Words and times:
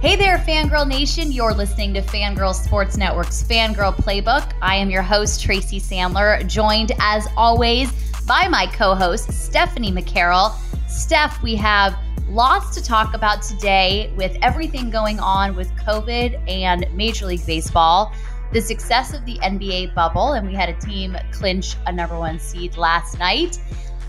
Hey 0.00 0.16
there, 0.16 0.38
Fangirl 0.38 0.88
Nation. 0.88 1.30
You're 1.30 1.52
listening 1.52 1.92
to 1.92 2.00
Fangirl 2.00 2.54
Sports 2.54 2.96
Network's 2.96 3.42
Fangirl 3.42 3.94
Playbook. 3.94 4.50
I 4.62 4.76
am 4.76 4.88
your 4.88 5.02
host, 5.02 5.42
Tracy 5.42 5.78
Sandler, 5.78 6.46
joined 6.48 6.92
as 6.98 7.28
always 7.36 7.92
by 8.26 8.48
my 8.48 8.64
co 8.64 8.94
host, 8.94 9.30
Stephanie 9.30 9.92
McCarroll. 9.92 10.54
Steph, 10.88 11.42
we 11.42 11.54
have 11.56 11.98
lots 12.30 12.74
to 12.76 12.82
talk 12.82 13.12
about 13.12 13.42
today 13.42 14.10
with 14.16 14.34
everything 14.40 14.88
going 14.88 15.20
on 15.20 15.54
with 15.54 15.70
COVID 15.72 16.48
and 16.48 16.86
Major 16.94 17.26
League 17.26 17.44
Baseball, 17.44 18.10
the 18.54 18.60
success 18.62 19.12
of 19.12 19.22
the 19.26 19.36
NBA 19.40 19.94
bubble, 19.94 20.32
and 20.32 20.46
we 20.46 20.54
had 20.54 20.70
a 20.70 20.80
team 20.80 21.14
clinch 21.30 21.76
a 21.86 21.92
number 21.92 22.18
one 22.18 22.38
seed 22.38 22.78
last 22.78 23.18
night. 23.18 23.58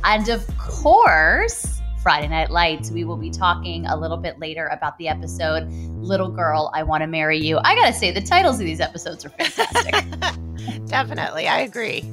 And 0.06 0.30
of 0.30 0.48
course, 0.58 1.81
Friday 2.02 2.28
Night 2.28 2.50
Lights. 2.50 2.90
We 2.90 3.04
will 3.04 3.18
be 3.18 3.30
talking 3.30 3.86
a 3.86 3.96
little 3.96 4.18
bit 4.18 4.40
later 4.40 4.68
about 4.68 4.98
the 4.98 5.08
episode 5.08 5.70
Little 6.00 6.30
Girl, 6.30 6.72
I 6.74 6.82
Want 6.84 7.02
to 7.02 7.08
Marry 7.08 7.38
You. 7.38 7.60
I 7.64 7.76
got 7.76 7.88
to 7.88 7.94
say, 7.94 8.12
the 8.12 8.22
titles 8.22 8.60
of 8.60 8.66
these 8.66 8.80
episodes 8.80 9.24
are 9.24 9.30
fantastic. 9.30 9.94
Definitely. 10.88 11.48
I 11.48 11.60
agree. 11.60 12.04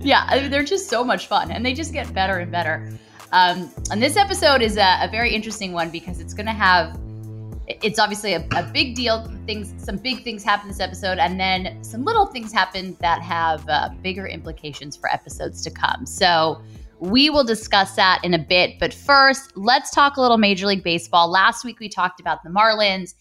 Yeah, 0.00 0.26
I 0.28 0.40
mean, 0.40 0.50
they're 0.50 0.64
just 0.64 0.88
so 0.88 1.04
much 1.04 1.28
fun 1.28 1.50
and 1.50 1.64
they 1.64 1.74
just 1.74 1.92
get 1.92 2.12
better 2.12 2.38
and 2.38 2.50
better. 2.50 2.92
Um, 3.32 3.70
and 3.90 4.02
this 4.02 4.16
episode 4.16 4.62
is 4.62 4.76
a, 4.76 4.98
a 5.00 5.08
very 5.10 5.32
interesting 5.32 5.72
one 5.72 5.90
because 5.90 6.20
it's 6.20 6.34
going 6.34 6.46
to 6.46 6.52
have 6.52 6.98
it's 7.66 7.98
obviously 7.98 8.34
a, 8.34 8.46
a, 8.56 8.62
big 8.62 8.94
deal 8.94 9.24
things 9.46 9.72
some 9.82 9.96
big 9.96 10.22
things 10.22 10.44
happen 10.44 10.68
this 10.68 10.80
episode 10.80 11.16
and 11.16 11.40
then 11.40 11.82
some 11.82 12.04
little 12.04 12.26
things 12.26 12.52
happen 12.52 12.94
that 13.00 13.22
have 13.22 13.66
uh, 13.70 13.88
bigger 14.02 14.26
implications 14.26 14.98
for 14.98 15.10
episodes 15.10 15.62
to 15.62 15.70
come 15.70 16.04
so 16.04 16.60
we 17.04 17.28
will 17.28 17.44
discuss 17.44 17.94
that 17.96 18.20
in 18.24 18.34
a 18.34 18.38
bit. 18.38 18.78
But 18.80 18.94
first, 18.94 19.56
let's 19.56 19.90
talk 19.90 20.16
a 20.16 20.20
little 20.20 20.38
Major 20.38 20.66
League 20.66 20.82
Baseball. 20.82 21.30
Last 21.30 21.64
week, 21.64 21.78
we 21.78 21.88
talked 21.88 22.20
about 22.20 22.42
the 22.42 22.50
Marlins 22.50 23.14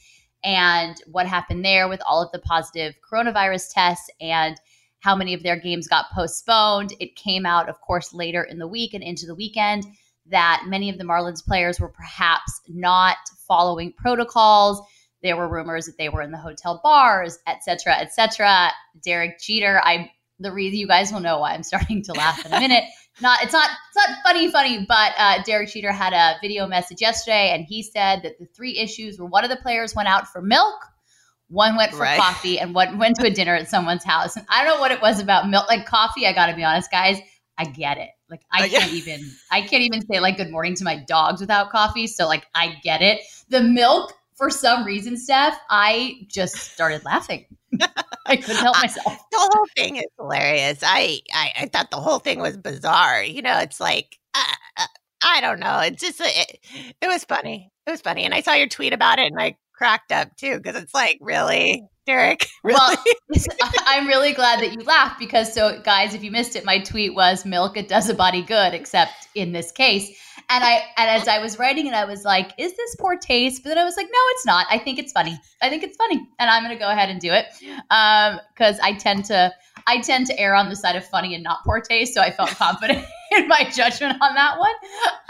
and 0.44 0.96
what 1.12 1.28
happened 1.28 1.66
there 1.66 1.88
with 1.90 2.02
all 2.08 2.22
of 2.22 2.32
the 2.32 2.40
positive 2.40 2.96
coronavirus 3.10 3.74
tests 3.74 4.10
and 4.22 4.56
how 5.00 5.16
many 5.16 5.34
of 5.34 5.44
their 5.44 5.60
games 5.60 5.88
got 5.88 6.06
postponed. 6.14 6.94
It 7.00 7.16
came 7.16 7.46
out, 7.46 7.68
of 7.68 7.80
course, 7.82 8.14
later 8.14 8.44
in 8.44 8.58
the 8.58 8.68
week 8.68 8.94
and 8.94 9.04
into 9.04 9.26
the 9.26 9.36
weekend 9.36 9.86
that 10.28 10.64
many 10.68 10.90
of 10.90 10.98
the 10.98 11.04
Marlins 11.04 11.46
players 11.46 11.80
were 11.80 11.90
perhaps 11.90 12.62
not 12.70 13.18
following 13.48 13.92
protocols. 13.92 14.82
There 15.22 15.36
were 15.36 15.50
rumors 15.50 15.86
that 15.88 15.98
they 15.98 16.08
were 16.08 16.22
in 16.22 16.32
the 16.32 16.38
hotel 16.38 16.80
bars, 16.82 17.40
et 17.48 17.64
cetera, 17.64 17.98
et 17.98 18.14
cetera. 18.14 18.72
Derek 19.04 19.42
Jeter, 19.42 19.82
I 19.84 20.10
the 20.40 20.52
reason 20.52 20.80
you 20.80 20.88
guys 20.88 21.12
will 21.12 21.20
know 21.20 21.40
why 21.40 21.54
I'm 21.54 21.64
starting 21.64 22.02
to 22.04 22.14
laugh 22.14 22.46
in 22.46 22.54
a 22.54 22.60
minute 22.60 22.84
not 23.22 23.44
it's 23.44 23.54
not 23.54 23.70
it's 23.70 24.08
not 24.08 24.18
funny 24.24 24.50
funny 24.52 24.86
but 24.88 25.14
uh, 25.18 25.42
derek 25.44 25.70
jeter 25.70 25.92
had 25.92 26.14
a 26.14 26.40
video 26.42 26.68
message 26.68 27.02
yesterday 27.02 27.52
and 27.54 27.66
he 27.66 27.84
said 27.84 28.22
that 28.24 28.38
the 28.40 28.46
three 28.48 28.78
issues 28.78 29.20
were 29.20 29.26
one 29.26 29.44
of 29.44 29.50
the 29.50 29.58
players 29.58 29.94
went 29.96 30.08
out 30.08 30.28
for 30.28 30.42
milk 30.42 30.76
one 31.54 31.76
went 31.76 31.92
for 31.92 32.00
right. 32.00 32.20
coffee 32.20 32.60
and 32.60 32.74
one 32.74 32.98
went 32.98 33.16
to 33.18 33.28
a 33.28 33.30
dinner 33.30 33.56
at 33.56 33.70
someone's 33.70 34.04
house. 34.04 34.36
And 34.36 34.46
i 34.50 34.64
don't 34.64 34.76
know 34.76 34.82
what 34.82 34.92
it 34.92 35.02
was 35.02 35.20
about 35.20 35.48
milk 35.50 35.68
like 35.68 35.86
coffee 35.86 36.26
i 36.28 36.34
gotta 36.34 36.56
be 36.56 36.64
honest 36.64 36.92
guys 36.92 37.20
i 37.58 37.66
get 37.66 37.98
it. 37.98 38.10
Like 38.30 38.42
i 38.52 38.68
can't 38.68 38.92
even 38.94 39.22
i 39.52 39.62
can't 39.62 39.84
even 39.84 40.06
say 40.06 40.20
like 40.20 40.38
good 40.38 40.52
morning 40.52 40.76
to 40.76 40.84
my 40.84 41.04
dogs 41.08 41.40
without 41.40 41.70
coffee 41.70 42.08
so 42.08 42.26
like 42.26 42.46
i 42.56 42.76
get 42.84 43.02
it. 43.02 43.22
The 43.50 43.62
milk 43.62 44.14
for 44.36 44.50
some 44.50 44.84
reason 44.84 45.16
steph 45.16 45.58
i 45.70 46.26
just 46.28 46.56
started 46.56 47.06
laughing 47.06 47.46
I 48.26 48.38
couldn't 48.38 48.62
help 48.62 48.78
myself. 48.82 49.18
the 49.32 49.50
whole 49.54 49.66
thing 49.76 49.98
is 49.98 50.06
hilarious. 50.18 50.80
I, 50.84 51.20
I, 51.34 51.52
I 51.62 51.66
thought 51.68 51.92
the 51.92 51.98
whole 51.98 52.20
thing 52.20 52.40
was 52.40 52.58
bizarre. 52.58 53.24
You 53.24 53.42
know, 53.42 53.60
it's 53.60 53.80
like 53.80 54.18
uh, 54.36 54.44
uh 54.78 54.86
I 55.24 55.42
don't 55.42 55.60
know. 55.60 55.80
It's 55.80 56.02
just 56.02 56.20
it, 56.22 56.60
it 57.02 57.08
was 57.08 57.24
funny. 57.24 57.72
It 57.88 57.92
was 57.92 58.02
funny, 58.02 58.26
and 58.26 58.34
I 58.34 58.42
saw 58.42 58.54
your 58.54 58.68
tweet 58.68 58.94
about 58.94 59.20
it, 59.20 59.32
and 59.32 59.40
I 59.40 59.58
cracked 59.74 60.12
up 60.12 60.36
too 60.38 60.58
because 60.58 60.82
it's 60.82 60.94
like 60.94 61.18
really. 61.22 61.84
Derek, 62.06 62.48
really? 62.66 62.78
Well, 63.30 63.72
I'm 63.86 64.08
really 64.08 64.34
glad 64.34 64.60
that 64.60 64.74
you 64.74 64.82
laughed 64.84 65.20
because 65.20 65.54
so 65.54 65.80
guys, 65.86 66.14
if 66.14 66.22
you 66.22 66.32
missed 66.32 66.58
it, 66.58 66.66
my 66.66 66.80
tweet 66.80 67.16
was 67.16 67.46
milk 67.46 67.78
it 67.78 67.88
does 67.88 68.10
a 68.10 68.14
body 68.14 68.42
good, 68.42 68.74
except 68.74 69.30
in 69.36 69.54
this 69.54 69.72
case. 69.72 70.12
And 70.54 70.64
I 70.64 70.84
and 70.98 71.10
as 71.10 71.28
I 71.28 71.40
was 71.40 71.58
writing 71.58 71.88
it, 71.88 71.96
I 71.96 72.06
was 72.06 72.24
like, 72.24 72.52
is 72.60 72.78
this 72.78 72.96
poor 73.00 73.18
taste? 73.18 73.64
But 73.64 73.70
then 73.70 73.80
I 73.80 73.84
was 73.84 73.98
like, 73.98 74.06
no, 74.06 74.20
it's 74.36 74.46
not. 74.46 74.68
I 74.70 74.78
think 74.78 75.00
it's 75.00 75.12
funny. 75.12 75.40
I 75.64 75.70
think 75.70 75.82
it's 75.82 75.98
funny. 75.98 76.28
And 76.38 76.48
I'm 76.48 76.62
gonna 76.62 76.78
go 76.78 76.92
ahead 76.92 77.10
and 77.10 77.20
do 77.20 77.32
it. 77.32 77.48
Um, 77.90 78.40
because 78.54 78.80
I 78.80 78.94
tend 78.94 79.26
to 79.26 79.52
I 79.88 80.00
tend 80.02 80.28
to 80.28 80.40
err 80.40 80.54
on 80.54 80.70
the 80.70 80.76
side 80.76 80.96
of 80.96 81.06
funny 81.06 81.34
and 81.34 81.44
not 81.44 81.64
poor 81.64 81.82
taste. 81.82 82.14
So 82.14 82.22
I 82.22 82.30
felt 82.30 82.50
confident 82.58 83.04
in 83.32 83.48
my 83.48 83.68
judgment 83.76 84.22
on 84.22 84.36
that 84.36 84.60
one. 84.60 84.76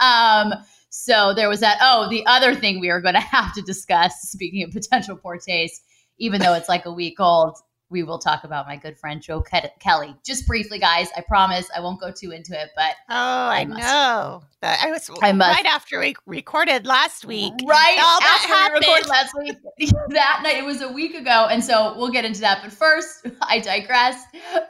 Um, 0.00 0.62
so 0.90 1.32
there 1.32 1.48
was 1.48 1.60
that. 1.60 1.78
Oh, 1.80 2.06
the 2.10 2.26
other 2.26 2.54
thing 2.54 2.78
we 2.78 2.90
are 2.90 3.00
going 3.00 3.14
to 3.20 3.20
have 3.20 3.54
to 3.54 3.62
discuss, 3.62 4.12
speaking 4.20 4.62
of 4.62 4.72
potential 4.72 5.16
poor 5.16 5.38
taste, 5.38 5.82
even 6.18 6.42
though 6.42 6.52
it's 6.52 6.68
like 6.68 6.84
a 6.84 6.92
week 6.92 7.18
old, 7.18 7.56
we 7.90 8.02
will 8.02 8.18
talk 8.18 8.44
about 8.44 8.66
my 8.66 8.76
good 8.76 8.98
friend 8.98 9.20
Joe 9.20 9.42
Ke- 9.42 9.78
Kelly. 9.78 10.16
Just 10.24 10.46
briefly, 10.46 10.78
guys. 10.78 11.08
I 11.16 11.20
promise 11.20 11.68
I 11.76 11.80
won't 11.80 12.00
go 12.00 12.10
too 12.10 12.30
into 12.30 12.60
it, 12.60 12.70
but 12.74 12.92
oh, 13.08 13.14
I, 13.14 13.60
I 13.60 13.64
know 13.64 14.42
I 14.62 14.90
was 14.90 15.10
I 15.22 15.32
must. 15.32 15.56
right 15.56 15.66
after 15.66 16.00
we 16.00 16.14
recorded 16.26 16.86
last 16.86 17.24
week. 17.24 17.52
Right 17.64 17.98
all 18.00 18.20
after 18.22 18.48
that 18.48 18.70
we 18.72 18.78
recorded 18.78 19.08
last 19.08 19.34
week. 19.38 19.56
that 20.08 20.40
night 20.42 20.56
it 20.56 20.64
was 20.64 20.80
a 20.80 20.90
week 20.90 21.14
ago, 21.14 21.46
and 21.50 21.62
so 21.62 21.94
we'll 21.96 22.10
get 22.10 22.24
into 22.24 22.40
that. 22.40 22.60
But 22.62 22.72
first, 22.72 23.26
I 23.42 23.60
digress. 23.60 24.22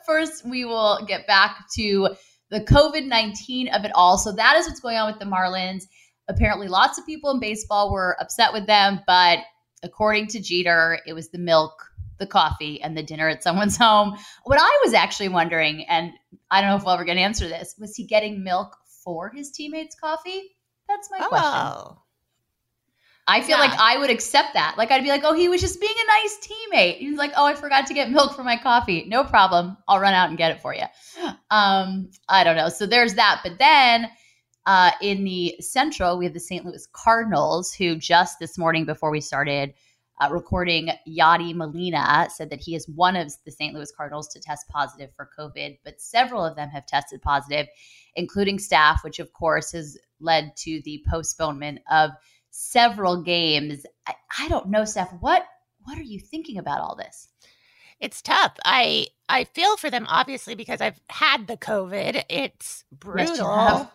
First, 0.04 0.44
we 0.46 0.64
will 0.64 1.04
get 1.06 1.26
back 1.26 1.64
to 1.76 2.10
the 2.50 2.60
COVID 2.60 3.06
nineteen 3.06 3.68
of 3.68 3.84
it 3.84 3.92
all. 3.94 4.18
So 4.18 4.32
that 4.32 4.56
is 4.56 4.66
what's 4.66 4.80
going 4.80 4.96
on 4.96 5.10
with 5.10 5.20
the 5.20 5.26
Marlins. 5.26 5.84
Apparently, 6.28 6.68
lots 6.68 6.98
of 6.98 7.06
people 7.06 7.30
in 7.30 7.38
baseball 7.38 7.92
were 7.92 8.16
upset 8.20 8.52
with 8.52 8.66
them, 8.66 9.00
but 9.06 9.38
according 9.82 10.26
to 10.28 10.40
Jeter, 10.40 10.98
it 11.06 11.12
was 11.12 11.28
the 11.28 11.38
milk 11.38 11.72
the 12.18 12.26
coffee 12.26 12.80
and 12.80 12.96
the 12.96 13.02
dinner 13.02 13.28
at 13.28 13.42
someone's 13.42 13.76
home. 13.78 14.16
What 14.44 14.58
I 14.60 14.80
was 14.84 14.94
actually 14.94 15.28
wondering, 15.28 15.84
and 15.84 16.12
I 16.50 16.60
don't 16.60 16.70
know 16.70 16.76
if 16.76 16.84
we'll 16.84 16.94
ever 16.94 17.04
get 17.04 17.12
an 17.12 17.18
answer 17.18 17.44
to 17.44 17.50
this, 17.50 17.74
was 17.78 17.94
he 17.96 18.04
getting 18.04 18.44
milk 18.44 18.76
for 19.04 19.30
his 19.30 19.50
teammates' 19.50 19.96
coffee? 19.96 20.56
That's 20.88 21.10
my 21.10 21.18
oh. 21.20 21.28
question. 21.28 21.96
I 23.26 23.40
feel 23.40 23.56
yeah. 23.56 23.64
like 23.64 23.80
I 23.80 23.96
would 23.98 24.10
accept 24.10 24.52
that. 24.52 24.74
Like 24.76 24.90
I'd 24.90 25.02
be 25.02 25.08
like, 25.08 25.22
oh, 25.24 25.32
he 25.32 25.48
was 25.48 25.60
just 25.60 25.80
being 25.80 25.92
a 25.92 26.22
nice 26.22 26.38
teammate. 26.46 26.98
He's 26.98 27.16
like, 27.16 27.32
oh, 27.36 27.46
I 27.46 27.54
forgot 27.54 27.86
to 27.86 27.94
get 27.94 28.10
milk 28.10 28.34
for 28.34 28.44
my 28.44 28.58
coffee. 28.58 29.06
No 29.08 29.24
problem. 29.24 29.78
I'll 29.88 29.98
run 29.98 30.12
out 30.12 30.28
and 30.28 30.36
get 30.36 30.50
it 30.50 30.60
for 30.60 30.74
you. 30.74 30.84
Um, 31.50 32.10
I 32.28 32.44
don't 32.44 32.56
know. 32.56 32.68
So 32.68 32.86
there's 32.86 33.14
that. 33.14 33.40
But 33.42 33.58
then 33.58 34.10
uh, 34.66 34.90
in 35.00 35.24
the 35.24 35.54
Central, 35.60 36.18
we 36.18 36.26
have 36.26 36.34
the 36.34 36.40
St. 36.40 36.66
Louis 36.66 36.86
Cardinals, 36.92 37.72
who 37.72 37.96
just 37.96 38.38
this 38.38 38.58
morning 38.58 38.84
before 38.84 39.10
we 39.10 39.22
started 39.22 39.72
uh, 40.20 40.28
recording, 40.30 40.90
Yadi 41.08 41.54
Molina 41.54 42.28
said 42.30 42.50
that 42.50 42.60
he 42.60 42.74
is 42.74 42.88
one 42.88 43.16
of 43.16 43.32
the 43.44 43.50
St. 43.50 43.74
Louis 43.74 43.92
Cardinals 43.96 44.28
to 44.28 44.40
test 44.40 44.68
positive 44.68 45.10
for 45.16 45.28
COVID, 45.36 45.78
but 45.84 46.00
several 46.00 46.44
of 46.44 46.54
them 46.54 46.68
have 46.68 46.86
tested 46.86 47.20
positive, 47.20 47.66
including 48.14 48.58
staff, 48.58 49.02
which 49.02 49.18
of 49.18 49.32
course 49.32 49.72
has 49.72 49.98
led 50.20 50.56
to 50.58 50.80
the 50.84 51.02
postponement 51.10 51.80
of 51.90 52.10
several 52.50 53.22
games. 53.22 53.84
I, 54.06 54.14
I 54.38 54.48
don't 54.48 54.68
know, 54.68 54.84
Steph. 54.84 55.12
What 55.20 55.44
what 55.82 55.98
are 55.98 56.02
you 56.02 56.20
thinking 56.20 56.58
about 56.58 56.80
all 56.80 56.94
this? 56.94 57.28
It's 57.98 58.22
tough. 58.22 58.54
I 58.64 59.08
I 59.28 59.44
feel 59.44 59.76
for 59.76 59.90
them 59.90 60.06
obviously 60.08 60.54
because 60.54 60.80
I've 60.80 61.00
had 61.10 61.48
the 61.48 61.56
COVID. 61.56 62.24
It's 62.28 62.84
brutal. 62.92 63.90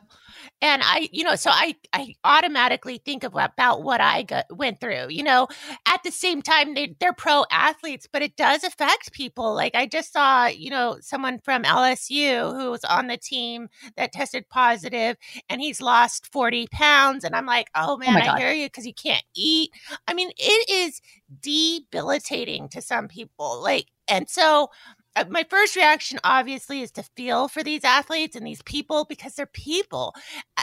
And 0.62 0.82
i 0.84 1.10
you 1.12 1.24
know 1.24 1.36
so 1.36 1.50
i 1.52 1.76
i 1.94 2.16
automatically 2.24 3.02
think 3.06 3.24
of 3.24 3.34
about 3.36 3.84
what 3.84 4.02
i 4.02 4.24
got, 4.24 4.46
went 4.56 4.80
through 4.80 5.08
you 5.10 5.24
know? 5.24 5.48
At 5.86 6.04
the 6.04 6.12
same 6.12 6.42
time 6.42 6.74
they, 6.74 6.96
they're 7.00 7.14
pro 7.14 7.46
athletes 7.52 8.08
but 8.12 8.22
it 8.22 8.36
does 8.36 8.64
affect 8.64 9.14
people. 9.14 9.54
Like 9.56 9.76
i 9.76 9.86
just 9.86 10.14
saw 10.14 10.48
you 10.48 10.70
know 10.70 10.98
someone 11.02 11.40
from 11.40 11.64
lsu 11.64 12.58
who 12.60 12.72
was 12.72 12.84
on 12.84 13.08
the 13.08 13.18
team 13.18 13.70
that 13.98 14.12
tested 14.12 14.48
positive 14.50 15.18
and 15.50 15.62
he's 15.62 15.82
lost 15.82 16.32
40 16.32 16.68
pounds 16.72 17.24
and 17.24 17.36
i'm 17.36 17.46
like 17.46 17.70
oh, 17.76 17.94
oh 17.94 17.98
man 17.98 18.22
oh 18.28 18.32
i 18.34 18.40
hear 18.40 18.52
you 18.52 18.68
because 18.68 18.86
you 18.86 18.94
can't 18.94 19.24
eat. 19.36 19.72
I 20.08 20.14
mean 20.14 20.32
it 20.38 20.70
is 20.70 21.02
debilitating 21.42 22.70
to 22.70 22.82
some 22.82 23.08
people 23.08 23.62
like 23.62 23.88
and 24.08 24.30
so 24.30 24.70
Uh, 25.16 25.26
my 25.30 25.46
first 25.50 25.76
reaction 25.76 26.20
obviously 26.24 26.82
is 26.82 26.92
to 26.92 27.04
feel 27.16 27.48
for 27.48 27.64
these 27.64 27.84
athletes 27.84 28.36
and 28.36 28.46
these 28.46 28.62
people 28.62 29.06
because 29.10 29.34
they're 29.34 29.46
people. 29.48 30.14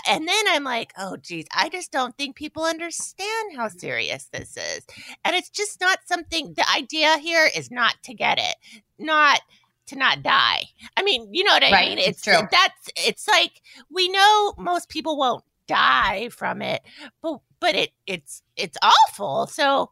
And 0.09 0.27
then 0.27 0.45
I'm 0.49 0.65
like, 0.65 0.93
oh, 0.97 1.17
geez, 1.17 1.47
I 1.55 1.69
just 1.69 1.91
don't 1.91 2.17
think 2.17 2.37
people 2.37 2.65
understand 2.65 3.57
how 3.57 3.69
serious 3.69 4.27
this 4.33 4.57
is. 4.57 4.87
And 5.25 5.35
it's 5.35 5.51
just 5.51 5.81
not 5.81 5.99
something, 6.07 6.55
the 6.55 6.65
idea 6.75 7.19
here 7.19 7.49
is 7.57 7.71
not 7.71 7.97
to 8.05 8.15
get 8.15 8.39
it, 8.39 8.55
not 8.99 9.41
to 9.87 9.97
not 9.97 10.23
die. 10.23 10.65
I 10.97 11.03
mean, 11.03 11.29
you 11.33 11.45
know 11.45 11.53
what 11.53 11.65
I 11.65 11.73
right, 11.73 11.89
mean? 11.89 11.99
It's, 11.99 12.09
it's 12.09 12.23
true. 12.23 12.49
That's, 12.51 12.91
it's 12.97 13.29
like, 13.29 13.63
we 13.91 14.09
know 14.09 14.55
most 14.59 14.89
people 14.89 15.17
won't 15.17 15.45
die 15.67 16.29
from 16.31 16.63
it, 16.63 16.83
but, 17.21 17.41
but 17.61 17.75
it, 17.75 17.91
it's, 18.07 18.43
it's 18.57 18.79
awful. 18.83 19.49
So, 19.49 19.91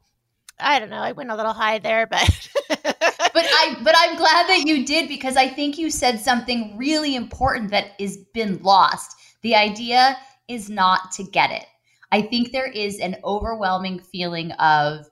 I 0.58 0.78
don't 0.78 0.90
know. 0.90 1.02
I 1.02 1.12
went 1.12 1.30
a 1.30 1.36
little 1.36 1.52
high 1.52 1.78
there, 1.78 2.06
but 2.06 2.48
but 2.68 2.92
I 3.34 3.76
but 3.82 3.94
I'm 3.96 4.16
glad 4.16 4.48
that 4.48 4.62
you 4.64 4.84
did 4.84 5.08
because 5.08 5.36
I 5.36 5.48
think 5.48 5.78
you 5.78 5.90
said 5.90 6.20
something 6.20 6.76
really 6.76 7.16
important 7.16 7.70
that 7.70 7.92
is 7.98 8.18
been 8.32 8.62
lost. 8.62 9.16
The 9.42 9.54
idea 9.54 10.16
is 10.48 10.70
not 10.70 11.12
to 11.12 11.24
get 11.24 11.50
it. 11.50 11.66
I 12.12 12.22
think 12.22 12.52
there 12.52 12.70
is 12.70 13.00
an 13.00 13.16
overwhelming 13.24 13.98
feeling 13.98 14.52
of 14.52 15.06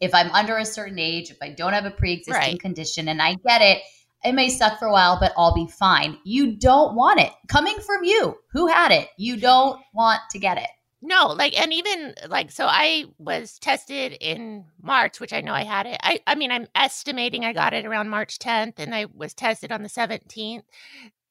if 0.00 0.14
I'm 0.14 0.30
under 0.32 0.58
a 0.58 0.66
certain 0.66 0.98
age, 0.98 1.30
if 1.30 1.38
I 1.40 1.50
don't 1.50 1.72
have 1.72 1.86
a 1.86 1.90
pre 1.90 2.12
existing 2.12 2.34
right. 2.34 2.60
condition, 2.60 3.08
and 3.08 3.22
I 3.22 3.36
get 3.46 3.62
it, 3.62 3.82
it 4.24 4.32
may 4.32 4.48
suck 4.48 4.78
for 4.78 4.86
a 4.86 4.92
while, 4.92 5.18
but 5.18 5.32
I'll 5.36 5.54
be 5.54 5.66
fine. 5.66 6.18
You 6.24 6.56
don't 6.56 6.94
want 6.94 7.20
it 7.20 7.32
coming 7.48 7.78
from 7.80 8.04
you 8.04 8.36
who 8.50 8.66
had 8.66 8.92
it. 8.92 9.08
You 9.16 9.36
don't 9.36 9.80
want 9.94 10.20
to 10.30 10.38
get 10.38 10.58
it. 10.58 10.68
No, 11.02 11.26
like, 11.28 11.58
and 11.60 11.72
even 11.72 12.14
like, 12.28 12.52
so 12.52 12.66
I 12.66 13.06
was 13.18 13.58
tested 13.58 14.16
in 14.20 14.64
March, 14.80 15.18
which 15.18 15.32
I 15.32 15.40
know 15.40 15.52
I 15.52 15.64
had 15.64 15.86
it. 15.86 15.98
I, 16.00 16.20
I 16.28 16.36
mean, 16.36 16.52
I'm 16.52 16.68
estimating 16.76 17.44
I 17.44 17.52
got 17.52 17.74
it 17.74 17.84
around 17.84 18.08
March 18.08 18.38
10th, 18.38 18.74
and 18.78 18.94
I 18.94 19.06
was 19.12 19.34
tested 19.34 19.72
on 19.72 19.82
the 19.82 19.88
17th. 19.88 20.62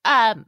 Um, 0.03 0.45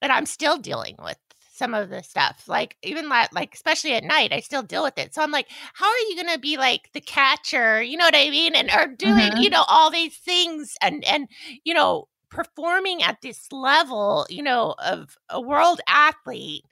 and 0.00 0.12
I'm 0.12 0.26
still 0.26 0.56
dealing 0.56 0.96
with 1.02 1.18
some 1.52 1.74
of 1.74 1.90
the 1.90 2.02
stuff. 2.02 2.44
Like 2.46 2.76
even 2.82 3.08
like, 3.08 3.34
like 3.34 3.54
especially 3.54 3.92
at 3.94 4.04
night, 4.04 4.32
I 4.32 4.40
still 4.40 4.62
deal 4.62 4.82
with 4.82 4.98
it. 4.98 5.14
So 5.14 5.22
I'm 5.22 5.30
like, 5.30 5.48
how 5.74 5.86
are 5.86 6.08
you 6.08 6.16
gonna 6.16 6.38
be 6.38 6.56
like 6.56 6.90
the 6.94 7.02
catcher? 7.02 7.82
You 7.82 7.98
know 7.98 8.06
what 8.06 8.16
I 8.16 8.30
mean? 8.30 8.54
And 8.54 8.70
are 8.70 8.86
doing 8.86 9.32
mm-hmm. 9.32 9.40
you 9.42 9.50
know 9.50 9.64
all 9.68 9.90
these 9.90 10.16
things 10.16 10.76
and 10.80 11.04
and 11.04 11.28
you 11.64 11.74
know 11.74 12.08
performing 12.30 13.02
at 13.02 13.20
this 13.20 13.52
level, 13.52 14.26
you 14.30 14.42
know, 14.42 14.74
of 14.78 15.18
a 15.28 15.40
world 15.40 15.80
athlete 15.86 16.64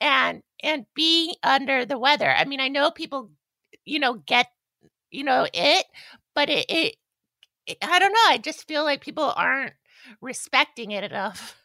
and 0.00 0.42
and 0.62 0.86
be 0.94 1.36
under 1.42 1.84
the 1.84 1.98
weather. 1.98 2.30
I 2.30 2.44
mean, 2.44 2.60
I 2.60 2.68
know 2.68 2.90
people, 2.90 3.30
you 3.84 3.98
know, 3.98 4.14
get 4.14 4.48
you 5.10 5.24
know 5.24 5.46
it, 5.52 5.84
but 6.34 6.48
it, 6.48 6.66
it, 6.68 6.96
it 7.66 7.78
I 7.82 7.98
don't 7.98 8.12
know. 8.12 8.28
I 8.28 8.38
just 8.38 8.66
feel 8.66 8.84
like 8.84 9.00
people 9.00 9.32
aren't 9.36 9.74
respecting 10.20 10.90
it 10.90 11.04
enough. 11.04 11.56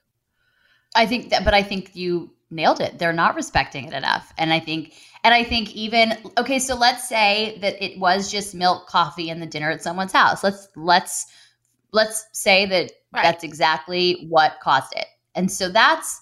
I 0.95 1.05
think 1.05 1.29
that, 1.29 1.45
but 1.45 1.53
I 1.53 1.63
think 1.63 1.95
you 1.95 2.31
nailed 2.49 2.79
it. 2.79 2.97
They're 2.97 3.13
not 3.13 3.35
respecting 3.35 3.85
it 3.85 3.93
enough. 3.93 4.33
And 4.37 4.53
I 4.53 4.59
think, 4.59 4.93
and 5.23 5.33
I 5.33 5.43
think 5.43 5.75
even, 5.75 6.13
okay, 6.37 6.59
so 6.59 6.75
let's 6.75 7.07
say 7.07 7.57
that 7.61 7.81
it 7.83 7.99
was 7.99 8.31
just 8.31 8.55
milk, 8.55 8.87
coffee, 8.87 9.29
and 9.29 9.41
the 9.41 9.45
dinner 9.45 9.69
at 9.69 9.83
someone's 9.83 10.13
house. 10.13 10.43
Let's, 10.43 10.69
let's, 10.75 11.27
let's 11.91 12.27
say 12.31 12.65
that 12.65 12.91
right. 13.13 13.23
that's 13.23 13.43
exactly 13.43 14.27
what 14.29 14.59
caused 14.61 14.93
it. 14.95 15.07
And 15.35 15.51
so 15.51 15.69
that's 15.69 16.21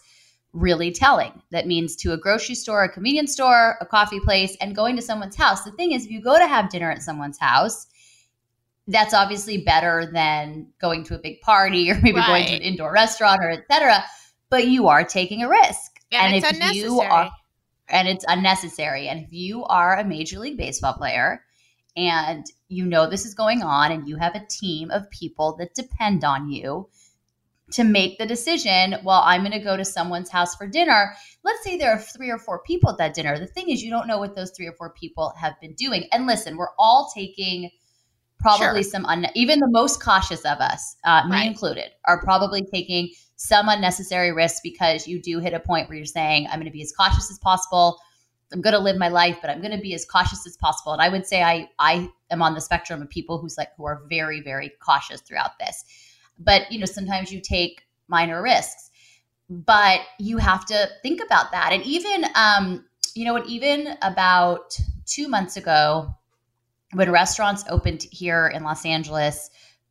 really 0.55 0.91
telling. 0.91 1.41
That 1.51 1.67
means 1.67 1.95
to 1.97 2.13
a 2.13 2.17
grocery 2.17 2.55
store, 2.55 2.83
a 2.83 2.89
convenience 2.89 3.33
store, 3.33 3.77
a 3.81 3.85
coffee 3.85 4.19
place, 4.19 4.55
and 4.61 4.75
going 4.75 4.95
to 4.95 5.01
someone's 5.01 5.35
house. 5.35 5.63
The 5.63 5.71
thing 5.71 5.91
is, 5.91 6.05
if 6.05 6.11
you 6.11 6.21
go 6.21 6.37
to 6.37 6.47
have 6.47 6.69
dinner 6.69 6.89
at 6.89 7.03
someone's 7.03 7.37
house, 7.37 7.87
that's 8.87 9.13
obviously 9.13 9.57
better 9.59 10.09
than 10.11 10.67
going 10.79 11.03
to 11.05 11.15
a 11.15 11.19
big 11.19 11.41
party 11.41 11.91
or 11.91 11.95
maybe 12.01 12.17
right. 12.17 12.27
going 12.27 12.45
to 12.45 12.55
an 12.55 12.61
indoor 12.61 12.91
restaurant 12.91 13.43
or 13.43 13.49
etc 13.49 14.03
but 14.49 14.67
you 14.67 14.87
are 14.87 15.03
taking 15.03 15.43
a 15.43 15.49
risk. 15.49 15.99
And, 16.11 16.33
and 16.33 16.45
if 16.45 16.75
you 16.75 17.01
are 17.01 17.29
and 17.89 18.07
it's 18.07 18.25
unnecessary. 18.27 19.07
And 19.07 19.25
if 19.25 19.31
you 19.31 19.63
are 19.65 19.97
a 19.97 20.05
major 20.05 20.39
league 20.39 20.57
baseball 20.57 20.93
player 20.93 21.43
and 21.95 22.45
you 22.67 22.85
know 22.85 23.09
this 23.09 23.25
is 23.25 23.33
going 23.33 23.61
on 23.61 23.91
and 23.91 24.07
you 24.07 24.15
have 24.15 24.35
a 24.35 24.45
team 24.49 24.91
of 24.91 25.09
people 25.09 25.55
that 25.57 25.75
depend 25.75 26.23
on 26.23 26.49
you 26.49 26.89
to 27.71 27.83
make 27.83 28.17
the 28.17 28.25
decision, 28.25 28.95
well, 29.03 29.21
I'm 29.25 29.41
going 29.41 29.51
to 29.51 29.59
go 29.59 29.75
to 29.75 29.85
someone's 29.85 30.29
house 30.29 30.55
for 30.55 30.67
dinner. 30.67 31.15
Let's 31.43 31.63
say 31.63 31.77
there 31.77 31.91
are 31.91 31.99
three 31.99 32.29
or 32.29 32.37
four 32.37 32.61
people 32.61 32.91
at 32.91 32.97
that 32.97 33.15
dinner. 33.15 33.39
The 33.39 33.47
thing 33.47 33.69
is, 33.69 33.81
you 33.81 33.89
don't 33.89 34.07
know 34.07 34.19
what 34.19 34.35
those 34.35 34.51
three 34.51 34.67
or 34.67 34.73
four 34.73 34.91
people 34.91 35.33
have 35.37 35.59
been 35.59 35.73
doing. 35.73 36.05
And 36.11 36.27
listen, 36.27 36.57
we're 36.57 36.75
all 36.77 37.11
taking 37.15 37.71
probably 38.39 38.83
sure. 38.83 38.91
some, 38.91 39.05
un- 39.05 39.27
even 39.33 39.59
the 39.59 39.69
most 39.69 40.01
cautious 40.01 40.41
of 40.41 40.59
us, 40.59 40.95
uh, 41.05 41.23
me 41.25 41.31
right. 41.31 41.47
included, 41.47 41.89
are 42.05 42.21
probably 42.21 42.63
taking 42.71 43.09
some 43.37 43.67
unnecessary 43.67 44.31
risks 44.31 44.59
because 44.63 45.07
you 45.07 45.19
do 45.19 45.39
hit 45.39 45.53
a 45.53 45.59
point 45.59 45.89
where 45.89 45.97
you're 45.97 46.05
saying, 46.05 46.47
I'm 46.47 46.59
going 46.59 46.65
to 46.65 46.71
be 46.71 46.83
as 46.83 46.91
cautious 46.91 47.31
as 47.31 47.39
possible. 47.39 47.99
I'm 48.53 48.61
going 48.61 48.75
to 48.75 48.79
live 48.79 48.97
my 48.97 49.09
life, 49.09 49.39
but 49.41 49.49
I'm 49.49 49.59
going 49.59 49.75
to 49.75 49.81
be 49.81 49.95
as 49.95 50.05
cautious 50.05 50.45
as 50.45 50.55
possible. 50.57 50.93
And 50.93 51.01
I 51.01 51.09
would 51.09 51.25
say 51.25 51.41
I 51.41 51.67
I 51.79 52.09
am 52.29 52.41
on 52.41 52.53
the 52.53 52.61
spectrum 52.61 53.01
of 53.01 53.09
people 53.09 53.39
who's 53.39 53.57
like 53.57 53.69
who 53.75 53.85
are 53.85 54.03
very 54.07 54.39
very 54.41 54.71
cautious 54.79 55.21
throughout 55.21 55.57
this. 55.59 55.83
But 56.37 56.71
you 56.71 56.79
know, 56.79 56.85
sometimes 56.85 57.31
you 57.31 57.41
take 57.41 57.83
minor 58.07 58.41
risks, 58.41 58.91
but 59.49 60.01
you 60.19 60.37
have 60.37 60.65
to 60.65 60.89
think 61.01 61.21
about 61.23 61.51
that. 61.51 61.71
And 61.71 61.83
even 61.83 62.25
um, 62.35 62.85
you 63.13 63.25
know 63.25 63.33
what, 63.33 63.47
even 63.47 63.97
about 64.01 64.77
two 65.05 65.27
months 65.27 65.57
ago, 65.57 66.15
when 66.93 67.11
restaurants 67.11 67.63
opened 67.69 68.05
here 68.11 68.47
in 68.47 68.63
Los 68.63 68.85
Angeles, 68.85 69.49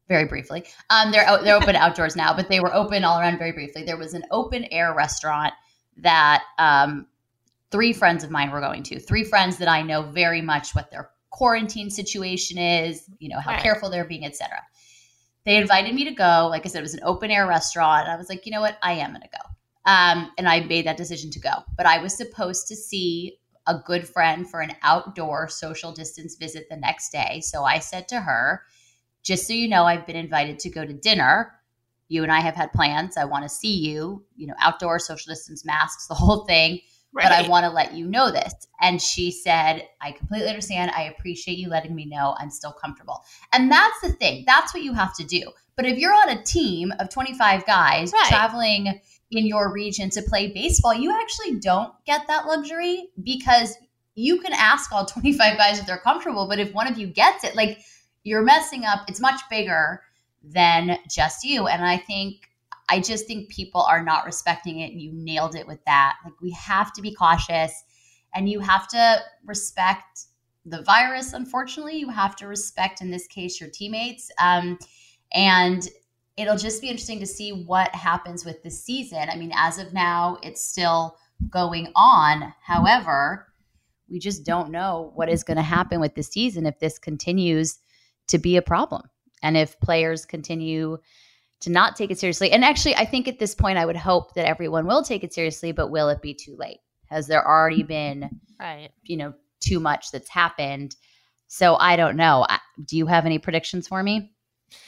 very 0.08 0.26
briefly. 0.26 0.64
Um, 0.90 1.12
they're 1.12 1.24
they're 1.42 1.56
open 1.56 1.76
outdoors 1.76 2.16
now, 2.16 2.34
but 2.34 2.48
they 2.48 2.60
were 2.60 2.74
open 2.74 3.04
all 3.04 3.18
around 3.18 3.38
very 3.38 3.52
briefly. 3.52 3.84
There 3.84 3.96
was 3.96 4.14
an 4.14 4.24
open 4.30 4.64
air 4.70 4.94
restaurant 4.94 5.54
that 5.98 6.42
um, 6.58 7.06
three 7.70 7.92
friends 7.92 8.24
of 8.24 8.30
mine 8.30 8.50
were 8.50 8.60
going 8.60 8.82
to. 8.84 9.00
Three 9.00 9.24
friends 9.24 9.58
that 9.58 9.68
I 9.68 9.82
know 9.82 10.02
very 10.02 10.42
much 10.42 10.74
what 10.74 10.90
their 10.90 11.10
quarantine 11.30 11.90
situation 11.90 12.58
is, 12.58 13.04
you 13.18 13.28
know 13.28 13.40
how 13.40 13.52
right. 13.52 13.62
careful 13.62 13.90
they're 13.90 14.04
being, 14.04 14.24
etc. 14.24 14.58
They 15.44 15.56
invited 15.56 15.94
me 15.94 16.04
to 16.04 16.12
go. 16.12 16.48
Like 16.50 16.64
I 16.64 16.68
said, 16.68 16.78
it 16.78 16.82
was 16.82 16.94
an 16.94 17.00
open 17.04 17.30
air 17.30 17.46
restaurant. 17.46 18.08
I 18.08 18.16
was 18.16 18.28
like, 18.28 18.46
you 18.46 18.52
know 18.52 18.60
what, 18.60 18.78
I 18.82 18.92
am 18.94 19.10
going 19.10 19.22
to 19.22 19.28
go. 19.28 19.90
Um, 19.90 20.32
and 20.38 20.48
I 20.48 20.60
made 20.60 20.86
that 20.86 20.96
decision 20.96 21.30
to 21.32 21.40
go. 21.40 21.50
But 21.76 21.86
I 21.86 21.98
was 21.98 22.16
supposed 22.16 22.66
to 22.68 22.76
see 22.76 23.38
a 23.66 23.78
good 23.78 24.08
friend 24.08 24.48
for 24.48 24.60
an 24.60 24.72
outdoor 24.82 25.48
social 25.48 25.92
distance 25.92 26.36
visit 26.36 26.66
the 26.70 26.76
next 26.76 27.10
day. 27.10 27.40
So 27.40 27.64
I 27.64 27.78
said 27.78 28.08
to 28.08 28.20
her, 28.20 28.62
just 29.22 29.46
so 29.46 29.52
you 29.52 29.68
know, 29.68 29.84
I've 29.84 30.06
been 30.06 30.16
invited 30.16 30.58
to 30.60 30.70
go 30.70 30.84
to 30.84 30.92
dinner. 30.92 31.52
You 32.08 32.22
and 32.22 32.32
I 32.32 32.40
have 32.40 32.54
had 32.54 32.72
plans. 32.72 33.16
I 33.16 33.24
want 33.24 33.44
to 33.44 33.48
see 33.48 33.74
you, 33.74 34.24
you 34.36 34.46
know, 34.46 34.54
outdoor 34.60 34.98
social 34.98 35.32
distance 35.32 35.64
masks, 35.64 36.06
the 36.06 36.14
whole 36.14 36.44
thing. 36.44 36.80
Right. 37.14 37.24
But 37.24 37.32
I 37.32 37.48
want 37.48 37.64
to 37.64 37.70
let 37.70 37.94
you 37.94 38.06
know 38.06 38.32
this. 38.32 38.52
And 38.80 39.00
she 39.00 39.30
said, 39.30 39.88
I 40.00 40.12
completely 40.12 40.48
understand. 40.48 40.90
I 40.90 41.04
appreciate 41.04 41.58
you 41.58 41.68
letting 41.68 41.94
me 41.94 42.06
know 42.06 42.34
I'm 42.38 42.50
still 42.50 42.72
comfortable. 42.72 43.22
And 43.52 43.70
that's 43.70 44.00
the 44.02 44.12
thing. 44.12 44.42
That's 44.46 44.74
what 44.74 44.82
you 44.82 44.92
have 44.94 45.14
to 45.16 45.24
do. 45.24 45.44
But 45.76 45.86
if 45.86 45.96
you're 45.98 46.12
on 46.12 46.30
a 46.30 46.42
team 46.42 46.92
of 46.98 47.10
25 47.10 47.66
guys 47.66 48.12
right. 48.12 48.28
traveling 48.28 49.00
in 49.30 49.46
your 49.46 49.72
region 49.72 50.10
to 50.10 50.22
play 50.22 50.52
baseball, 50.52 50.92
you 50.92 51.12
actually 51.12 51.60
don't 51.60 51.92
get 52.04 52.26
that 52.26 52.46
luxury 52.46 53.08
because 53.22 53.76
you 54.16 54.40
can 54.40 54.52
ask 54.52 54.90
all 54.92 55.06
25 55.06 55.56
guys 55.56 55.78
if 55.78 55.86
they're 55.86 55.98
comfortable. 55.98 56.48
But 56.48 56.58
if 56.58 56.74
one 56.74 56.88
of 56.88 56.98
you 56.98 57.06
gets 57.06 57.44
it, 57.44 57.54
like 57.54 57.78
you're 58.24 58.42
messing 58.42 58.84
up. 58.84 59.02
It's 59.06 59.20
much 59.20 59.40
bigger 59.48 60.02
than 60.42 60.98
just 61.08 61.44
you. 61.44 61.68
And 61.68 61.84
I 61.84 61.98
think, 61.98 62.48
I 62.88 63.00
just 63.00 63.26
think 63.26 63.48
people 63.48 63.82
are 63.82 64.02
not 64.02 64.26
respecting 64.26 64.80
it. 64.80 64.92
And 64.92 65.00
you 65.00 65.10
nailed 65.12 65.54
it 65.54 65.66
with 65.66 65.84
that. 65.86 66.16
Like, 66.24 66.40
we 66.40 66.50
have 66.52 66.92
to 66.94 67.02
be 67.02 67.14
cautious 67.14 67.84
and 68.34 68.48
you 68.48 68.60
have 68.60 68.88
to 68.88 69.18
respect 69.44 70.26
the 70.66 70.82
virus. 70.82 71.32
Unfortunately, 71.32 71.96
you 71.96 72.08
have 72.08 72.36
to 72.36 72.46
respect, 72.46 73.00
in 73.00 73.10
this 73.10 73.26
case, 73.26 73.60
your 73.60 73.70
teammates. 73.70 74.30
Um, 74.38 74.78
and 75.32 75.88
it'll 76.36 76.56
just 76.56 76.82
be 76.82 76.88
interesting 76.88 77.20
to 77.20 77.26
see 77.26 77.50
what 77.50 77.94
happens 77.94 78.44
with 78.44 78.62
the 78.62 78.70
season. 78.70 79.28
I 79.30 79.36
mean, 79.36 79.52
as 79.54 79.78
of 79.78 79.92
now, 79.92 80.38
it's 80.42 80.64
still 80.64 81.16
going 81.50 81.90
on. 81.94 82.52
However, 82.62 83.52
we 84.08 84.18
just 84.18 84.44
don't 84.44 84.70
know 84.70 85.12
what 85.14 85.28
is 85.28 85.44
going 85.44 85.56
to 85.56 85.62
happen 85.62 86.00
with 86.00 86.14
the 86.14 86.22
season 86.22 86.66
if 86.66 86.78
this 86.78 86.98
continues 86.98 87.78
to 88.28 88.38
be 88.38 88.56
a 88.56 88.62
problem. 88.62 89.02
And 89.42 89.56
if 89.56 89.78
players 89.80 90.24
continue 90.24 90.98
to 91.64 91.70
not 91.70 91.96
take 91.96 92.10
it 92.10 92.18
seriously, 92.18 92.52
and 92.52 92.64
actually, 92.64 92.94
I 92.96 93.04
think 93.04 93.28
at 93.28 93.38
this 93.38 93.54
point, 93.54 93.78
I 93.78 93.86
would 93.86 93.96
hope 93.96 94.34
that 94.34 94.46
everyone 94.46 94.86
will 94.86 95.02
take 95.02 95.24
it 95.24 95.34
seriously, 95.34 95.72
but 95.72 95.90
will 95.90 96.08
it 96.08 96.22
be 96.22 96.34
too 96.34 96.56
late? 96.56 96.78
Has 97.06 97.26
there 97.26 97.46
already 97.46 97.82
been, 97.82 98.40
right. 98.58 98.90
you 99.02 99.16
know, 99.16 99.34
too 99.60 99.80
much 99.80 100.10
that's 100.10 100.28
happened? 100.28 100.96
So 101.46 101.76
I 101.76 101.96
don't 101.96 102.16
know. 102.16 102.46
Do 102.84 102.96
you 102.96 103.06
have 103.06 103.26
any 103.26 103.38
predictions 103.38 103.86
for 103.86 104.02
me? 104.02 104.32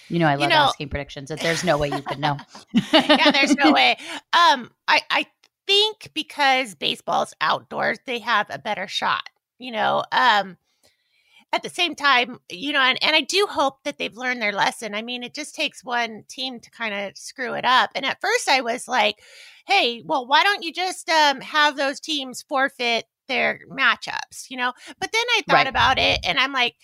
You 0.09 0.18
know, 0.18 0.26
I 0.26 0.35
love 0.35 0.40
you 0.42 0.49
know, 0.49 0.54
asking 0.56 0.88
predictions. 0.88 1.28
That 1.28 1.40
there's 1.40 1.64
no 1.64 1.78
way 1.78 1.88
you 1.90 2.02
could 2.02 2.18
know. 2.18 2.37
yeah, 2.92 3.30
there's 3.30 3.54
no 3.54 3.73
way. 3.73 3.97
Um, 4.33 4.71
I 4.88 5.00
I 5.11 5.26
think 5.66 6.11
because 6.14 6.75
baseball's 6.75 7.35
outdoors, 7.40 7.99
they 8.06 8.18
have 8.21 8.47
a 8.50 8.59
better 8.59 8.88
shot. 8.88 9.28
You 9.59 9.73
know, 9.73 10.04
um, 10.12 10.56
at 11.57 11.63
the 11.63 11.71
same 11.71 11.95
time, 11.95 12.39
you 12.51 12.73
know, 12.73 12.81
and, 12.81 13.03
and 13.03 13.17
I 13.17 13.23
do 13.23 13.47
hope 13.49 13.83
that 13.85 13.99
they've 13.99 14.17
learned 14.17 14.43
their 14.43 14.53
lesson. 14.53 14.95
I 14.95 15.03
mean, 15.03 15.23
it 15.23 15.35
just 15.35 15.55
takes 15.55 15.83
one 15.83 16.25
team 16.29 16.61
to 16.61 16.71
kind 16.71 16.95
of 16.95 17.17
screw 17.17 17.55
it 17.55 17.65
up. 17.65 17.91
And 17.95 18.05
at 18.05 18.21
first 18.21 18.49
I 18.49 18.61
was 18.61 18.87
like, 18.87 19.17
hey, 19.67 20.03
well, 20.05 20.27
why 20.27 20.43
don't 20.43 20.63
you 20.63 20.73
just 20.73 21.09
um, 21.09 21.41
have 21.41 21.77
those 21.77 21.99
teams 21.99 22.43
forfeit 22.43 23.07
their 23.27 23.61
matchups, 23.71 24.51
you 24.51 24.59
know? 24.59 24.73
But 25.01 25.11
then 25.13 25.25
I 25.37 25.43
thought 25.49 25.55
right. 25.55 25.67
about 25.67 25.99
it 25.99 26.21
and 26.25 26.39
I'm 26.39 26.53
like, 26.53 26.75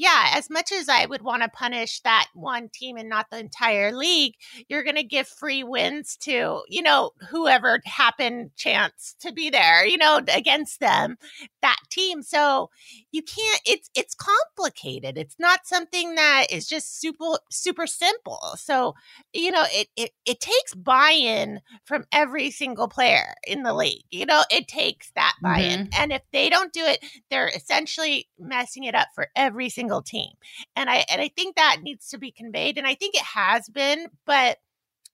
yeah, 0.00 0.30
as 0.32 0.48
much 0.48 0.72
as 0.72 0.88
I 0.88 1.04
would 1.04 1.20
want 1.20 1.42
to 1.42 1.50
punish 1.50 2.00
that 2.00 2.28
one 2.32 2.70
team 2.72 2.96
and 2.96 3.10
not 3.10 3.26
the 3.30 3.38
entire 3.38 3.92
league, 3.92 4.32
you're 4.66 4.82
going 4.82 4.96
to 4.96 5.02
give 5.02 5.28
free 5.28 5.62
wins 5.62 6.16
to, 6.22 6.62
you 6.70 6.80
know, 6.80 7.10
whoever 7.28 7.82
happened 7.84 8.52
chance 8.56 9.14
to 9.20 9.30
be 9.30 9.50
there, 9.50 9.84
you 9.84 9.98
know, 9.98 10.22
against 10.34 10.80
them, 10.80 11.18
that 11.60 11.76
team. 11.90 12.22
So 12.22 12.70
you 13.12 13.20
can't 13.22 13.60
it's 13.66 13.90
it's 13.94 14.14
complicated. 14.14 15.18
It's 15.18 15.36
not 15.38 15.66
something 15.66 16.14
that 16.14 16.46
is 16.50 16.66
just 16.66 16.98
super 16.98 17.38
super 17.50 17.86
simple. 17.86 18.40
So, 18.56 18.94
you 19.34 19.50
know, 19.50 19.64
it 19.66 19.88
it 19.96 20.12
it 20.24 20.40
takes 20.40 20.74
buy-in 20.74 21.60
from 21.84 22.06
every 22.10 22.50
single 22.50 22.88
player 22.88 23.34
in 23.46 23.64
the 23.64 23.74
league. 23.74 24.04
You 24.10 24.24
know, 24.24 24.44
it 24.50 24.66
takes 24.66 25.10
that 25.14 25.34
buy-in. 25.42 25.88
Mm-hmm. 25.88 26.00
And 26.00 26.10
if 26.10 26.22
they 26.32 26.48
don't 26.48 26.72
do 26.72 26.86
it, 26.86 27.04
they're 27.30 27.48
essentially 27.48 28.28
messing 28.38 28.84
it 28.84 28.94
up 28.94 29.08
for 29.14 29.28
every 29.36 29.68
single 29.68 29.89
single 29.90 30.02
team. 30.02 30.32
And 30.76 30.88
I 30.88 31.04
and 31.10 31.20
I 31.20 31.28
think 31.28 31.56
that 31.56 31.78
needs 31.82 32.08
to 32.10 32.18
be 32.18 32.30
conveyed 32.30 32.78
and 32.78 32.86
I 32.86 32.94
think 32.94 33.14
it 33.14 33.22
has 33.22 33.68
been, 33.68 34.06
but 34.26 34.58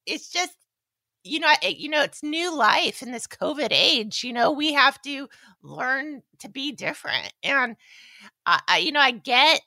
it's 0.07 0.31
just 0.31 0.53
you 1.25 1.41
know, 1.41 1.53
it, 1.61 1.79
you 1.79 1.89
know, 1.89 2.03
it's 2.03 2.23
new 2.23 2.57
life 2.57 3.03
in 3.03 3.11
this 3.11 3.27
COVID 3.27 3.73
age. 3.73 4.23
You 4.23 4.33
know, 4.33 4.53
we 4.53 4.73
have 4.75 5.03
to 5.03 5.29
learn 5.61 6.23
to 6.39 6.49
be 6.49 6.71
different, 6.71 7.33
and 7.43 7.77
I, 8.47 8.61
I 8.69 8.79
you 8.79 8.93
know, 8.93 9.01
I 9.01 9.11
get 9.11 9.61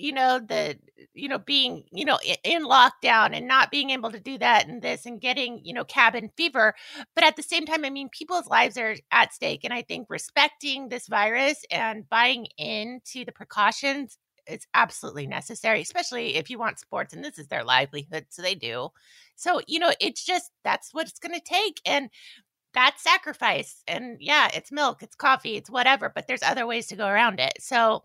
you 0.00 0.12
know 0.12 0.38
the 0.38 0.76
you 1.14 1.28
know 1.28 1.38
being 1.38 1.84
you 1.92 2.04
know 2.04 2.18
in 2.42 2.64
lockdown 2.64 3.36
and 3.36 3.46
not 3.46 3.70
being 3.70 3.90
able 3.90 4.10
to 4.10 4.20
do 4.20 4.38
that 4.38 4.66
and 4.66 4.82
this 4.82 5.04
and 5.06 5.20
getting 5.20 5.60
you 5.62 5.74
know 5.74 5.84
cabin 5.84 6.30
fever 6.36 6.74
but 7.14 7.24
at 7.24 7.36
the 7.36 7.42
same 7.42 7.66
time 7.66 7.84
i 7.84 7.90
mean 7.90 8.08
people's 8.08 8.46
lives 8.46 8.78
are 8.78 8.96
at 9.12 9.32
stake 9.34 9.62
and 9.62 9.74
i 9.74 9.82
think 9.82 10.06
respecting 10.08 10.88
this 10.88 11.06
virus 11.06 11.64
and 11.70 12.08
buying 12.08 12.46
into 12.56 13.24
the 13.24 13.32
precautions 13.32 14.16
is 14.50 14.66
absolutely 14.74 15.26
necessary 15.26 15.80
especially 15.80 16.36
if 16.36 16.50
you 16.50 16.58
want 16.58 16.78
sports 16.78 17.12
and 17.12 17.24
this 17.24 17.38
is 17.38 17.48
their 17.48 17.64
livelihood 17.64 18.26
so 18.28 18.42
they 18.42 18.54
do 18.54 18.88
so 19.36 19.60
you 19.66 19.78
know 19.78 19.92
it's 20.00 20.24
just 20.24 20.50
that's 20.64 20.92
what 20.92 21.08
it's 21.08 21.18
going 21.18 21.34
to 21.34 21.44
take 21.44 21.80
and 21.86 22.10
that's 22.72 23.02
sacrifice 23.02 23.82
and 23.88 24.16
yeah 24.20 24.48
it's 24.54 24.70
milk 24.70 25.02
it's 25.02 25.16
coffee 25.16 25.56
it's 25.56 25.70
whatever 25.70 26.10
but 26.14 26.26
there's 26.26 26.42
other 26.42 26.66
ways 26.66 26.86
to 26.86 26.96
go 26.96 27.06
around 27.06 27.40
it 27.40 27.52
so 27.58 28.02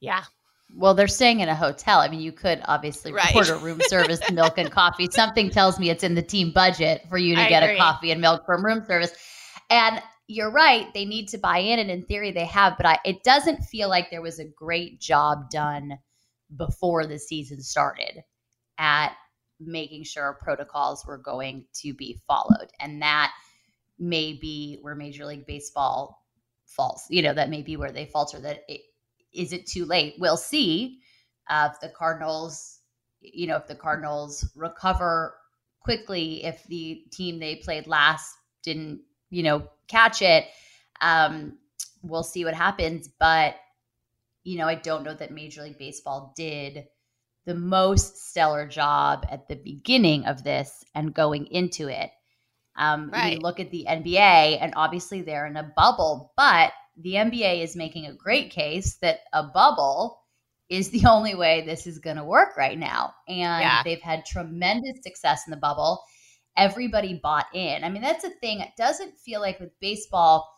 yeah 0.00 0.22
well, 0.74 0.94
they're 0.94 1.08
staying 1.08 1.40
in 1.40 1.48
a 1.48 1.54
hotel. 1.54 2.00
I 2.00 2.08
mean, 2.08 2.20
you 2.20 2.32
could 2.32 2.60
obviously 2.64 3.12
right. 3.12 3.34
order 3.34 3.56
room 3.56 3.80
service, 3.86 4.20
milk 4.32 4.58
and 4.58 4.70
coffee. 4.70 5.08
Something 5.10 5.50
tells 5.50 5.78
me 5.78 5.90
it's 5.90 6.02
in 6.02 6.14
the 6.14 6.22
team 6.22 6.50
budget 6.50 7.02
for 7.08 7.18
you 7.18 7.36
to 7.36 7.42
I 7.42 7.48
get 7.48 7.62
agree. 7.62 7.76
a 7.76 7.78
coffee 7.78 8.10
and 8.10 8.20
milk 8.20 8.44
from 8.44 8.64
room 8.64 8.84
service. 8.84 9.12
And 9.70 10.02
you're 10.28 10.50
right; 10.50 10.92
they 10.94 11.04
need 11.04 11.28
to 11.28 11.38
buy 11.38 11.58
in, 11.58 11.78
and 11.78 11.90
in 11.90 12.04
theory, 12.04 12.32
they 12.32 12.46
have. 12.46 12.76
But 12.76 12.86
I, 12.86 12.98
it 13.04 13.22
doesn't 13.22 13.64
feel 13.64 13.88
like 13.88 14.10
there 14.10 14.22
was 14.22 14.38
a 14.38 14.44
great 14.44 15.00
job 15.00 15.50
done 15.50 15.98
before 16.56 17.06
the 17.06 17.18
season 17.18 17.60
started 17.60 18.22
at 18.78 19.12
making 19.58 20.04
sure 20.04 20.38
protocols 20.42 21.04
were 21.06 21.18
going 21.18 21.64
to 21.74 21.94
be 21.94 22.20
followed, 22.26 22.68
and 22.80 23.00
that 23.02 23.32
may 23.98 24.34
be 24.34 24.78
where 24.82 24.94
Major 24.94 25.24
League 25.24 25.46
Baseball 25.46 26.22
falls. 26.66 27.04
You 27.08 27.22
know, 27.22 27.34
that 27.34 27.50
may 27.50 27.62
be 27.62 27.76
where 27.76 27.92
they 27.92 28.06
falter. 28.06 28.40
That 28.40 28.64
it, 28.68 28.82
is 29.32 29.52
it 29.52 29.66
too 29.66 29.84
late? 29.84 30.16
We'll 30.18 30.36
see 30.36 31.00
uh, 31.48 31.70
if 31.72 31.80
the 31.80 31.88
Cardinals, 31.88 32.80
you 33.20 33.46
know, 33.46 33.56
if 33.56 33.66
the 33.66 33.74
Cardinals 33.74 34.50
recover 34.56 35.36
quickly, 35.80 36.44
if 36.44 36.64
the 36.64 37.04
team 37.12 37.38
they 37.38 37.56
played 37.56 37.86
last 37.86 38.34
didn't, 38.62 39.00
you 39.30 39.42
know, 39.42 39.68
catch 39.88 40.22
it. 40.22 40.46
Um, 41.00 41.58
we'll 42.02 42.22
see 42.22 42.44
what 42.44 42.54
happens. 42.54 43.08
But, 43.18 43.56
you 44.44 44.58
know, 44.58 44.66
I 44.66 44.76
don't 44.76 45.04
know 45.04 45.14
that 45.14 45.32
Major 45.32 45.62
League 45.62 45.78
Baseball 45.78 46.32
did 46.36 46.86
the 47.46 47.54
most 47.54 48.30
stellar 48.30 48.66
job 48.66 49.26
at 49.30 49.48
the 49.48 49.56
beginning 49.56 50.26
of 50.26 50.42
this 50.42 50.84
and 50.94 51.14
going 51.14 51.46
into 51.46 51.88
it. 51.88 52.10
Um, 52.76 53.10
right. 53.10 53.38
We 53.38 53.42
look 53.42 53.60
at 53.60 53.70
the 53.70 53.86
NBA, 53.88 54.58
and 54.60 54.74
obviously 54.76 55.22
they're 55.22 55.46
in 55.46 55.56
a 55.56 55.72
bubble, 55.76 56.32
but 56.36 56.72
the 56.96 57.14
NBA 57.14 57.62
is 57.62 57.76
making 57.76 58.06
a 58.06 58.14
great 58.14 58.50
case 58.50 58.96
that 58.96 59.20
a 59.32 59.44
bubble 59.44 60.18
is 60.68 60.90
the 60.90 61.06
only 61.08 61.34
way 61.34 61.64
this 61.64 61.86
is 61.86 61.98
going 61.98 62.16
to 62.16 62.24
work 62.24 62.56
right 62.56 62.78
now. 62.78 63.14
And 63.28 63.62
yeah. 63.62 63.82
they've 63.84 64.00
had 64.00 64.24
tremendous 64.24 65.02
success 65.02 65.42
in 65.46 65.50
the 65.50 65.56
bubble. 65.56 66.02
Everybody 66.56 67.20
bought 67.22 67.46
in. 67.52 67.84
I 67.84 67.90
mean, 67.90 68.02
that's 68.02 68.24
a 68.24 68.30
thing. 68.30 68.60
It 68.60 68.70
doesn't 68.76 69.18
feel 69.18 69.40
like 69.40 69.60
with 69.60 69.78
baseball, 69.80 70.48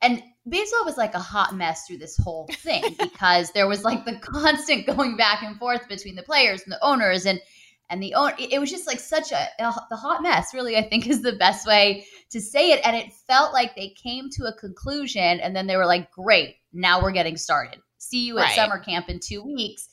and 0.00 0.22
baseball 0.48 0.84
was 0.84 0.96
like 0.96 1.14
a 1.14 1.20
hot 1.20 1.54
mess 1.54 1.86
through 1.86 1.98
this 1.98 2.16
whole 2.16 2.48
thing 2.48 2.82
because 2.98 3.50
there 3.52 3.68
was 3.68 3.84
like 3.84 4.04
the 4.04 4.16
constant 4.20 4.86
going 4.86 5.16
back 5.16 5.42
and 5.42 5.58
forth 5.58 5.88
between 5.88 6.16
the 6.16 6.22
players 6.22 6.62
and 6.62 6.72
the 6.72 6.84
owners 6.84 7.26
and 7.26 7.40
and 7.90 8.02
the 8.02 8.14
own 8.14 8.32
it 8.38 8.58
was 8.58 8.70
just 8.70 8.86
like 8.86 8.98
such 8.98 9.32
a, 9.32 9.48
a, 9.62 9.74
the 9.90 9.96
hot 9.96 10.22
mess 10.22 10.54
really 10.54 10.76
i 10.76 10.82
think 10.82 11.06
is 11.08 11.22
the 11.22 11.34
best 11.34 11.66
way 11.66 12.04
to 12.30 12.40
say 12.40 12.72
it 12.72 12.80
and 12.84 12.96
it 12.96 13.12
felt 13.28 13.52
like 13.52 13.76
they 13.76 13.90
came 13.90 14.28
to 14.30 14.44
a 14.44 14.52
conclusion 14.54 15.40
and 15.40 15.54
then 15.54 15.66
they 15.66 15.76
were 15.76 15.86
like 15.86 16.10
great 16.10 16.56
now 16.72 17.00
we're 17.02 17.12
getting 17.12 17.36
started 17.36 17.80
see 17.98 18.26
you 18.26 18.38
at 18.38 18.44
right. 18.44 18.56
summer 18.56 18.78
camp 18.78 19.08
in 19.08 19.20
two 19.20 19.42
weeks 19.44 19.88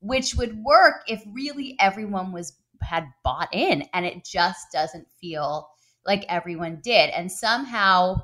which 0.00 0.34
would 0.34 0.56
work 0.64 1.02
if 1.06 1.22
really 1.32 1.76
everyone 1.78 2.32
was 2.32 2.56
had 2.82 3.06
bought 3.24 3.48
in 3.52 3.84
and 3.94 4.04
it 4.04 4.24
just 4.24 4.66
doesn't 4.72 5.06
feel 5.20 5.68
like 6.04 6.24
everyone 6.28 6.80
did 6.82 7.10
and 7.10 7.30
somehow 7.30 8.16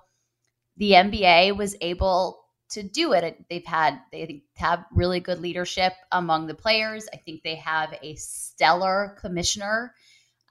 the 0.77 0.93
nba 0.93 1.57
was 1.57 1.77
able 1.81 2.41
to 2.71 2.83
do 2.83 3.13
it. 3.13 3.45
They've 3.49 3.65
had 3.65 3.99
they 4.13 4.43
have 4.57 4.85
really 4.93 5.21
good 5.21 5.41
leadership 5.41 5.93
among 6.13 6.47
the 6.47 6.55
players. 6.55 7.09
I 7.13 7.17
think 7.17 7.43
they 7.43 7.57
have 7.57 7.95
a 8.03 8.15
stellar 8.17 9.17
commissioner, 9.21 9.95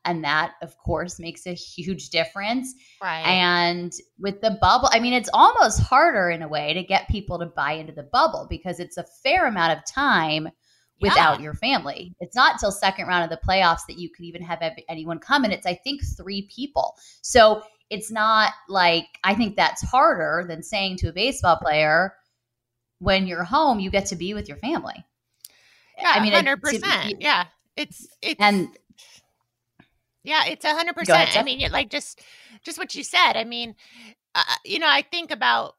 and 0.03 0.23
that 0.23 0.53
of 0.61 0.77
course 0.77 1.19
makes 1.19 1.45
a 1.45 1.53
huge 1.53 2.09
difference. 2.09 2.73
Right. 3.01 3.21
And 3.25 3.93
with 4.19 4.41
the 4.41 4.57
bubble, 4.59 4.89
I 4.91 4.99
mean, 4.99 5.13
it's 5.13 5.29
almost 5.33 5.79
harder 5.79 6.29
in 6.29 6.41
a 6.41 6.47
way 6.47 6.73
to 6.73 6.83
get 6.83 7.07
people 7.07 7.39
to 7.39 7.45
buy 7.45 7.73
into 7.73 7.93
the 7.93 8.03
bubble 8.03 8.47
because 8.49 8.79
it's 8.79 8.97
a 8.97 9.05
fair 9.23 9.45
amount 9.45 9.77
of 9.77 9.85
time 9.85 10.49
without 11.01 11.39
yeah. 11.39 11.43
your 11.43 11.53
family. 11.53 12.13
It's 12.19 12.35
not 12.35 12.59
till 12.59 12.71
second 12.71 13.07
round 13.07 13.23
of 13.23 13.29
the 13.29 13.47
playoffs 13.47 13.85
that 13.87 13.97
you 13.97 14.09
could 14.09 14.25
even 14.25 14.41
have 14.41 14.61
anyone 14.89 15.19
come, 15.19 15.43
and 15.43 15.53
it's 15.53 15.65
I 15.65 15.75
think 15.75 16.01
three 16.17 16.49
people. 16.53 16.95
So 17.21 17.61
it's 17.89 18.11
not 18.11 18.53
like 18.67 19.05
I 19.23 19.35
think 19.35 19.55
that's 19.55 19.81
harder 19.81 20.45
than 20.47 20.63
saying 20.63 20.97
to 20.97 21.09
a 21.09 21.13
baseball 21.13 21.57
player, 21.57 22.13
when 22.99 23.27
you're 23.27 23.43
home, 23.43 23.79
you 23.79 23.89
get 23.91 24.07
to 24.07 24.15
be 24.15 24.33
with 24.33 24.47
your 24.47 24.57
family. 24.57 25.05
Yeah, 25.97 26.11
I 26.13 26.19
mean, 26.19 26.33
hundred 26.33 26.61
percent. 26.61 27.21
Yeah, 27.21 27.45
it's 27.75 28.07
it's 28.21 28.39
and 28.39 28.69
yeah, 30.23 30.45
it's 30.47 30.65
a 30.65 30.73
hundred 30.73 30.95
percent. 30.95 31.37
I 31.37 31.43
mean, 31.43 31.71
like 31.71 31.89
just 31.89 32.21
just 32.63 32.77
what 32.77 32.93
you 32.95 33.03
said. 33.03 33.33
I 33.33 33.43
mean, 33.43 33.75
uh, 34.35 34.43
you 34.65 34.79
know, 34.79 34.87
I 34.87 35.01
think 35.01 35.31
about 35.31 35.75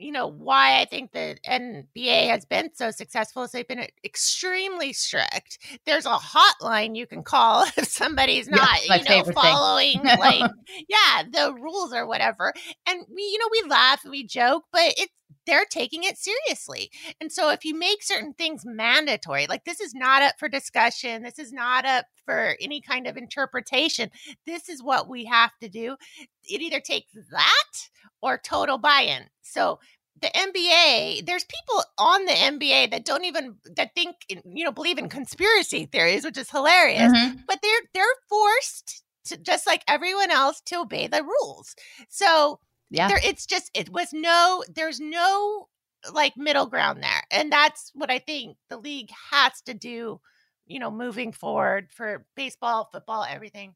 you 0.00 0.12
know 0.12 0.26
why 0.26 0.80
I 0.80 0.86
think 0.86 1.12
the 1.12 1.36
NBA 1.48 2.28
has 2.28 2.44
been 2.44 2.70
so 2.74 2.90
successful 2.90 3.42
is 3.42 3.52
they've 3.52 3.66
been 3.66 3.86
extremely 4.04 4.92
strict. 4.92 5.58
There's 5.86 6.06
a 6.06 6.18
hotline 6.18 6.96
you 6.96 7.06
can 7.06 7.22
call 7.22 7.64
if 7.76 7.86
somebody's 7.86 8.48
not, 8.48 8.80
yeah, 8.86 8.96
you 8.96 9.04
know, 9.04 9.32
following 9.32 10.02
like 10.02 10.50
yeah, 10.88 11.22
the 11.30 11.54
rules 11.54 11.92
or 11.92 12.06
whatever. 12.06 12.52
And 12.86 13.04
we, 13.14 13.22
you 13.22 13.38
know, 13.38 13.48
we 13.50 13.68
laugh 13.68 14.00
and 14.04 14.10
we 14.10 14.26
joke, 14.26 14.64
but 14.72 14.94
it's 14.96 15.12
they're 15.46 15.66
taking 15.70 16.04
it 16.04 16.18
seriously. 16.18 16.90
And 17.20 17.32
so 17.32 17.50
if 17.50 17.64
you 17.64 17.76
make 17.76 18.02
certain 18.02 18.34
things 18.34 18.62
mandatory, 18.64 19.46
like 19.46 19.64
this 19.64 19.80
is 19.80 19.94
not 19.94 20.22
up 20.22 20.34
for 20.38 20.48
discussion, 20.48 21.22
this 21.22 21.38
is 21.38 21.52
not 21.52 21.86
up 21.86 22.06
for 22.24 22.56
any 22.60 22.80
kind 22.80 23.06
of 23.06 23.16
interpretation. 23.16 24.10
This 24.46 24.68
is 24.68 24.82
what 24.82 25.08
we 25.08 25.24
have 25.24 25.52
to 25.60 25.68
do. 25.68 25.96
It 26.44 26.60
either 26.60 26.80
takes 26.80 27.12
that 27.30 27.88
or 28.22 28.38
total 28.38 28.78
buy-in. 28.78 29.24
So 29.42 29.78
the 30.20 30.28
NBA, 30.28 31.26
there's 31.26 31.44
people 31.44 31.84
on 31.98 32.24
the 32.26 32.32
NBA 32.32 32.90
that 32.90 33.04
don't 33.04 33.24
even 33.24 33.56
that 33.76 33.94
think 33.94 34.16
you 34.28 34.64
know 34.64 34.72
believe 34.72 34.98
in 34.98 35.08
conspiracy 35.08 35.86
theories, 35.86 36.24
which 36.24 36.36
is 36.36 36.50
hilarious. 36.50 37.12
Mm-hmm. 37.12 37.38
But 37.46 37.60
they're 37.62 37.80
they're 37.94 38.04
forced 38.28 39.02
to 39.26 39.36
just 39.36 39.66
like 39.66 39.82
everyone 39.88 40.30
else 40.30 40.60
to 40.66 40.80
obey 40.80 41.06
the 41.06 41.22
rules. 41.22 41.74
So 42.08 42.60
yeah, 42.90 43.08
there, 43.08 43.20
it's 43.22 43.46
just 43.46 43.70
it 43.74 43.90
was 43.90 44.08
no 44.12 44.62
there's 44.72 45.00
no 45.00 45.68
like 46.12 46.36
middle 46.36 46.66
ground 46.66 47.02
there, 47.02 47.22
and 47.30 47.50
that's 47.50 47.90
what 47.94 48.10
I 48.10 48.18
think 48.18 48.56
the 48.68 48.78
league 48.78 49.10
has 49.30 49.60
to 49.62 49.74
do. 49.74 50.20
You 50.66 50.78
know, 50.78 50.90
moving 50.90 51.32
forward 51.32 51.88
for 51.90 52.26
baseball, 52.36 52.88
football, 52.92 53.24
everything. 53.28 53.74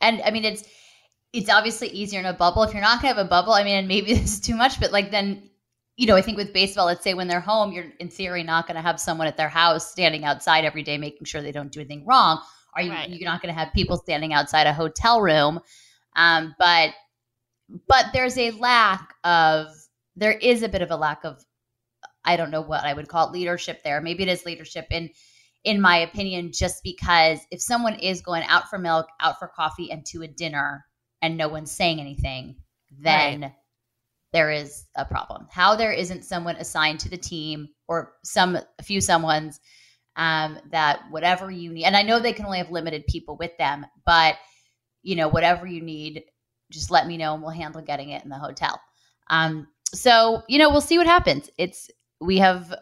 And 0.00 0.20
I 0.22 0.30
mean, 0.30 0.44
it's 0.44 0.64
it's 1.36 1.50
obviously 1.50 1.88
easier 1.88 2.20
in 2.20 2.26
a 2.26 2.32
bubble. 2.32 2.62
If 2.62 2.72
you're 2.72 2.82
not 2.82 3.02
gonna 3.02 3.14
have 3.14 3.24
a 3.24 3.28
bubble, 3.28 3.52
I 3.52 3.64
mean, 3.64 3.76
and 3.76 3.88
maybe 3.88 4.14
this 4.14 4.34
is 4.34 4.40
too 4.40 4.56
much, 4.56 4.80
but 4.80 4.92
like 4.92 5.10
then, 5.10 5.50
you 5.96 6.06
know, 6.06 6.16
I 6.16 6.22
think 6.22 6.36
with 6.36 6.52
baseball, 6.52 6.86
let's 6.86 7.04
say 7.04 7.14
when 7.14 7.28
they're 7.28 7.40
home, 7.40 7.72
you're 7.72 7.86
in 8.00 8.08
theory 8.08 8.42
not 8.42 8.66
gonna 8.66 8.82
have 8.82 9.00
someone 9.00 9.26
at 9.26 9.36
their 9.36 9.48
house 9.48 9.90
standing 9.90 10.24
outside 10.24 10.64
every 10.64 10.82
day 10.82 10.98
making 10.98 11.24
sure 11.24 11.42
they 11.42 11.52
don't 11.52 11.72
do 11.72 11.80
anything 11.80 12.04
wrong. 12.06 12.40
Are 12.74 12.82
you 12.82 12.90
right. 12.90 13.08
you're 13.08 13.28
not 13.28 13.40
gonna 13.42 13.54
have 13.54 13.72
people 13.74 13.96
standing 13.96 14.32
outside 14.32 14.66
a 14.66 14.72
hotel 14.72 15.20
room? 15.20 15.60
Um, 16.16 16.54
but 16.58 16.90
but 17.88 18.06
there's 18.12 18.38
a 18.38 18.52
lack 18.52 19.14
of 19.24 19.68
there 20.14 20.32
is 20.32 20.62
a 20.62 20.68
bit 20.68 20.82
of 20.82 20.90
a 20.90 20.96
lack 20.96 21.24
of 21.24 21.44
I 22.24 22.36
don't 22.36 22.50
know 22.50 22.62
what 22.62 22.84
I 22.84 22.92
would 22.92 23.08
call 23.08 23.28
it 23.28 23.32
leadership 23.32 23.82
there. 23.82 24.00
Maybe 24.00 24.22
it 24.22 24.28
is 24.28 24.44
leadership 24.44 24.86
in 24.90 25.10
in 25.64 25.80
my 25.80 25.96
opinion, 25.96 26.52
just 26.52 26.82
because 26.84 27.40
if 27.50 27.60
someone 27.60 27.94
is 27.98 28.22
going 28.22 28.44
out 28.44 28.70
for 28.70 28.78
milk, 28.78 29.06
out 29.20 29.38
for 29.40 29.48
coffee, 29.48 29.90
and 29.90 30.06
to 30.06 30.22
a 30.22 30.28
dinner, 30.28 30.86
and 31.22 31.36
no 31.36 31.48
one's 31.48 31.70
saying 31.70 32.00
anything, 32.00 32.56
then 32.98 33.40
right. 33.42 33.52
there 34.32 34.50
is 34.50 34.86
a 34.96 35.04
problem. 35.04 35.46
How 35.50 35.76
there 35.76 35.92
isn't 35.92 36.24
someone 36.24 36.56
assigned 36.56 37.00
to 37.00 37.08
the 37.08 37.16
team 37.16 37.68
or 37.88 38.14
some 38.24 38.56
a 38.56 38.82
few 38.82 39.00
someone's 39.00 39.60
um, 40.16 40.58
that 40.70 41.00
whatever 41.10 41.50
you 41.50 41.72
need, 41.72 41.84
and 41.84 41.96
I 41.96 42.02
know 42.02 42.18
they 42.18 42.32
can 42.32 42.46
only 42.46 42.58
have 42.58 42.70
limited 42.70 43.06
people 43.06 43.36
with 43.36 43.56
them, 43.58 43.86
but 44.04 44.36
you 45.02 45.16
know 45.16 45.28
whatever 45.28 45.66
you 45.66 45.82
need, 45.82 46.24
just 46.70 46.90
let 46.90 47.06
me 47.06 47.16
know 47.16 47.34
and 47.34 47.42
we'll 47.42 47.50
handle 47.50 47.82
getting 47.82 48.10
it 48.10 48.24
in 48.24 48.30
the 48.30 48.38
hotel. 48.38 48.80
Um, 49.28 49.68
so 49.94 50.42
you 50.48 50.58
know 50.58 50.70
we'll 50.70 50.80
see 50.80 50.98
what 50.98 51.06
happens. 51.06 51.50
It's 51.58 51.90
we 52.20 52.38
have 52.38 52.74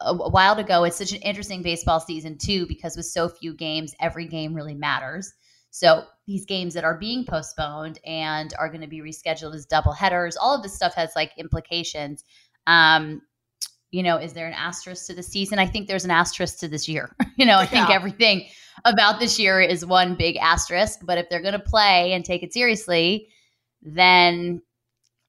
a 0.00 0.14
while 0.14 0.56
to 0.56 0.62
go. 0.62 0.84
It's 0.84 0.96
such 0.96 1.12
an 1.12 1.22
interesting 1.22 1.62
baseball 1.62 2.00
season 2.00 2.38
too 2.38 2.66
because 2.66 2.96
with 2.96 3.06
so 3.06 3.28
few 3.28 3.54
games, 3.54 3.94
every 4.00 4.26
game 4.26 4.54
really 4.54 4.74
matters. 4.74 5.32
So 5.76 6.04
these 6.26 6.46
games 6.46 6.72
that 6.72 6.84
are 6.84 6.96
being 6.96 7.26
postponed 7.26 7.98
and 8.06 8.54
are 8.58 8.70
going 8.70 8.80
to 8.80 8.86
be 8.86 9.02
rescheduled 9.02 9.54
as 9.54 9.66
double 9.66 9.92
headers, 9.92 10.34
all 10.34 10.56
of 10.56 10.62
this 10.62 10.74
stuff 10.74 10.94
has 10.94 11.10
like 11.14 11.32
implications. 11.36 12.24
Um, 12.66 13.20
you 13.90 14.02
know, 14.02 14.16
is 14.16 14.32
there 14.32 14.46
an 14.46 14.54
asterisk 14.54 15.06
to 15.08 15.14
the 15.14 15.22
season? 15.22 15.58
I 15.58 15.66
think 15.66 15.86
there's 15.86 16.06
an 16.06 16.10
asterisk 16.10 16.60
to 16.60 16.68
this 16.68 16.88
year. 16.88 17.14
you 17.36 17.44
know, 17.44 17.56
I 17.56 17.64
yeah. 17.64 17.66
think 17.66 17.90
everything 17.90 18.46
about 18.86 19.20
this 19.20 19.38
year 19.38 19.60
is 19.60 19.84
one 19.84 20.14
big 20.14 20.38
asterisk. 20.38 21.00
But 21.02 21.18
if 21.18 21.28
they're 21.28 21.42
going 21.42 21.52
to 21.52 21.58
play 21.58 22.14
and 22.14 22.24
take 22.24 22.42
it 22.42 22.54
seriously, 22.54 23.28
then 23.82 24.62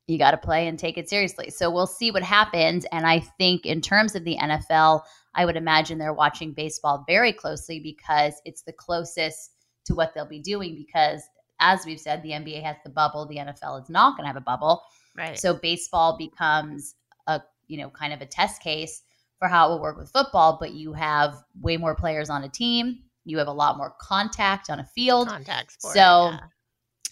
you 0.07 0.17
got 0.17 0.31
to 0.31 0.37
play 0.37 0.69
and 0.69 0.79
take 0.79 0.97
it 0.97 1.09
seriously. 1.09 1.49
So 1.49 1.69
we'll 1.69 1.87
see 1.87 2.09
what 2.09 2.23
happens. 2.23 2.85
And 2.93 3.05
I 3.05 3.19
think 3.19 3.65
in 3.65 3.81
terms 3.81 4.15
of 4.15 4.23
the 4.23 4.37
NFL, 4.37 5.01
I 5.35 5.43
would 5.43 5.57
imagine 5.57 5.97
they're 5.97 6.13
watching 6.13 6.53
baseball 6.53 7.03
very 7.05 7.33
closely 7.33 7.81
because 7.81 8.41
it's 8.45 8.61
the 8.61 8.71
closest 8.71 9.56
to 9.87 9.95
what 9.95 10.13
they'll 10.13 10.25
be 10.25 10.39
doing. 10.39 10.75
Because 10.75 11.21
as 11.59 11.85
we've 11.85 11.99
said, 11.99 12.21
the 12.23 12.31
NBA 12.31 12.63
has 12.63 12.75
the 12.83 12.89
bubble, 12.89 13.25
the 13.25 13.37
NFL 13.37 13.81
is 13.81 13.89
not 13.89 14.15
going 14.15 14.23
to 14.23 14.27
have 14.27 14.37
a 14.37 14.41
bubble. 14.41 14.83
Right. 15.17 15.37
So 15.37 15.55
baseball 15.55 16.17
becomes 16.17 16.95
a 17.27 17.41
you 17.67 17.77
know 17.77 17.89
kind 17.89 18.13
of 18.13 18.21
a 18.21 18.25
test 18.25 18.61
case 18.61 19.01
for 19.39 19.47
how 19.47 19.67
it 19.67 19.69
will 19.71 19.81
work 19.81 19.97
with 19.97 20.11
football. 20.11 20.57
But 20.59 20.73
you 20.73 20.93
have 20.93 21.35
way 21.59 21.77
more 21.77 21.95
players 21.95 22.29
on 22.29 22.43
a 22.43 22.49
team. 22.49 22.99
You 23.25 23.37
have 23.39 23.47
a 23.47 23.53
lot 23.53 23.77
more 23.77 23.93
contact 23.99 24.69
on 24.69 24.79
a 24.79 24.85
field. 24.85 25.29
Contact 25.29 25.73
sport. 25.73 25.93
So. 25.93 26.29
Yeah 26.31 26.39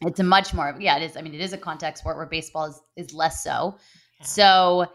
it's 0.01 0.19
a 0.19 0.23
much 0.23 0.53
more 0.53 0.75
yeah 0.79 0.97
it 0.97 1.03
is 1.03 1.15
i 1.15 1.21
mean 1.21 1.33
it 1.33 1.39
is 1.39 1.53
a 1.53 1.57
contact 1.57 1.97
sport 1.97 2.17
where 2.17 2.25
baseball 2.25 2.65
is, 2.65 2.81
is 2.97 3.13
less 3.13 3.43
so 3.43 3.77
yeah. 4.19 4.25
so 4.25 4.85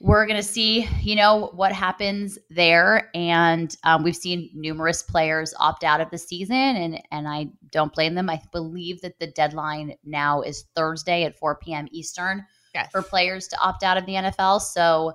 we're 0.00 0.26
going 0.26 0.38
to 0.38 0.42
see 0.42 0.88
you 1.02 1.14
know 1.14 1.50
what 1.54 1.72
happens 1.72 2.38
there. 2.48 3.10
And 3.14 3.74
um, 3.84 4.02
we've 4.02 4.16
seen 4.16 4.50
numerous 4.54 5.02
players 5.02 5.54
opt 5.58 5.84
out 5.84 6.00
of 6.00 6.10
the 6.10 6.18
season 6.18 6.56
and 6.56 7.02
and 7.12 7.28
i 7.28 7.46
don't 7.70 7.94
blame 7.94 8.14
them. 8.14 8.28
I 8.30 8.40
believe 8.50 9.02
that 9.02 9.18
the 9.20 9.28
deadline 9.28 9.94
now 10.04 10.40
is 10.40 10.64
thursday 10.74 11.24
at 11.24 11.38
4 11.38 11.56
p.m 11.56 11.86
eastern 11.92 12.44
yes. 12.74 12.90
for 12.90 13.02
players 13.02 13.46
to 13.48 13.60
opt 13.60 13.82
out 13.82 13.96
of 13.96 14.06
the 14.06 14.14
nfl 14.14 14.60
so 14.60 15.12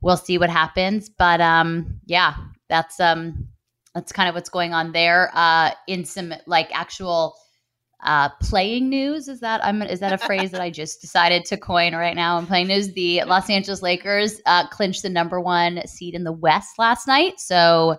we'll 0.00 0.16
see 0.16 0.38
what 0.38 0.50
happens. 0.50 1.08
But 1.10 1.40
um 1.40 2.00
yeah 2.06 2.34
that's 2.68 2.98
um 3.00 3.48
that's 3.94 4.12
kind 4.12 4.28
of 4.28 4.34
what's 4.34 4.50
going 4.50 4.72
on 4.72 4.92
there. 4.92 5.30
Uh 5.34 5.72
in 5.86 6.04
some 6.04 6.32
like 6.46 6.74
actual 6.74 7.36
uh, 8.02 8.28
playing 8.40 8.88
news 8.88 9.26
is 9.28 9.40
that 9.40 9.64
I'm 9.64 9.80
is 9.82 10.00
that 10.00 10.12
a 10.12 10.18
phrase 10.18 10.50
that 10.50 10.60
I 10.60 10.70
just 10.70 11.00
decided 11.00 11.44
to 11.46 11.56
coin 11.56 11.94
right 11.94 12.14
now? 12.14 12.36
I'm 12.36 12.46
playing 12.46 12.68
news. 12.68 12.92
The 12.92 13.24
Los 13.24 13.48
Angeles 13.48 13.82
Lakers 13.82 14.40
uh, 14.46 14.68
clinched 14.68 15.02
the 15.02 15.08
number 15.08 15.40
one 15.40 15.86
seed 15.86 16.14
in 16.14 16.24
the 16.24 16.32
West 16.32 16.78
last 16.78 17.06
night. 17.06 17.40
So, 17.40 17.98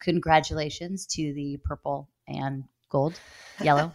congratulations 0.00 1.06
to 1.08 1.32
the 1.32 1.58
purple 1.64 2.08
and 2.28 2.64
gold, 2.90 3.18
yellow 3.62 3.92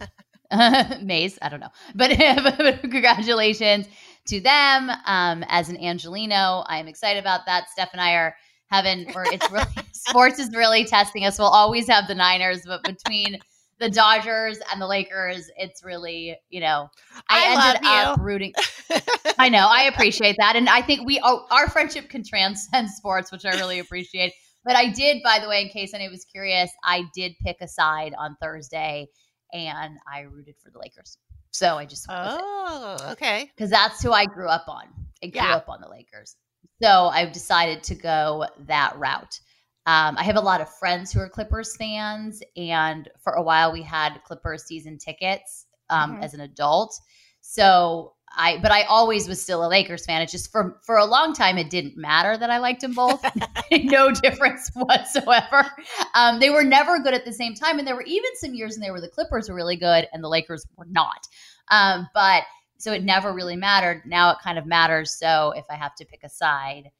maize. 1.00 1.38
I 1.40 1.48
don't 1.48 1.60
know, 1.60 1.70
but, 1.94 2.18
but 2.18 2.80
congratulations 2.80 3.86
to 4.26 4.40
them. 4.40 4.90
Um, 5.06 5.44
as 5.48 5.68
an 5.68 5.76
Angeleno, 5.76 6.64
I 6.66 6.78
am 6.78 6.88
excited 6.88 7.20
about 7.20 7.46
that. 7.46 7.70
Steph 7.70 7.90
and 7.92 8.00
I 8.00 8.14
are 8.14 8.36
having, 8.68 9.14
or 9.14 9.24
it's 9.26 9.50
really 9.50 9.66
sports 9.92 10.38
is 10.38 10.50
really 10.54 10.84
testing 10.84 11.24
us. 11.24 11.38
We'll 11.38 11.48
always 11.48 11.86
have 11.88 12.08
the 12.08 12.14
Niners, 12.14 12.62
but 12.66 12.82
between 12.82 13.38
the 13.78 13.90
Dodgers 13.90 14.58
and 14.72 14.80
the 14.80 14.86
Lakers, 14.86 15.50
it's 15.56 15.84
really, 15.84 16.36
you 16.48 16.60
know, 16.60 16.88
I, 17.28 17.54
I 17.54 17.74
ended 17.74 17.86
up 17.86 18.20
rooting. 18.20 18.52
I 19.38 19.48
know, 19.48 19.66
I 19.70 19.82
appreciate 19.82 20.36
that. 20.38 20.56
And 20.56 20.68
I 20.68 20.82
think 20.82 21.06
we, 21.06 21.20
oh, 21.22 21.46
our 21.50 21.68
friendship 21.68 22.08
can 22.08 22.24
transcend 22.24 22.90
sports, 22.96 23.30
which 23.30 23.44
I 23.44 23.50
really 23.56 23.78
appreciate. 23.78 24.32
But 24.64 24.76
I 24.76 24.90
did, 24.90 25.22
by 25.22 25.38
the 25.38 25.48
way, 25.48 25.62
in 25.62 25.68
case 25.68 25.94
anyone 25.94 26.12
was 26.12 26.24
curious, 26.24 26.70
I 26.84 27.04
did 27.14 27.34
pick 27.44 27.58
a 27.60 27.68
side 27.68 28.14
on 28.18 28.36
Thursday 28.40 29.06
and 29.52 29.96
I 30.12 30.20
rooted 30.20 30.56
for 30.62 30.70
the 30.70 30.78
Lakers. 30.78 31.18
So 31.50 31.76
I 31.76 31.84
just, 31.86 32.06
oh, 32.08 32.96
okay. 33.12 33.50
Because 33.54 33.70
that's 33.70 34.02
who 34.02 34.12
I 34.12 34.26
grew 34.26 34.48
up 34.48 34.64
on. 34.68 34.84
I 35.22 35.28
grew 35.28 35.40
yeah. 35.40 35.56
up 35.56 35.68
on 35.68 35.80
the 35.80 35.88
Lakers. 35.88 36.36
So 36.82 36.88
I've 36.88 37.32
decided 37.32 37.82
to 37.84 37.94
go 37.94 38.46
that 38.66 38.98
route. 38.98 39.40
Um, 39.86 40.16
I 40.18 40.24
have 40.24 40.36
a 40.36 40.40
lot 40.40 40.60
of 40.60 40.68
friends 40.68 41.12
who 41.12 41.20
are 41.20 41.28
Clippers 41.28 41.76
fans, 41.76 42.42
and 42.56 43.08
for 43.20 43.34
a 43.34 43.42
while 43.42 43.72
we 43.72 43.82
had 43.82 44.20
Clippers 44.24 44.64
season 44.64 44.98
tickets 44.98 45.66
um, 45.90 46.14
mm-hmm. 46.14 46.22
as 46.24 46.34
an 46.34 46.40
adult. 46.40 46.98
So 47.40 48.14
I, 48.36 48.58
but 48.60 48.72
I 48.72 48.82
always 48.82 49.28
was 49.28 49.40
still 49.40 49.64
a 49.64 49.68
Lakers 49.68 50.04
fan. 50.04 50.20
It 50.20 50.28
just 50.28 50.50
for 50.50 50.80
for 50.84 50.96
a 50.96 51.04
long 51.04 51.32
time 51.32 51.56
it 51.56 51.70
didn't 51.70 51.96
matter 51.96 52.36
that 52.36 52.50
I 52.50 52.58
liked 52.58 52.80
them 52.80 52.94
both. 52.94 53.24
no 53.72 54.10
difference 54.10 54.70
whatsoever. 54.74 55.70
Um, 56.14 56.40
they 56.40 56.50
were 56.50 56.64
never 56.64 56.98
good 56.98 57.14
at 57.14 57.24
the 57.24 57.32
same 57.32 57.54
time, 57.54 57.78
and 57.78 57.86
there 57.86 57.94
were 57.94 58.02
even 58.02 58.30
some 58.34 58.54
years 58.54 58.74
when 58.74 58.80
they 58.80 58.90
were 58.90 59.00
the 59.00 59.08
Clippers 59.08 59.48
were 59.48 59.54
really 59.54 59.76
good 59.76 60.08
and 60.12 60.22
the 60.22 60.28
Lakers 60.28 60.66
were 60.76 60.86
not. 60.90 61.28
Um, 61.70 62.08
but 62.12 62.42
so 62.78 62.92
it 62.92 63.04
never 63.04 63.32
really 63.32 63.56
mattered. 63.56 64.02
Now 64.04 64.32
it 64.32 64.38
kind 64.42 64.58
of 64.58 64.66
matters. 64.66 65.12
So 65.12 65.52
if 65.56 65.64
I 65.70 65.76
have 65.76 65.94
to 65.94 66.04
pick 66.04 66.24
a 66.24 66.28
side, 66.28 66.90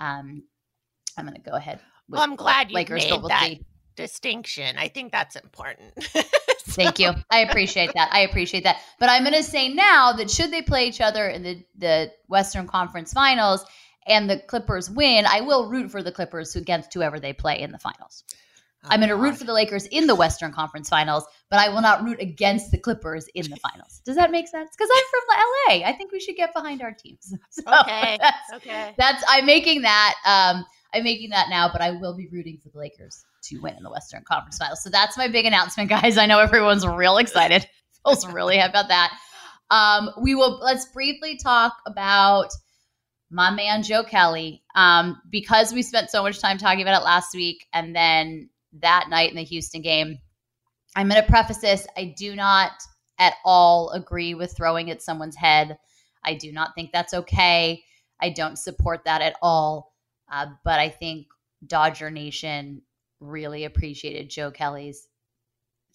um, 0.00 0.42
I'm 1.16 1.24
going 1.24 1.40
to 1.40 1.50
go 1.50 1.56
ahead 1.56 1.80
well, 2.08 2.22
I'm 2.22 2.36
glad 2.36 2.70
you 2.70 2.74
Lakers 2.74 3.08
made 3.08 3.22
that 3.24 3.54
distinction. 3.96 4.76
I 4.78 4.88
think 4.88 5.12
that's 5.12 5.36
important. 5.36 5.92
so. 6.12 6.22
Thank 6.72 6.98
you. 6.98 7.12
I 7.30 7.40
appreciate 7.40 7.92
that. 7.94 8.10
I 8.12 8.20
appreciate 8.20 8.64
that. 8.64 8.80
But 8.98 9.08
I'm 9.08 9.22
going 9.22 9.34
to 9.34 9.42
say 9.42 9.68
now 9.68 10.12
that 10.12 10.30
should 10.30 10.50
they 10.50 10.62
play 10.62 10.86
each 10.88 11.00
other 11.00 11.28
in 11.28 11.42
the 11.42 11.64
the 11.78 12.12
Western 12.28 12.66
Conference 12.66 13.12
Finals 13.12 13.64
and 14.06 14.28
the 14.28 14.38
Clippers 14.38 14.90
win, 14.90 15.24
I 15.26 15.40
will 15.40 15.70
root 15.70 15.90
for 15.90 16.02
the 16.02 16.12
Clippers 16.12 16.56
against 16.56 16.92
whoever 16.92 17.18
they 17.18 17.32
play 17.32 17.60
in 17.60 17.72
the 17.72 17.78
finals. 17.78 18.24
Oh, 18.84 18.88
I'm 18.90 19.00
going 19.00 19.08
to 19.08 19.16
root 19.16 19.36
for 19.38 19.44
the 19.44 19.52
Lakers 19.52 19.86
in 19.86 20.06
the 20.06 20.14
Western 20.14 20.52
Conference 20.52 20.90
Finals, 20.90 21.24
but 21.48 21.58
I 21.58 21.70
will 21.70 21.80
not 21.80 22.04
root 22.04 22.20
against 22.20 22.70
the 22.70 22.76
Clippers 22.76 23.26
in 23.34 23.48
the 23.48 23.56
finals. 23.56 24.02
Does 24.04 24.16
that 24.16 24.30
make 24.30 24.46
sense? 24.46 24.70
Because 24.76 24.90
I'm 24.94 25.04
from 25.10 25.80
LA. 25.80 25.88
I 25.88 25.94
think 25.96 26.12
we 26.12 26.20
should 26.20 26.36
get 26.36 26.52
behind 26.52 26.82
our 26.82 26.92
teams. 26.92 27.32
So 27.50 27.62
okay. 27.80 28.18
That's, 28.20 28.52
okay. 28.54 28.94
That's 28.98 29.24
I'm 29.28 29.46
making 29.46 29.82
that. 29.82 30.14
Um, 30.26 30.66
I'm 30.94 31.04
making 31.04 31.30
that 31.30 31.48
now, 31.50 31.68
but 31.70 31.80
I 31.80 31.92
will 31.92 32.16
be 32.16 32.28
rooting 32.28 32.58
for 32.62 32.68
the 32.70 32.78
Lakers 32.78 33.24
to 33.44 33.58
win 33.58 33.74
in 33.76 33.82
the 33.82 33.90
Western 33.90 34.22
Conference 34.24 34.58
Finals. 34.58 34.82
So 34.82 34.90
that's 34.90 35.16
my 35.16 35.28
big 35.28 35.44
announcement, 35.44 35.90
guys. 35.90 36.16
I 36.16 36.26
know 36.26 36.38
everyone's 36.38 36.86
real 36.86 37.18
excited. 37.18 37.66
Feels 38.06 38.26
really 38.26 38.56
happy 38.58 38.70
about 38.70 38.88
that. 38.88 39.12
Um, 39.70 40.10
we 40.20 40.34
will 40.34 40.60
let's 40.62 40.86
briefly 40.86 41.36
talk 41.36 41.72
about 41.86 42.50
my 43.30 43.50
man 43.50 43.82
Joe 43.82 44.04
Kelly. 44.04 44.62
Um, 44.74 45.20
because 45.30 45.72
we 45.72 45.82
spent 45.82 46.10
so 46.10 46.22
much 46.22 46.40
time 46.40 46.58
talking 46.58 46.82
about 46.82 47.00
it 47.00 47.04
last 47.04 47.34
week 47.34 47.66
and 47.72 47.94
then 47.94 48.50
that 48.80 49.08
night 49.08 49.30
in 49.30 49.36
the 49.36 49.44
Houston 49.44 49.82
game. 49.82 50.18
I'm 50.96 51.08
going 51.08 51.20
to 51.20 51.28
preface 51.28 51.58
this. 51.58 51.86
I 51.96 52.14
do 52.16 52.36
not 52.36 52.72
at 53.18 53.34
all 53.44 53.90
agree 53.90 54.34
with 54.34 54.56
throwing 54.56 54.90
at 54.90 55.02
someone's 55.02 55.36
head. 55.36 55.78
I 56.24 56.34
do 56.34 56.52
not 56.52 56.70
think 56.74 56.90
that's 56.92 57.14
okay. 57.14 57.82
I 58.20 58.30
don't 58.30 58.58
support 58.58 59.04
that 59.04 59.20
at 59.20 59.36
all. 59.42 59.93
Uh, 60.30 60.46
but 60.64 60.80
I 60.80 60.88
think 60.88 61.26
Dodger 61.66 62.10
Nation 62.10 62.82
really 63.20 63.64
appreciated 63.64 64.30
Joe 64.30 64.50
Kelly's 64.50 65.08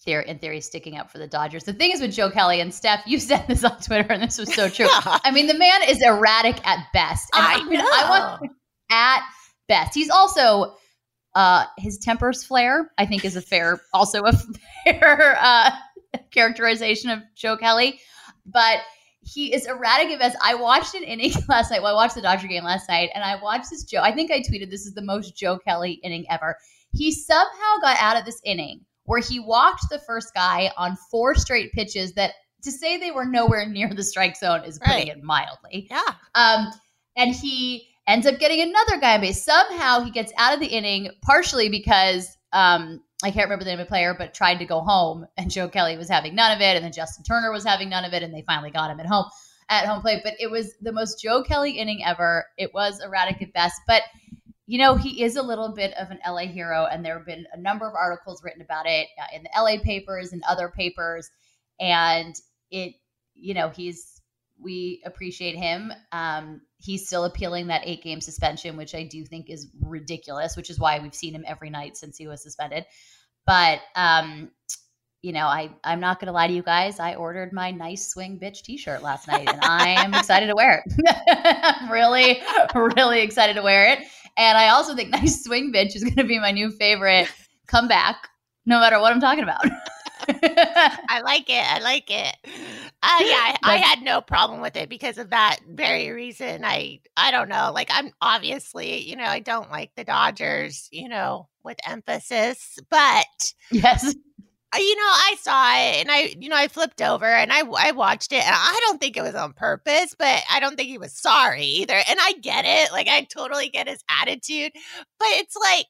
theory 0.02 0.28
in 0.28 0.38
theory 0.38 0.60
sticking 0.60 0.96
up 0.96 1.10
for 1.10 1.18
the 1.18 1.26
Dodgers. 1.26 1.64
The 1.64 1.72
thing 1.72 1.92
is 1.92 2.00
with 2.00 2.12
Joe 2.12 2.30
Kelly 2.30 2.60
and 2.60 2.72
Steph, 2.72 3.06
you 3.06 3.18
said 3.18 3.46
this 3.48 3.64
on 3.64 3.78
Twitter, 3.80 4.12
and 4.12 4.22
this 4.22 4.38
was 4.38 4.52
so 4.54 4.68
true. 4.68 4.88
I 4.90 5.30
mean, 5.30 5.46
the 5.46 5.58
man 5.58 5.82
is 5.88 6.02
erratic 6.02 6.66
at 6.66 6.86
best. 6.92 7.28
And 7.34 7.44
I 7.44 7.62
know. 7.62 7.80
I 7.80 8.08
want 8.08 8.52
at 8.90 9.22
best. 9.68 9.94
He's 9.94 10.10
also 10.10 10.74
uh 11.34 11.64
his 11.78 11.98
tempers 11.98 12.42
flare. 12.42 12.90
I 12.98 13.06
think 13.06 13.24
is 13.24 13.36
a 13.36 13.42
fair, 13.42 13.80
also 13.92 14.24
a 14.24 14.32
fair 14.84 15.36
uh, 15.40 15.70
characterization 16.30 17.10
of 17.10 17.20
Joe 17.36 17.56
Kelly, 17.56 18.00
but 18.46 18.80
he 19.22 19.52
is 19.52 19.66
erratic 19.66 20.10
at 20.10 20.18
best. 20.18 20.36
I 20.42 20.54
watched 20.54 20.94
an 20.94 21.02
inning 21.02 21.32
last 21.48 21.70
night. 21.70 21.82
Well, 21.82 21.92
I 21.92 21.94
watched 21.94 22.14
the 22.14 22.22
Dodger 22.22 22.48
game 22.48 22.64
last 22.64 22.88
night, 22.88 23.10
and 23.14 23.22
I 23.22 23.40
watched 23.40 23.70
this 23.70 23.84
Joe. 23.84 24.00
I 24.00 24.12
think 24.12 24.30
I 24.30 24.40
tweeted 24.40 24.70
this 24.70 24.86
is 24.86 24.94
the 24.94 25.02
most 25.02 25.36
Joe 25.36 25.58
Kelly 25.58 25.92
inning 26.02 26.26
ever. 26.30 26.56
He 26.92 27.12
somehow 27.12 27.78
got 27.80 27.96
out 28.00 28.18
of 28.18 28.24
this 28.24 28.40
inning 28.44 28.80
where 29.04 29.20
he 29.20 29.40
walked 29.40 29.84
the 29.90 29.98
first 29.98 30.34
guy 30.34 30.70
on 30.76 30.96
four 31.10 31.34
straight 31.34 31.72
pitches 31.72 32.12
that 32.14 32.34
to 32.62 32.70
say 32.70 32.96
they 32.96 33.10
were 33.10 33.24
nowhere 33.24 33.66
near 33.66 33.92
the 33.92 34.02
strike 34.02 34.36
zone 34.36 34.62
is 34.64 34.78
putting 34.78 35.08
right. 35.08 35.16
it 35.16 35.22
mildly. 35.22 35.88
Yeah. 35.90 36.14
Um, 36.34 36.68
and 37.16 37.34
he 37.34 37.88
ends 38.06 38.26
up 38.26 38.38
getting 38.38 38.60
another 38.60 38.98
guy 39.00 39.14
on 39.14 39.20
base. 39.20 39.42
Somehow 39.42 40.00
he 40.00 40.10
gets 40.10 40.32
out 40.36 40.54
of 40.54 40.60
the 40.60 40.66
inning, 40.66 41.10
partially 41.22 41.68
because 41.68 42.36
um, 42.52 43.00
I 43.22 43.30
can't 43.30 43.44
remember 43.44 43.64
the 43.64 43.70
name 43.70 43.80
of 43.80 43.86
the 43.86 43.90
player, 43.90 44.14
but 44.16 44.34
tried 44.34 44.58
to 44.58 44.64
go 44.64 44.80
home, 44.80 45.26
and 45.36 45.50
Joe 45.50 45.68
Kelly 45.68 45.96
was 45.96 46.08
having 46.08 46.34
none 46.34 46.52
of 46.52 46.60
it, 46.60 46.76
and 46.76 46.84
then 46.84 46.92
Justin 46.92 47.24
Turner 47.24 47.52
was 47.52 47.64
having 47.64 47.90
none 47.90 48.04
of 48.04 48.12
it, 48.12 48.22
and 48.22 48.32
they 48.32 48.42
finally 48.42 48.70
got 48.70 48.90
him 48.90 49.00
at 49.00 49.06
home 49.06 49.26
at 49.68 49.86
home 49.86 50.00
plate. 50.00 50.22
But 50.24 50.34
it 50.40 50.50
was 50.50 50.74
the 50.80 50.92
most 50.92 51.20
Joe 51.20 51.42
Kelly 51.42 51.72
inning 51.72 52.02
ever. 52.04 52.46
It 52.56 52.72
was 52.72 53.00
erratic 53.00 53.42
at 53.42 53.52
best, 53.52 53.80
but 53.86 54.02
you 54.66 54.78
know 54.78 54.94
he 54.94 55.22
is 55.22 55.36
a 55.36 55.42
little 55.42 55.74
bit 55.74 55.92
of 55.94 56.10
an 56.10 56.20
LA 56.26 56.46
hero, 56.46 56.86
and 56.86 57.04
there 57.04 57.18
have 57.18 57.26
been 57.26 57.46
a 57.52 57.60
number 57.60 57.86
of 57.86 57.94
articles 57.94 58.42
written 58.42 58.62
about 58.62 58.86
it 58.86 59.08
uh, 59.20 59.36
in 59.36 59.42
the 59.42 59.50
LA 59.56 59.82
papers 59.82 60.32
and 60.32 60.42
other 60.48 60.68
papers, 60.68 61.28
and 61.78 62.34
it, 62.70 62.94
you 63.34 63.54
know, 63.54 63.68
he's 63.68 64.19
we 64.62 65.02
appreciate 65.04 65.56
him. 65.56 65.92
Um, 66.12 66.60
he's 66.78 67.06
still 67.06 67.24
appealing 67.24 67.68
that 67.68 67.82
eight 67.84 68.02
game 68.02 68.20
suspension, 68.20 68.76
which 68.76 68.94
I 68.94 69.04
do 69.04 69.24
think 69.24 69.50
is 69.50 69.68
ridiculous, 69.80 70.56
which 70.56 70.70
is 70.70 70.78
why 70.78 70.98
we've 70.98 71.14
seen 71.14 71.34
him 71.34 71.44
every 71.46 71.70
night 71.70 71.96
since 71.96 72.16
he 72.16 72.26
was 72.26 72.42
suspended. 72.42 72.84
But 73.46 73.80
um, 73.96 74.50
you 75.22 75.32
know, 75.32 75.46
I 75.46 75.70
I'm 75.84 76.00
not 76.00 76.20
gonna 76.20 76.32
lie 76.32 76.46
to 76.46 76.52
you 76.52 76.62
guys. 76.62 76.98
I 76.98 77.14
ordered 77.14 77.52
my 77.52 77.70
nice 77.70 78.08
swing 78.08 78.38
bitch 78.40 78.62
T-shirt 78.62 79.02
last 79.02 79.28
night, 79.28 79.48
and 79.48 79.60
I 79.62 80.02
am 80.04 80.14
excited 80.14 80.46
to 80.46 80.54
wear 80.54 80.82
it. 80.84 81.64
I'm 81.64 81.90
really, 81.92 82.42
really 82.74 83.20
excited 83.20 83.54
to 83.54 83.62
wear 83.62 83.92
it. 83.92 84.00
And 84.36 84.56
I 84.56 84.68
also 84.68 84.94
think 84.94 85.10
nice 85.10 85.44
swing 85.44 85.72
bitch 85.72 85.94
is 85.94 86.04
gonna 86.04 86.26
be 86.26 86.38
my 86.38 86.52
new 86.52 86.70
favorite 86.70 87.28
comeback, 87.66 88.28
no 88.66 88.80
matter 88.80 88.98
what 89.00 89.12
I'm 89.12 89.20
talking 89.20 89.44
about. 89.44 89.64
I 90.28 91.20
like 91.24 91.48
it. 91.50 91.64
I 91.64 91.80
like 91.80 92.10
it. 92.10 92.36
Uh, 93.02 93.18
yeah, 93.20 93.56
I, 93.62 93.74
I, 93.74 93.76
had 93.78 94.02
no 94.02 94.20
problem 94.20 94.60
with 94.60 94.76
it 94.76 94.90
because 94.90 95.16
of 95.16 95.30
that 95.30 95.60
very 95.66 96.10
reason. 96.10 96.64
I 96.66 97.00
I 97.16 97.30
don't 97.30 97.48
know. 97.48 97.70
Like 97.72 97.88
I'm 97.90 98.12
obviously, 98.20 98.98
you 99.08 99.16
know, 99.16 99.24
I 99.24 99.40
don't 99.40 99.70
like 99.70 99.92
the 99.96 100.04
Dodgers, 100.04 100.86
you 100.92 101.08
know, 101.08 101.48
with 101.64 101.78
emphasis, 101.86 102.78
but 102.90 103.54
yes, 103.70 104.14
you 104.78 104.96
know, 104.96 105.02
I 105.02 105.34
saw 105.40 105.74
it 105.74 106.00
and 106.00 106.10
I, 106.10 106.34
you 106.38 106.48
know, 106.48 106.56
I 106.56 106.68
flipped 106.68 107.02
over 107.02 107.26
and 107.26 107.52
I, 107.52 107.62
I 107.76 107.90
watched 107.90 108.32
it 108.32 108.46
and 108.46 108.54
I 108.54 108.80
don't 108.86 109.00
think 109.00 109.16
it 109.16 109.22
was 109.22 109.34
on 109.34 109.52
purpose, 109.52 110.14
but 110.16 110.42
I 110.50 110.60
don't 110.60 110.76
think 110.76 110.88
he 110.88 110.98
was 110.98 111.12
sorry 111.12 111.64
either. 111.64 112.00
And 112.08 112.18
I 112.20 112.34
get 112.40 112.64
it. 112.64 112.92
Like, 112.92 113.08
I 113.08 113.22
totally 113.22 113.68
get 113.68 113.88
his 113.88 114.04
attitude, 114.08 114.72
but 115.18 115.28
it's 115.30 115.56
like, 115.56 115.86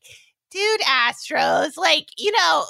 dude, 0.51 0.81
Astros, 0.81 1.77
like, 1.77 2.07
you 2.17 2.33
know, 2.33 2.65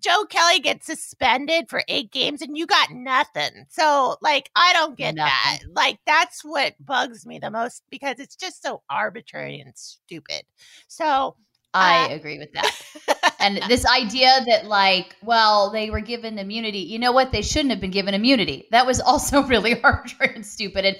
Joe 0.00 0.24
Kelly 0.28 0.60
gets 0.60 0.86
suspended 0.86 1.68
for 1.68 1.82
eight 1.88 2.10
games 2.10 2.42
and 2.42 2.56
you 2.56 2.66
got 2.66 2.90
nothing. 2.90 3.66
So, 3.70 4.16
like, 4.20 4.50
I 4.54 4.72
don't 4.72 4.96
get 4.96 5.14
nothing. 5.14 5.32
that. 5.32 5.58
Like, 5.74 5.98
that's 6.06 6.44
what 6.44 6.74
bugs 6.84 7.26
me 7.26 7.38
the 7.38 7.50
most 7.50 7.82
because 7.90 8.18
it's 8.18 8.36
just 8.36 8.62
so 8.62 8.82
arbitrary 8.88 9.60
and 9.60 9.76
stupid. 9.76 10.42
So, 10.88 11.36
I 11.74 12.12
uh, 12.12 12.14
agree 12.14 12.38
with 12.38 12.52
that. 12.52 13.34
and 13.40 13.60
this 13.68 13.84
idea 13.84 14.30
that, 14.46 14.66
like, 14.66 15.16
well, 15.22 15.70
they 15.70 15.90
were 15.90 16.00
given 16.00 16.38
immunity. 16.38 16.78
You 16.78 17.00
know 17.00 17.12
what? 17.12 17.32
They 17.32 17.42
shouldn't 17.42 17.70
have 17.70 17.80
been 17.80 17.90
given 17.90 18.14
immunity. 18.14 18.68
That 18.70 18.86
was 18.86 19.00
also 19.00 19.42
really 19.42 19.82
arbitrary 19.82 20.36
and 20.36 20.46
stupid. 20.46 20.84
And 20.84 20.96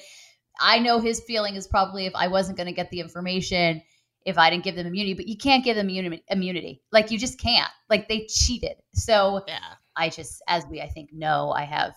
I 0.61 0.81
know 0.81 1.01
his 1.01 1.23
feeling 1.27 1.55
is 1.55 1.67
probably 1.67 2.07
if 2.07 2.15
I 2.15 2.29
wasn't 2.29 2.57
going 2.57 2.67
to 2.67 2.73
get 2.73 2.91
the 2.91 3.01
information, 3.01 3.83
if 4.25 4.39
I 4.39 4.51
didn't 4.51 4.65
give 4.65 4.75
them 4.75 4.87
immunity, 4.87 5.15
but 5.15 5.29
you 5.29 5.37
can't 5.37 5.65
give 5.65 5.77
them 5.77 5.89
immunity. 6.29 6.83
Like, 6.93 7.11
you 7.11 7.19
just 7.19 7.39
can't. 7.39 7.71
Like, 7.91 8.09
they 8.09 8.27
cheated. 8.27 8.77
So 8.95 9.43
yeah. 9.47 9.59
I 9.97 10.09
just, 10.09 10.43
as 10.49 10.65
we, 10.71 10.81
I 10.81 10.89
think, 10.89 11.13
know, 11.13 11.51
I 11.51 11.65
have 11.65 11.95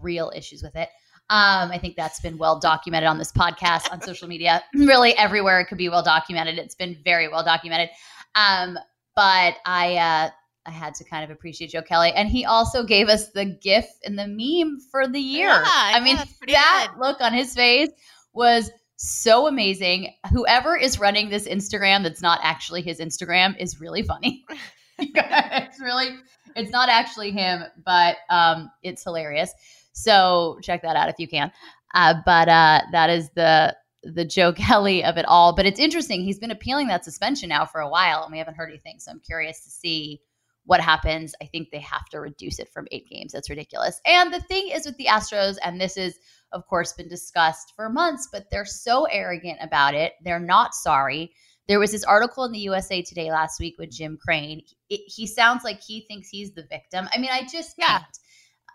real 0.00 0.32
issues 0.34 0.62
with 0.62 0.76
it. 0.76 0.88
Um, 1.30 1.70
I 1.70 1.78
think 1.78 1.96
that's 1.96 2.20
been 2.20 2.36
well 2.36 2.60
documented 2.60 3.08
on 3.08 3.16
this 3.16 3.32
podcast, 3.32 3.90
on 3.90 4.02
social 4.02 4.28
media, 4.28 4.62
really 4.74 5.16
everywhere 5.16 5.60
it 5.60 5.66
could 5.66 5.78
be 5.78 5.88
well 5.88 6.02
documented. 6.02 6.58
It's 6.58 6.74
been 6.74 6.98
very 7.02 7.28
well 7.28 7.42
documented. 7.42 7.88
Um, 8.34 8.78
but 9.16 9.54
I 9.64 9.96
uh, 9.96 10.30
I 10.66 10.70
had 10.70 10.94
to 10.96 11.04
kind 11.04 11.24
of 11.24 11.30
appreciate 11.30 11.70
Joe 11.70 11.82
Kelly, 11.82 12.12
and 12.12 12.28
he 12.28 12.44
also 12.44 12.84
gave 12.84 13.08
us 13.08 13.30
the 13.30 13.44
GIF 13.44 13.86
and 14.04 14.18
the 14.18 14.26
meme 14.26 14.80
for 14.90 15.08
the 15.08 15.20
year. 15.20 15.48
Yeah, 15.48 15.62
I 15.64 16.00
mean, 16.00 16.16
that 16.16 16.88
good. 16.90 17.00
look 17.00 17.20
on 17.20 17.32
his 17.32 17.54
face 17.54 17.90
was 18.34 18.70
so 19.04 19.46
amazing. 19.46 20.14
Whoever 20.32 20.76
is 20.76 20.98
running 20.98 21.28
this 21.28 21.46
Instagram 21.46 22.02
that's 22.02 22.22
not 22.22 22.40
actually 22.42 22.82
his 22.82 23.00
Instagram 23.00 23.56
is 23.58 23.80
really 23.80 24.02
funny. 24.02 24.44
it's 24.98 25.80
really 25.80 26.16
it's 26.56 26.70
not 26.70 26.88
actually 26.88 27.30
him, 27.30 27.64
but 27.84 28.16
um, 28.30 28.70
it's 28.82 29.02
hilarious. 29.02 29.52
So 29.92 30.58
check 30.62 30.82
that 30.82 30.96
out 30.96 31.08
if 31.08 31.16
you 31.18 31.28
can. 31.28 31.52
Uh, 31.94 32.14
but 32.24 32.48
uh, 32.48 32.80
that 32.92 33.10
is 33.10 33.30
the 33.34 33.76
the 34.02 34.24
Joe 34.24 34.52
Kelly 34.52 35.04
of 35.04 35.16
it 35.16 35.24
all. 35.26 35.54
But 35.54 35.66
it's 35.66 35.80
interesting. 35.80 36.22
He's 36.22 36.38
been 36.38 36.50
appealing 36.50 36.88
that 36.88 37.04
suspension 37.04 37.48
now 37.48 37.64
for 37.64 37.80
a 37.80 37.88
while, 37.88 38.22
and 38.22 38.32
we 38.32 38.38
haven't 38.38 38.54
heard 38.54 38.70
anything. 38.70 38.98
So 38.98 39.10
I'm 39.10 39.20
curious 39.20 39.64
to 39.64 39.70
see 39.70 40.20
what 40.66 40.80
happens. 40.80 41.34
I 41.42 41.46
think 41.46 41.70
they 41.70 41.80
have 41.80 42.06
to 42.10 42.20
reduce 42.20 42.58
it 42.58 42.70
from 42.72 42.86
eight 42.90 43.08
games. 43.08 43.32
That's 43.32 43.50
ridiculous. 43.50 44.00
And 44.06 44.32
the 44.32 44.40
thing 44.40 44.70
is 44.70 44.86
with 44.86 44.96
the 44.96 45.06
Astros, 45.06 45.56
and 45.62 45.80
this 45.80 45.96
is, 45.96 46.18
of 46.52 46.66
course, 46.66 46.92
been 46.92 47.08
discussed 47.08 47.72
for 47.76 47.88
months, 47.90 48.28
but 48.32 48.46
they're 48.50 48.64
so 48.64 49.04
arrogant 49.04 49.58
about 49.60 49.94
it. 49.94 50.14
They're 50.22 50.40
not 50.40 50.74
sorry. 50.74 51.32
There 51.68 51.78
was 51.78 51.92
this 51.92 52.04
article 52.04 52.44
in 52.44 52.52
the 52.52 52.58
USA 52.60 53.02
Today 53.02 53.30
last 53.30 53.60
week 53.60 53.76
with 53.78 53.90
Jim 53.90 54.18
Crane. 54.22 54.62
It, 54.90 55.00
he 55.06 55.26
sounds 55.26 55.64
like 55.64 55.80
he 55.80 56.00
thinks 56.02 56.28
he's 56.28 56.52
the 56.52 56.66
victim. 56.70 57.08
I 57.12 57.18
mean, 57.18 57.30
I 57.32 57.46
just 57.50 57.74
yeah. 57.78 57.98
can't. 57.98 58.18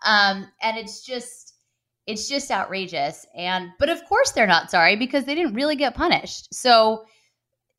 Um, 0.04 0.48
and 0.62 0.76
it's 0.76 1.04
just 1.04 1.54
it's 2.06 2.28
just 2.28 2.50
outrageous. 2.50 3.26
And 3.36 3.70
but 3.78 3.90
of 3.90 4.04
course 4.06 4.32
they're 4.32 4.46
not 4.46 4.70
sorry 4.70 4.96
because 4.96 5.24
they 5.24 5.34
didn't 5.34 5.54
really 5.54 5.76
get 5.76 5.94
punished. 5.94 6.52
So 6.52 7.04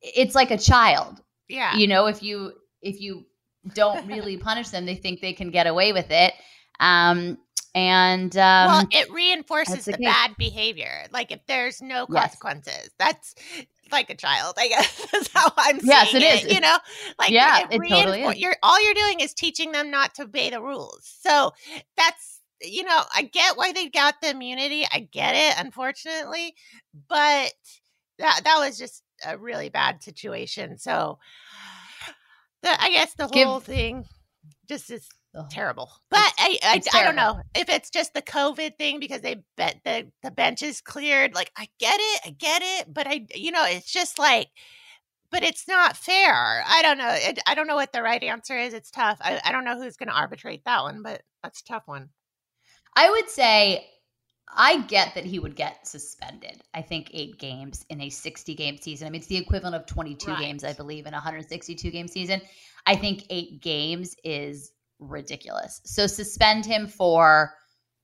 it's 0.01 0.35
like 0.35 0.51
a 0.51 0.57
child. 0.57 1.21
Yeah. 1.49 1.75
You 1.75 1.87
know, 1.87 2.05
if 2.05 2.23
you 2.23 2.53
if 2.81 3.01
you 3.01 3.25
don't 3.73 4.07
really 4.07 4.37
punish 4.37 4.69
them, 4.69 4.85
they 4.85 4.95
think 4.95 5.21
they 5.21 5.33
can 5.33 5.51
get 5.51 5.67
away 5.67 5.93
with 5.93 6.11
it. 6.11 6.33
Um 6.79 7.37
and 7.73 8.35
um, 8.35 8.67
well, 8.67 8.87
it 8.91 9.09
reinforces 9.11 9.85
the, 9.85 9.93
the 9.93 9.99
bad 9.99 10.35
behavior. 10.37 11.05
Like 11.11 11.31
if 11.31 11.39
there's 11.47 11.81
no 11.81 12.05
consequences, 12.05 12.73
yes. 12.73 12.91
that's 12.99 13.35
like 13.91 14.09
a 14.09 14.15
child. 14.15 14.55
I 14.57 14.67
guess 14.67 15.07
that's 15.11 15.29
how 15.33 15.51
I'm 15.57 15.79
yes, 15.81 16.13
it, 16.13 16.21
it 16.21 16.45
is. 16.45 16.53
You 16.53 16.59
know, 16.59 16.77
like 17.17 17.31
yeah, 17.31 17.67
it, 17.71 17.81
it 17.81 17.89
totally 17.89 18.23
is. 18.23 18.37
You're 18.37 18.55
all 18.61 18.83
you're 18.83 18.93
doing 18.93 19.21
is 19.21 19.33
teaching 19.33 19.71
them 19.71 19.89
not 19.89 20.15
to 20.15 20.23
obey 20.23 20.49
the 20.49 20.61
rules. 20.61 21.15
So 21.21 21.53
that's 21.95 22.41
you 22.61 22.83
know, 22.83 23.01
I 23.15 23.23
get 23.23 23.57
why 23.57 23.71
they 23.71 23.89
got 23.89 24.15
the 24.21 24.31
immunity. 24.31 24.85
I 24.91 25.07
get 25.11 25.33
it, 25.35 25.63
unfortunately, 25.63 26.55
but 27.07 27.53
that 28.19 28.41
that 28.43 28.57
was 28.59 28.77
just 28.77 29.03
a 29.25 29.37
really 29.37 29.69
bad 29.69 30.03
situation. 30.03 30.77
So 30.77 31.19
the, 32.63 32.81
I 32.81 32.89
guess 32.91 33.13
the 33.13 33.27
Give, 33.27 33.47
whole 33.47 33.59
thing 33.59 34.05
just 34.67 34.91
is 34.91 35.07
terrible. 35.49 35.89
But 36.09 36.33
I 36.37 36.57
I, 36.63 36.81
I, 36.93 37.03
don't 37.03 37.15
know 37.15 37.41
if 37.55 37.69
it's 37.69 37.89
just 37.89 38.13
the 38.13 38.21
COVID 38.21 38.77
thing 38.77 38.99
because 38.99 39.21
they 39.21 39.43
bet 39.57 39.81
the 39.83 40.07
the 40.23 40.31
bench 40.31 40.61
is 40.61 40.81
cleared. 40.81 41.33
Like 41.33 41.51
I 41.57 41.67
get 41.79 41.99
it, 41.99 42.21
I 42.25 42.29
get 42.31 42.61
it, 42.63 42.93
but 42.93 43.07
I 43.07 43.25
you 43.33 43.51
know 43.51 43.65
it's 43.65 43.91
just 43.91 44.19
like. 44.19 44.49
But 45.29 45.43
it's 45.43 45.65
not 45.65 45.95
fair. 45.95 46.61
I 46.67 46.81
don't 46.81 46.97
know. 46.97 47.07
It, 47.09 47.39
I 47.47 47.55
don't 47.55 47.65
know 47.65 47.75
what 47.75 47.93
the 47.93 48.01
right 48.01 48.21
answer 48.21 48.57
is. 48.57 48.73
It's 48.73 48.91
tough. 48.91 49.17
I, 49.21 49.39
I 49.45 49.53
don't 49.53 49.63
know 49.63 49.81
who's 49.81 49.95
going 49.95 50.09
to 50.09 50.13
arbitrate 50.13 50.65
that 50.65 50.81
one, 50.81 51.03
but 51.03 51.21
that's 51.41 51.61
a 51.61 51.63
tough 51.63 51.83
one. 51.85 52.09
I 52.97 53.09
would 53.09 53.29
say 53.29 53.87
I 54.55 54.81
get 54.81 55.15
that 55.15 55.25
he 55.25 55.39
would 55.39 55.55
get 55.55 55.87
suspended. 55.87 56.61
I 56.73 56.81
think 56.81 57.09
eight 57.13 57.37
games 57.39 57.85
in 57.89 58.01
a 58.01 58.09
60 58.09 58.55
game 58.55 58.77
season. 58.77 59.07
I 59.07 59.09
mean, 59.09 59.19
it's 59.19 59.27
the 59.27 59.37
equivalent 59.37 59.75
of 59.75 59.85
22 59.85 60.31
right. 60.31 60.39
games, 60.39 60.63
I 60.63 60.73
believe, 60.73 61.05
in 61.05 61.13
a 61.13 61.17
162 61.17 61.89
game 61.91 62.07
season. 62.07 62.41
I 62.85 62.95
think 62.95 63.25
eight 63.29 63.61
games 63.61 64.15
is 64.23 64.71
ridiculous. 64.99 65.81
So 65.85 66.07
suspend 66.07 66.65
him 66.65 66.87
for 66.87 67.53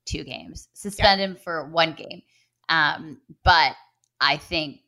two 0.06 0.24
games, 0.24 0.70
suspend 0.74 1.20
yeah. 1.20 1.28
him 1.28 1.36
for 1.36 1.70
one 1.70 1.94
game. 1.94 2.22
Um, 2.70 3.20
but 3.44 3.74
I 4.22 4.38
think, 4.38 4.80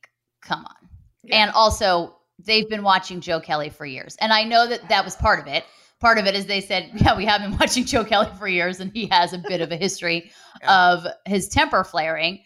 come 0.41 0.65
on. 0.65 0.89
Yeah. 1.23 1.43
And 1.43 1.51
also, 1.51 2.15
they've 2.39 2.69
been 2.69 2.83
watching 2.83 3.19
Joe 3.19 3.39
Kelly 3.39 3.69
for 3.69 3.85
years. 3.85 4.15
And 4.21 4.31
I 4.31 4.43
know 4.43 4.67
that 4.67 4.87
that 4.89 5.03
was 5.03 5.15
part 5.15 5.39
of 5.39 5.47
it 5.47 5.65
part 5.99 6.17
of 6.17 6.25
it 6.25 6.35
is 6.35 6.45
they 6.45 6.61
said, 6.61 6.89
yeah, 6.95 7.15
we 7.15 7.25
have 7.25 7.41
been 7.41 7.57
watching 7.59 7.85
Joe 7.85 8.03
Kelly 8.03 8.29
for 8.37 8.47
years 8.47 8.79
and 8.79 8.91
he 8.91 9.07
has 9.07 9.33
a 9.33 9.37
bit 9.37 9.61
of 9.61 9.71
a 9.71 9.77
history 9.77 10.31
yeah. 10.61 10.91
of 10.91 11.07
his 11.25 11.47
temper 11.47 11.83
flaring, 11.83 12.39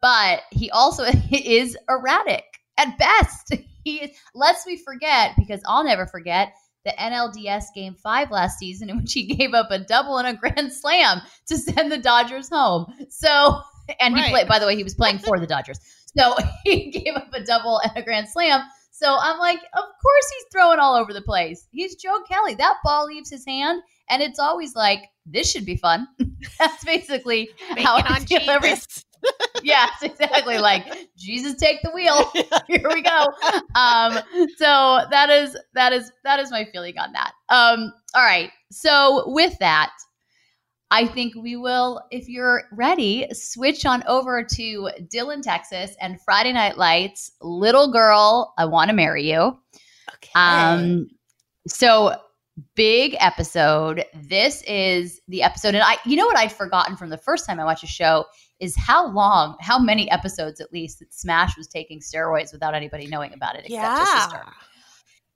but 0.00 0.42
he 0.50 0.70
also 0.70 1.04
is 1.30 1.76
erratic 1.88 2.44
at 2.78 2.98
best. 2.98 3.54
He 3.82 3.96
is, 3.96 4.10
lest 4.34 4.66
we 4.66 4.76
forget, 4.76 5.32
because 5.38 5.62
I'll 5.66 5.84
never 5.84 6.06
forget 6.06 6.52
the 6.84 6.92
NLDS 6.98 7.64
game 7.74 7.94
five 7.94 8.30
last 8.30 8.58
season 8.58 8.90
in 8.90 8.98
which 8.98 9.14
he 9.14 9.24
gave 9.34 9.54
up 9.54 9.70
a 9.70 9.78
double 9.78 10.18
and 10.18 10.28
a 10.28 10.34
grand 10.34 10.70
slam 10.70 11.22
to 11.46 11.56
send 11.56 11.90
the 11.90 11.96
Dodgers 11.96 12.50
home. 12.50 12.92
So, 13.08 13.62
and 13.98 14.14
he 14.14 14.20
right. 14.20 14.30
played, 14.32 14.48
by 14.48 14.58
the 14.58 14.66
way, 14.66 14.76
he 14.76 14.84
was 14.84 14.94
playing 14.94 15.20
for 15.20 15.40
the 15.40 15.46
Dodgers. 15.46 15.80
So 16.14 16.36
he 16.64 16.90
gave 16.90 17.14
up 17.14 17.32
a 17.32 17.42
double 17.42 17.78
and 17.78 17.92
a 17.96 18.02
grand 18.02 18.28
slam 18.28 18.60
so 19.00 19.16
I'm 19.18 19.38
like, 19.38 19.60
of 19.72 19.84
course 20.02 20.32
he's 20.34 20.44
throwing 20.52 20.78
all 20.78 20.94
over 20.94 21.14
the 21.14 21.22
place. 21.22 21.66
He's 21.70 21.96
Joe 21.96 22.20
Kelly. 22.30 22.54
That 22.54 22.76
ball 22.84 23.06
leaves 23.06 23.30
his 23.30 23.46
hand, 23.46 23.80
and 24.10 24.20
it's 24.20 24.38
always 24.38 24.74
like, 24.74 25.00
this 25.24 25.50
should 25.50 25.64
be 25.64 25.76
fun. 25.76 26.06
That's 26.58 26.84
basically 26.84 27.48
how 27.78 27.96
I 27.96 28.20
feel 28.20 28.42
every. 28.50 28.74
yes, 29.62 30.02
exactly. 30.02 30.58
Like 30.58 30.84
Jesus, 31.16 31.54
take 31.56 31.80
the 31.82 31.90
wheel. 31.92 32.30
Here 32.66 32.88
we 32.90 33.00
go. 33.00 33.26
Um, 33.74 34.18
so 34.58 35.06
that 35.10 35.30
is 35.30 35.56
that 35.72 35.94
is 35.94 36.12
that 36.24 36.38
is 36.38 36.50
my 36.50 36.66
feeling 36.70 36.98
on 36.98 37.12
that. 37.12 37.32
Um, 37.48 37.94
all 38.14 38.22
right. 38.22 38.50
So 38.70 39.24
with 39.30 39.58
that, 39.60 39.92
I 40.90 41.06
think 41.06 41.34
we 41.36 41.56
will, 41.56 42.02
if 42.10 42.28
you're 42.28 42.64
ready, 42.72 43.28
switch 43.32 43.86
on 43.86 44.02
over 44.08 44.42
to 44.42 44.90
Dillon, 45.08 45.40
Texas 45.40 45.94
and 46.00 46.20
Friday 46.22 46.52
Night 46.52 46.76
Lights, 46.78 47.32
Little 47.40 47.92
Girl, 47.92 48.52
I 48.58 48.64
Want 48.64 48.90
to 48.90 48.96
Marry 48.96 49.30
You. 49.30 49.58
Okay. 50.14 50.30
Um, 50.34 51.08
so 51.68 52.16
big 52.74 53.16
episode. 53.20 54.04
This 54.14 54.62
is 54.64 55.20
the 55.28 55.42
episode. 55.42 55.74
And 55.74 55.84
I, 55.84 55.96
you 56.04 56.16
know 56.16 56.26
what 56.26 56.36
I'd 56.36 56.52
forgotten 56.52 56.96
from 56.96 57.10
the 57.10 57.18
first 57.18 57.46
time 57.46 57.60
I 57.60 57.64
watched 57.64 57.84
a 57.84 57.88
show 57.88 58.24
is 58.58 58.76
how 58.76 59.08
long, 59.12 59.56
how 59.60 59.78
many 59.78 60.10
episodes 60.10 60.60
at 60.60 60.72
least 60.72 60.98
that 60.98 61.14
Smash 61.14 61.56
was 61.56 61.68
taking 61.68 62.00
steroids 62.00 62.52
without 62.52 62.74
anybody 62.74 63.06
knowing 63.06 63.32
about 63.32 63.54
it 63.54 63.60
except 63.60 63.72
yeah. 63.72 64.00
his 64.00 64.08
sister. 64.08 64.42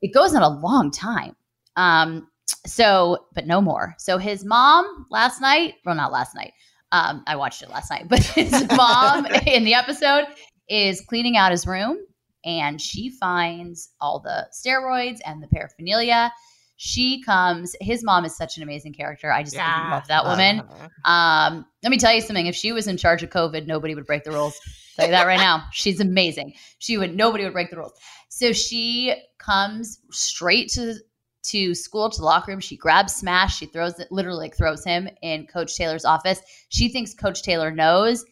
It 0.03 0.13
goes 0.13 0.35
on 0.35 0.43
a 0.43 0.49
long 0.49 0.91
time. 0.91 1.37
Um, 1.77 2.29
so, 2.67 3.27
but 3.35 3.47
no 3.47 3.61
more. 3.61 3.95
So 3.99 4.19
his 4.19 4.45
mom 4.45 5.07
last 5.11 5.41
night, 5.41 5.75
well, 5.85 5.95
not 5.95 6.13
last 6.13 6.35
night. 6.35 6.53
Um, 6.93 7.25
I 7.27 7.37
watched 7.37 7.63
it 7.63 7.71
last 7.71 7.91
night, 7.91 8.07
but 8.09 8.23
his 8.23 8.67
mom 8.77 9.27
in 9.47 9.65
the 9.65 9.75
episode 9.75 10.27
is 10.69 11.01
cleaning 11.09 11.37
out 11.37 11.51
his 11.51 11.67
room 11.67 11.99
and 12.45 12.81
she 12.81 13.11
finds 13.11 13.91
all 14.01 14.21
the 14.21 14.49
steroids 14.53 15.19
and 15.25 15.43
the 15.43 15.49
paraphernalia. 15.49 16.33
She 16.77 17.23
comes, 17.23 17.75
his 17.81 18.03
mom 18.03 18.25
is 18.25 18.37
such 18.37 18.57
an 18.57 18.63
amazing 18.63 18.95
character. 18.95 19.31
I 19.31 19.43
just 19.43 19.55
yeah. 19.55 19.91
love 19.91 20.09
that 20.09 20.25
woman. 20.25 20.63
Um, 21.05 21.65
let 21.83 21.91
me 21.91 21.99
tell 21.99 22.13
you 22.13 22.21
something. 22.21 22.47
If 22.47 22.57
she 22.57 22.73
was 22.73 22.87
in 22.87 22.97
charge 22.97 23.23
of 23.23 23.31
COVID, 23.31 23.67
nobody 23.67 23.95
would 23.95 24.07
break 24.07 24.25
the 24.25 24.33
rules. 24.33 24.59
I'll 24.99 25.05
tell 25.05 25.07
you 25.07 25.13
that 25.13 25.27
right 25.27 25.39
now. 25.39 25.65
She's 25.73 26.01
amazing. 26.01 26.55
She 26.79 26.99
would 26.99 27.17
nobody 27.17 27.45
would 27.45 27.53
break 27.53 27.71
the 27.71 27.77
rules. 27.77 27.93
So 28.29 28.53
she 28.53 29.15
comes 29.39 30.01
straight 30.11 30.69
to 30.71 30.97
to 31.45 31.75
school 31.75 32.11
to 32.11 32.19
the 32.19 32.25
locker 32.25 32.53
room. 32.53 32.61
She 32.61 32.77
grabs 32.77 33.15
Smash. 33.15 33.59
She 33.59 33.67
throws 33.67 33.99
it, 33.99 34.11
literally 34.11 34.47
like 34.47 34.57
throws 34.57 34.85
him 34.85 35.09
in 35.23 35.47
Coach 35.47 35.77
Taylor's 35.77 36.05
office. 36.05 36.41
She 36.69 36.89
thinks 36.89 37.15
Coach 37.15 37.43
Taylor 37.43 37.71
knows, 37.71 38.25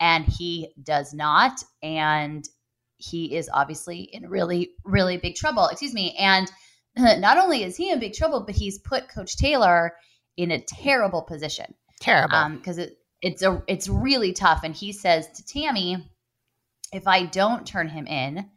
and 0.00 0.24
he 0.24 0.72
does 0.82 1.14
not. 1.14 1.62
And 1.82 2.46
he 2.98 3.36
is 3.36 3.48
obviously 3.52 4.00
in 4.12 4.28
really, 4.28 4.70
really 4.84 5.16
big 5.16 5.34
trouble. 5.34 5.66
Excuse 5.68 5.94
me. 5.94 6.14
And 6.18 6.50
not 6.96 7.38
only 7.38 7.62
is 7.62 7.76
he 7.76 7.90
in 7.90 8.00
big 8.00 8.14
trouble, 8.14 8.44
but 8.44 8.54
he's 8.54 8.78
put 8.78 9.08
Coach 9.08 9.36
Taylor 9.36 9.94
in 10.36 10.50
a 10.50 10.60
terrible 10.60 11.22
position. 11.22 11.74
Terrible. 12.00 12.56
Because 12.56 12.78
um, 12.78 12.84
it, 12.84 12.98
it's 13.22 13.42
a 13.42 13.62
it's 13.66 13.88
really 13.88 14.32
tough. 14.32 14.60
And 14.62 14.74
he 14.74 14.92
says 14.92 15.28
to 15.32 15.44
Tammy, 15.44 16.08
if 16.92 17.06
I 17.06 17.26
don't 17.26 17.66
turn 17.66 17.88
him 17.88 18.06
in, 18.06 18.48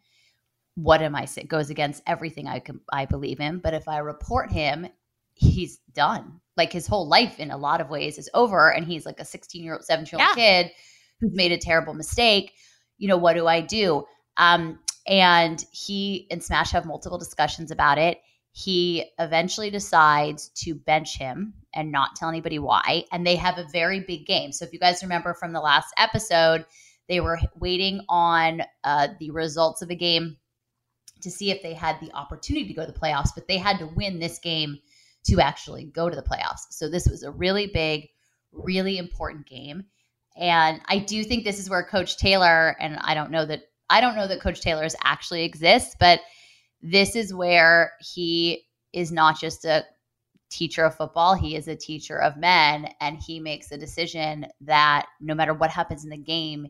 what 0.75 1.01
am 1.01 1.15
I 1.15 1.25
saying? 1.25 1.47
Goes 1.47 1.69
against 1.69 2.03
everything 2.07 2.47
I 2.47 2.59
can 2.59 2.79
I 2.91 3.05
believe 3.05 3.39
in. 3.39 3.59
But 3.59 3.73
if 3.73 3.87
I 3.87 3.99
report 3.99 4.51
him, 4.51 4.87
he's 5.33 5.79
done. 5.93 6.39
Like 6.57 6.71
his 6.71 6.87
whole 6.87 7.07
life 7.07 7.39
in 7.39 7.51
a 7.51 7.57
lot 7.57 7.81
of 7.81 7.89
ways 7.89 8.17
is 8.17 8.29
over. 8.33 8.71
And 8.71 8.85
he's 8.85 9.05
like 9.05 9.19
a 9.19 9.25
16 9.25 9.63
year 9.63 9.73
old, 9.73 9.85
17 9.85 10.17
year 10.17 10.27
old 10.27 10.37
yeah. 10.37 10.63
kid 10.63 10.71
who's 11.19 11.33
made 11.33 11.51
a 11.51 11.57
terrible 11.57 11.93
mistake. 11.93 12.53
You 12.97 13.07
know, 13.07 13.17
what 13.17 13.33
do 13.33 13.47
I 13.47 13.61
do? 13.61 14.05
Um, 14.37 14.79
and 15.07 15.63
he 15.71 16.27
and 16.29 16.43
Smash 16.43 16.71
have 16.71 16.85
multiple 16.85 17.17
discussions 17.17 17.71
about 17.71 17.97
it. 17.97 18.19
He 18.53 19.05
eventually 19.17 19.69
decides 19.69 20.49
to 20.63 20.75
bench 20.75 21.17
him 21.17 21.53
and 21.73 21.91
not 21.91 22.15
tell 22.15 22.29
anybody 22.29 22.59
why. 22.59 23.05
And 23.11 23.25
they 23.25 23.37
have 23.37 23.57
a 23.57 23.67
very 23.71 24.01
big 24.01 24.25
game. 24.25 24.51
So 24.51 24.65
if 24.65 24.73
you 24.73 24.79
guys 24.79 25.01
remember 25.01 25.33
from 25.33 25.53
the 25.53 25.61
last 25.61 25.93
episode, 25.97 26.65
they 27.07 27.19
were 27.19 27.39
waiting 27.55 28.01
on 28.09 28.61
uh, 28.83 29.09
the 29.19 29.31
results 29.31 29.81
of 29.81 29.89
a 29.89 29.95
game 29.95 30.37
to 31.21 31.31
see 31.31 31.51
if 31.51 31.61
they 31.61 31.73
had 31.73 31.99
the 31.99 32.11
opportunity 32.13 32.67
to 32.67 32.73
go 32.73 32.85
to 32.85 32.91
the 32.91 32.99
playoffs, 32.99 33.29
but 33.33 33.47
they 33.47 33.57
had 33.57 33.79
to 33.79 33.87
win 33.95 34.19
this 34.19 34.39
game 34.39 34.79
to 35.25 35.39
actually 35.39 35.85
go 35.85 36.09
to 36.09 36.15
the 36.15 36.23
playoffs. 36.23 36.65
So 36.71 36.89
this 36.89 37.07
was 37.07 37.23
a 37.23 37.31
really 37.31 37.67
big, 37.67 38.09
really 38.51 38.97
important 38.97 39.45
game. 39.45 39.83
And 40.35 40.81
I 40.87 40.99
do 40.99 41.23
think 41.23 41.43
this 41.43 41.59
is 41.59 41.69
where 41.69 41.83
Coach 41.83 42.17
Taylor, 42.17 42.75
and 42.79 42.97
I 43.01 43.13
don't 43.13 43.31
know 43.31 43.45
that 43.45 43.63
I 43.89 43.99
don't 43.99 44.15
know 44.15 44.27
that 44.27 44.41
Coach 44.41 44.61
Taylor's 44.61 44.95
actually 45.03 45.43
exists, 45.43 45.95
but 45.99 46.21
this 46.81 47.15
is 47.15 47.33
where 47.33 47.91
he 47.99 48.63
is 48.93 49.11
not 49.11 49.37
just 49.37 49.65
a 49.65 49.85
teacher 50.49 50.85
of 50.85 50.95
football, 50.95 51.35
he 51.35 51.55
is 51.55 51.67
a 51.67 51.75
teacher 51.75 52.17
of 52.17 52.37
men, 52.37 52.89
and 53.01 53.17
he 53.17 53.39
makes 53.39 53.71
a 53.71 53.77
decision 53.77 54.45
that 54.61 55.07
no 55.19 55.35
matter 55.35 55.53
what 55.53 55.69
happens 55.71 56.05
in 56.05 56.09
the 56.09 56.17
game, 56.17 56.67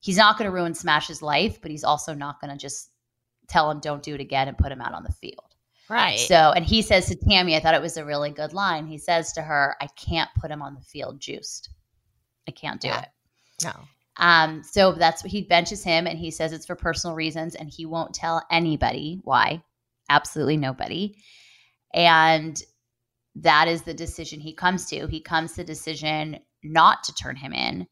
he's 0.00 0.16
not 0.16 0.38
going 0.38 0.48
to 0.48 0.54
ruin 0.54 0.72
Smash's 0.72 1.20
life, 1.20 1.60
but 1.60 1.70
he's 1.70 1.84
also 1.84 2.14
not 2.14 2.40
going 2.40 2.50
to 2.50 2.56
just 2.56 2.90
tell 3.50 3.70
him 3.70 3.80
don't 3.80 4.02
do 4.02 4.14
it 4.14 4.20
again 4.20 4.48
and 4.48 4.56
put 4.56 4.72
him 4.72 4.80
out 4.80 4.94
on 4.94 5.02
the 5.02 5.12
field. 5.12 5.54
Right. 5.88 6.20
So, 6.20 6.52
and 6.54 6.64
he 6.64 6.82
says 6.82 7.06
to 7.06 7.16
Tammy, 7.16 7.56
I 7.56 7.60
thought 7.60 7.74
it 7.74 7.82
was 7.82 7.96
a 7.96 8.04
really 8.04 8.30
good 8.30 8.52
line. 8.52 8.86
He 8.86 8.96
says 8.96 9.32
to 9.32 9.42
her, 9.42 9.76
I 9.80 9.88
can't 9.96 10.30
put 10.40 10.50
him 10.50 10.62
on 10.62 10.74
the 10.74 10.80
field 10.80 11.20
juiced. 11.20 11.70
I 12.46 12.52
can't 12.52 12.80
do 12.80 12.88
yeah. 12.88 13.02
it. 13.02 13.08
No. 13.64 13.72
Um, 14.16 14.62
so 14.62 14.92
that's 14.92 15.24
what 15.24 15.32
he 15.32 15.42
benches 15.42 15.82
him 15.82 16.06
and 16.06 16.18
he 16.18 16.30
says 16.30 16.52
it's 16.52 16.66
for 16.66 16.76
personal 16.76 17.16
reasons 17.16 17.54
and 17.54 17.70
he 17.70 17.86
won't 17.86 18.14
tell 18.14 18.44
anybody 18.50 19.20
why. 19.24 19.62
Absolutely 20.10 20.56
nobody. 20.56 21.16
And 21.94 22.60
that 23.36 23.66
is 23.66 23.82
the 23.82 23.94
decision 23.94 24.40
he 24.40 24.52
comes 24.52 24.86
to. 24.90 25.06
He 25.06 25.20
comes 25.20 25.54
to 25.54 25.64
decision 25.64 26.38
not 26.62 27.02
to 27.04 27.14
turn 27.14 27.36
him 27.36 27.52
in. 27.52 27.86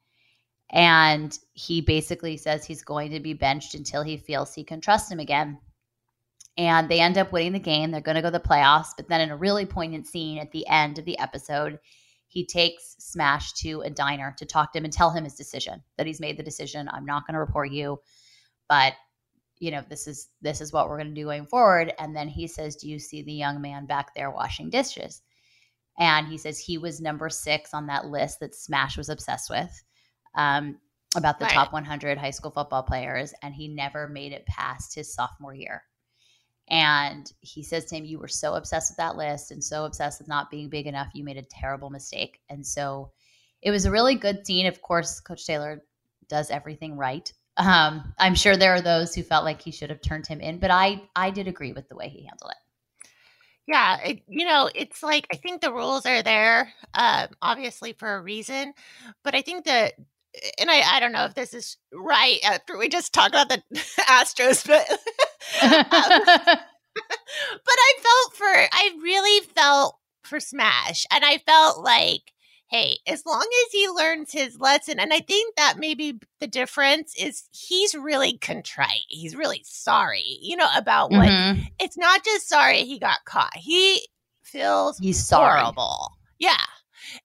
And 0.71 1.37
he 1.55 1.81
basically 1.81 2.37
says 2.37 2.65
he's 2.65 2.83
going 2.83 3.11
to 3.13 3.21
be 3.21 3.33
benched 3.33 3.75
until 3.75 4.03
he 4.03 4.17
feels 4.17 4.55
he 4.55 4.65
can 4.65 4.81
trust 4.81 5.11
him 5.11 5.19
again. 5.19 5.59
And 6.59 6.89
they 6.89 7.01
end 7.01 7.17
up 7.17 7.33
winning 7.33 7.53
the 7.53 7.59
game. 7.59 7.91
They're 7.91 8.01
going 8.01 8.17
to 8.17 8.23
go 8.23 8.31
to 8.31 8.39
the 8.39 8.41
playoffs. 8.41 8.89
But 8.97 9.09
then, 9.09 9.21
in 9.21 9.31
a 9.31 9.37
really 9.37 9.65
poignant 9.65 10.07
scene 10.07 10.39
at 10.39 10.51
the 10.51 10.67
end 10.67 10.99
of 10.99 11.05
the 11.05 11.19
episode, 11.19 11.79
he 12.27 12.45
takes 12.45 12.97
Smash 12.99 13.53
to 13.55 13.81
a 13.83 13.91
diner 13.91 14.35
to 14.39 14.45
talk 14.45 14.73
to 14.73 14.79
him 14.79 14.85
and 14.85 14.93
tell 14.93 15.11
him 15.11 15.25
his 15.25 15.35
decision 15.35 15.83
that 15.97 16.07
he's 16.07 16.21
made 16.21 16.37
the 16.37 16.43
decision. 16.43 16.89
I'm 16.93 17.07
not 17.07 17.27
going 17.27 17.35
to 17.35 17.41
report 17.41 17.71
you, 17.71 18.01
but 18.69 18.95
you 19.61 19.71
know 19.71 19.83
this 19.89 20.07
is 20.07 20.29
this 20.41 20.61
is 20.61 20.73
what 20.73 20.89
we're 20.89 20.99
going 20.99 21.15
to 21.15 21.21
do 21.21 21.25
going 21.25 21.47
forward. 21.47 21.93
And 21.99 22.15
then 22.15 22.29
he 22.29 22.47
says, 22.47 22.77
"Do 22.77 22.89
you 22.89 22.99
see 22.99 23.23
the 23.23 23.33
young 23.33 23.63
man 23.63 23.87
back 23.87 24.15
there 24.15 24.31
washing 24.31 24.69
dishes?" 24.69 25.23
And 25.99 26.29
he 26.29 26.39
says 26.39 26.59
he 26.59 26.77
was 26.77 27.01
number 27.01 27.29
six 27.29 27.73
on 27.73 27.87
that 27.87 28.07
list 28.07 28.41
that 28.41 28.55
Smash 28.55 28.97
was 28.97 29.09
obsessed 29.09 29.51
with. 29.51 29.71
Um, 30.35 30.79
about 31.17 31.39
the 31.39 31.47
right. 31.47 31.55
top 31.55 31.73
100 31.73 32.19
high 32.19 32.31
school 32.31 32.51
football 32.51 32.83
players, 32.83 33.33
and 33.43 33.55
he 33.55 33.67
never 33.67 34.09
made 34.09 34.33
it 34.33 34.47
past 34.47 34.95
his 34.95 35.13
sophomore 35.13 35.55
year. 35.55 35.83
And 36.69 37.33
he 37.41 37.63
says 37.63 37.87
to 37.87 37.97
him, 37.97 38.05
You 38.05 38.19
were 38.19 38.29
so 38.29 38.55
obsessed 38.55 38.91
with 38.91 38.99
that 38.99 39.17
list 39.17 39.51
and 39.51 39.65
so 39.65 39.85
obsessed 39.85 40.21
with 40.21 40.29
not 40.29 40.51
being 40.51 40.69
big 40.69 40.87
enough, 40.87 41.09
you 41.15 41.25
made 41.25 41.39
a 41.39 41.43
terrible 41.43 41.89
mistake. 41.89 42.41
And 42.51 42.67
so 42.67 43.11
it 43.63 43.71
was 43.71 43.87
a 43.87 43.91
really 43.91 44.15
good 44.17 44.47
scene. 44.47 44.67
Of 44.67 44.83
course, 44.83 45.21
Coach 45.21 45.47
Taylor 45.47 45.83
does 46.29 46.51
everything 46.51 46.97
right. 46.97 47.33
Um, 47.57 48.15
I'm 48.19 48.35
sure 48.35 48.57
there 48.57 48.75
are 48.75 48.81
those 48.81 49.15
who 49.15 49.23
felt 49.23 49.45
like 49.45 49.61
he 49.61 49.73
should 49.73 49.91
have 49.91 50.03
turned 50.03 50.27
him 50.27 50.41
in, 50.41 50.59
but 50.59 50.71
I 50.71 51.03
I 51.17 51.31
did 51.31 51.49
agree 51.49 51.73
with 51.73 51.89
the 51.89 51.97
way 51.97 52.09
he 52.09 52.25
handled 52.25 52.53
it. 52.53 53.11
Yeah, 53.67 53.99
it, 54.01 54.23
you 54.29 54.47
know, 54.47 54.71
it's 54.75 55.03
like 55.03 55.27
I 55.33 55.37
think 55.37 55.61
the 55.61 55.73
rules 55.73 56.07
are 56.07 56.23
there, 56.23 56.73
uh, 56.95 57.27
obviously 57.43 57.95
for 57.95 58.15
a 58.15 58.23
reason, 58.23 58.73
but 59.25 59.35
I 59.35 59.43
think 59.43 59.65
that, 59.65 59.95
and 60.59 60.71
I 60.71 60.97
I 60.97 61.01
don't 61.01 61.13
know 61.13 61.25
if 61.25 61.35
this 61.35 61.55
is 61.55 61.77
right 61.93 62.39
after 62.45 62.77
we 62.77 62.89
just 62.89 63.13
talked 63.13 63.35
about 63.35 63.49
the 63.49 63.63
Astros, 64.09 64.67
but 64.67 64.89
um, 65.63 66.59
but 67.65 67.77
I 67.79 67.93
felt 68.03 68.35
for, 68.35 68.47
I 68.47 68.91
really 69.03 69.47
felt 69.47 69.99
for 70.23 70.41
Smash. 70.41 71.07
And 71.11 71.25
I 71.25 71.39
felt 71.39 71.83
like, 71.83 72.33
hey, 72.71 72.99
as 73.07 73.25
long 73.27 73.47
as 73.67 73.73
he 73.73 73.89
learns 73.89 74.33
his 74.33 74.59
lesson, 74.59 74.99
and 74.99 75.13
I 75.13 75.21
think 75.21 75.57
that 75.57 75.75
maybe 75.79 76.19
the 76.41 76.47
difference 76.47 77.15
is 77.19 77.45
he's 77.53 77.95
really 77.95 78.39
contrite. 78.39 79.07
He's 79.09 79.37
really 79.37 79.63
sorry, 79.65 80.39
you 80.43 80.57
know, 80.57 80.69
about 80.77 81.11
what 81.11 81.29
mm-hmm. 81.29 81.63
it's 81.81 81.97
not 81.97 82.25
just 82.25 82.49
sorry 82.49 82.85
he 82.85 82.99
got 82.99 83.25
caught. 83.25 83.57
He 83.57 84.07
feels 84.43 84.99
he's 84.99 85.25
sorry. 85.25 85.61
horrible. 85.61 86.13
Yeah. 86.39 86.57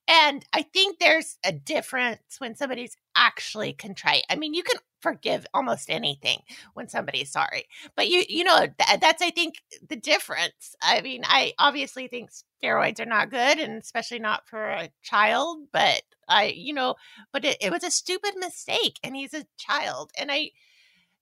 And 0.07 0.45
I 0.53 0.63
think 0.63 0.99
there's 0.99 1.37
a 1.45 1.51
difference 1.51 2.39
when 2.39 2.55
somebody's 2.55 2.97
actually 3.15 3.73
contrite. 3.73 4.25
I 4.29 4.35
mean, 4.35 4.53
you 4.53 4.63
can 4.63 4.77
forgive 5.01 5.45
almost 5.53 5.89
anything 5.89 6.39
when 6.73 6.87
somebody's 6.87 7.31
sorry. 7.31 7.65
But 7.95 8.07
you 8.09 8.23
you 8.27 8.43
know 8.43 8.59
th- 8.59 8.99
that's 9.01 9.21
I 9.21 9.31
think 9.31 9.55
the 9.87 9.97
difference. 9.97 10.75
I 10.81 11.01
mean, 11.01 11.23
I 11.25 11.53
obviously 11.59 12.07
think 12.07 12.29
steroids 12.63 12.99
are 12.99 13.05
not 13.05 13.29
good 13.29 13.59
and 13.59 13.81
especially 13.81 14.19
not 14.19 14.47
for 14.47 14.63
a 14.65 14.89
child, 15.03 15.67
but 15.73 16.01
I 16.27 16.45
you 16.55 16.73
know, 16.73 16.95
but 17.33 17.45
it, 17.45 17.57
it 17.61 17.71
was 17.71 17.83
a 17.83 17.91
stupid 17.91 18.33
mistake 18.37 18.97
and 19.03 19.15
he's 19.15 19.33
a 19.33 19.45
child 19.57 20.11
and 20.17 20.31
I 20.31 20.51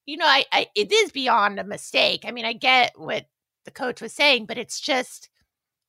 you 0.05 0.17
know, 0.17 0.25
I, 0.25 0.45
I 0.51 0.67
it 0.75 0.91
is 0.91 1.11
beyond 1.11 1.59
a 1.59 1.63
mistake. 1.63 2.23
I 2.25 2.31
mean, 2.31 2.45
I 2.45 2.53
get 2.53 2.93
what 2.95 3.25
the 3.65 3.71
coach 3.71 4.01
was 4.01 4.13
saying, 4.13 4.45
but 4.45 4.57
it's 4.57 4.79
just 4.79 5.29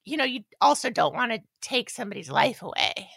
you 0.04 0.16
know, 0.16 0.24
you 0.24 0.42
also 0.60 0.90
don't 0.90 1.14
want 1.14 1.32
to 1.32 1.40
take 1.60 1.90
somebody's 1.90 2.30
life 2.30 2.62
away. 2.62 3.08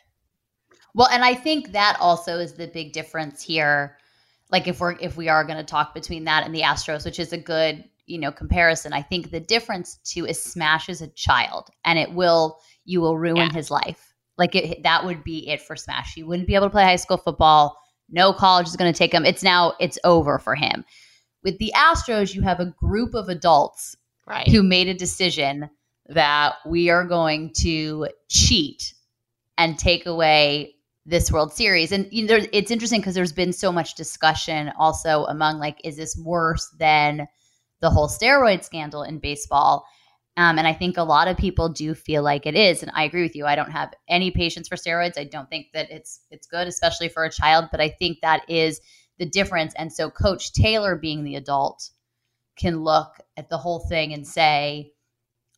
Well, 0.93 1.07
and 1.07 1.23
I 1.23 1.33
think 1.33 1.71
that 1.71 1.97
also 1.99 2.39
is 2.39 2.53
the 2.53 2.67
big 2.67 2.93
difference 2.93 3.41
here 3.41 3.97
like 4.51 4.67
if 4.67 4.79
we're 4.79 4.95
if 4.99 5.17
we 5.17 5.27
are 5.27 5.43
going 5.43 5.57
to 5.57 5.63
talk 5.63 5.93
between 5.93 6.25
that 6.25 6.45
and 6.45 6.53
the 6.53 6.61
Astros, 6.61 7.05
which 7.05 7.19
is 7.19 7.33
a 7.33 7.37
good 7.37 7.83
you 8.05 8.19
know 8.19 8.31
comparison. 8.31 8.93
I 8.93 9.01
think 9.01 9.31
the 9.31 9.39
difference 9.39 9.97
too 10.03 10.25
is 10.25 10.41
Smash 10.41 10.89
is 10.89 11.01
a 11.01 11.07
child, 11.07 11.69
and 11.83 11.97
it 11.97 12.13
will 12.13 12.59
you 12.85 13.01
will 13.01 13.17
ruin 13.17 13.37
yeah. 13.37 13.53
his 13.53 13.71
life. 13.71 14.13
Like 14.37 14.55
it, 14.55 14.83
that 14.83 15.05
would 15.05 15.23
be 15.23 15.49
it 15.49 15.61
for 15.61 15.75
Smash. 15.75 16.13
He 16.13 16.23
wouldn't 16.23 16.47
be 16.47 16.55
able 16.55 16.67
to 16.67 16.71
play 16.71 16.83
high 16.83 16.95
school 16.97 17.17
football. 17.17 17.77
No 18.09 18.33
college 18.33 18.67
is 18.67 18.75
going 18.75 18.91
to 18.91 18.97
take 18.97 19.13
him. 19.13 19.25
It's 19.25 19.43
now 19.43 19.73
it's 19.79 19.97
over 20.03 20.37
for 20.37 20.55
him. 20.55 20.85
With 21.43 21.57
the 21.57 21.73
Astros, 21.75 22.35
you 22.35 22.41
have 22.41 22.59
a 22.59 22.73
group 22.79 23.13
of 23.15 23.29
adults 23.29 23.95
right. 24.27 24.47
who 24.47 24.61
made 24.61 24.87
a 24.87 24.93
decision 24.93 25.69
that 26.07 26.55
we 26.65 26.89
are 26.89 27.05
going 27.05 27.51
to 27.61 28.07
cheat 28.29 28.93
and 29.57 29.77
take 29.77 30.05
away 30.05 30.75
this 31.05 31.31
World 31.31 31.53
Series. 31.53 31.91
And 31.91 32.07
you 32.11 32.25
know, 32.25 32.39
it's 32.51 32.71
interesting 32.71 32.99
because 32.99 33.15
there's 33.15 33.31
been 33.31 33.53
so 33.53 33.71
much 33.71 33.95
discussion 33.95 34.71
also 34.77 35.25
among 35.25 35.59
like, 35.59 35.79
is 35.83 35.97
this 35.97 36.17
worse 36.17 36.67
than 36.79 37.27
the 37.81 37.89
whole 37.89 38.07
steroid 38.07 38.63
scandal 38.63 39.03
in 39.03 39.19
baseball? 39.19 39.85
Um, 40.37 40.57
and 40.57 40.67
I 40.67 40.73
think 40.73 40.97
a 40.97 41.03
lot 41.03 41.27
of 41.27 41.37
people 41.37 41.69
do 41.69 41.93
feel 41.93 42.21
like 42.21 42.45
it 42.45 42.55
is. 42.55 42.81
And 42.81 42.91
I 42.93 43.05
agree 43.05 43.21
with 43.21 43.35
you. 43.35 43.45
I 43.45 43.55
don't 43.55 43.71
have 43.71 43.93
any 44.09 44.31
patience 44.31 44.67
for 44.67 44.75
steroids. 44.75 45.17
I 45.17 45.23
don't 45.23 45.49
think 45.49 45.67
that 45.73 45.89
it's 45.89 46.19
it's 46.29 46.47
good, 46.47 46.67
especially 46.67 47.07
for 47.07 47.23
a 47.23 47.31
child. 47.31 47.69
But 47.71 47.79
I 47.79 47.89
think 47.89 48.19
that 48.21 48.41
is 48.49 48.81
the 49.17 49.25
difference. 49.25 49.73
And 49.75 49.93
so 49.93 50.09
Coach 50.09 50.51
Taylor, 50.51 50.97
being 50.97 51.23
the 51.23 51.37
adult, 51.37 51.89
can 52.57 52.83
look 52.83 53.13
at 53.37 53.49
the 53.49 53.57
whole 53.57 53.79
thing 53.87 54.13
and 54.13 54.27
say, 54.27 54.91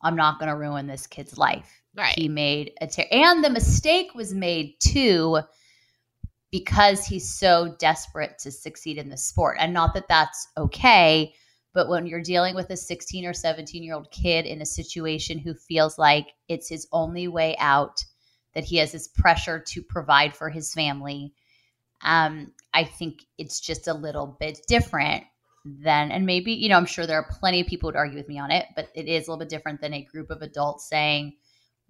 I'm 0.02 0.16
not 0.16 0.38
going 0.38 0.50
to 0.50 0.56
ruin 0.56 0.86
this 0.86 1.06
kid's 1.06 1.36
life. 1.38 1.82
Right. 1.94 2.14
He 2.16 2.28
made 2.28 2.72
a 2.80 2.86
ter- 2.86 3.06
and 3.10 3.42
the 3.42 3.50
mistake 3.50 4.14
was 4.14 4.32
made 4.32 4.76
too 4.80 5.40
because 6.50 7.04
he's 7.04 7.28
so 7.28 7.76
desperate 7.78 8.38
to 8.38 8.50
succeed 8.50 8.98
in 8.98 9.08
the 9.08 9.16
sport. 9.16 9.56
And 9.60 9.72
not 9.72 9.94
that 9.94 10.08
that's 10.08 10.48
okay, 10.56 11.34
but 11.74 11.88
when 11.88 12.06
you're 12.06 12.22
dealing 12.22 12.54
with 12.54 12.70
a 12.70 12.76
16 12.76 13.26
or 13.26 13.34
17 13.34 13.82
year 13.82 13.94
old 13.94 14.10
kid 14.10 14.46
in 14.46 14.62
a 14.62 14.66
situation 14.66 15.38
who 15.38 15.54
feels 15.54 15.98
like 15.98 16.28
it's 16.48 16.68
his 16.68 16.86
only 16.92 17.28
way 17.28 17.56
out, 17.58 18.02
that 18.54 18.64
he 18.64 18.76
has 18.76 18.92
this 18.92 19.08
pressure 19.08 19.58
to 19.60 19.82
provide 19.82 20.34
for 20.34 20.48
his 20.48 20.72
family, 20.72 21.34
um, 22.02 22.52
I 22.72 22.84
think 22.84 23.24
it's 23.36 23.60
just 23.60 23.88
a 23.88 23.94
little 23.94 24.36
bit 24.40 24.60
different 24.68 25.24
than, 25.82 26.10
and 26.10 26.26
maybe, 26.26 26.52
you 26.52 26.68
know, 26.68 26.76
I'm 26.76 26.86
sure 26.86 27.06
there 27.06 27.18
are 27.18 27.28
plenty 27.40 27.60
of 27.60 27.66
people 27.66 27.88
who 27.88 27.94
would 27.94 27.98
argue 27.98 28.18
with 28.18 28.28
me 28.28 28.38
on 28.38 28.50
it, 28.50 28.66
but 28.76 28.88
it 28.94 29.06
is 29.06 29.26
a 29.26 29.30
little 29.30 29.38
bit 29.38 29.48
different 29.48 29.80
than 29.80 29.94
a 29.94 30.02
group 30.02 30.30
of 30.30 30.42
adults 30.42 30.88
saying, 30.88 31.34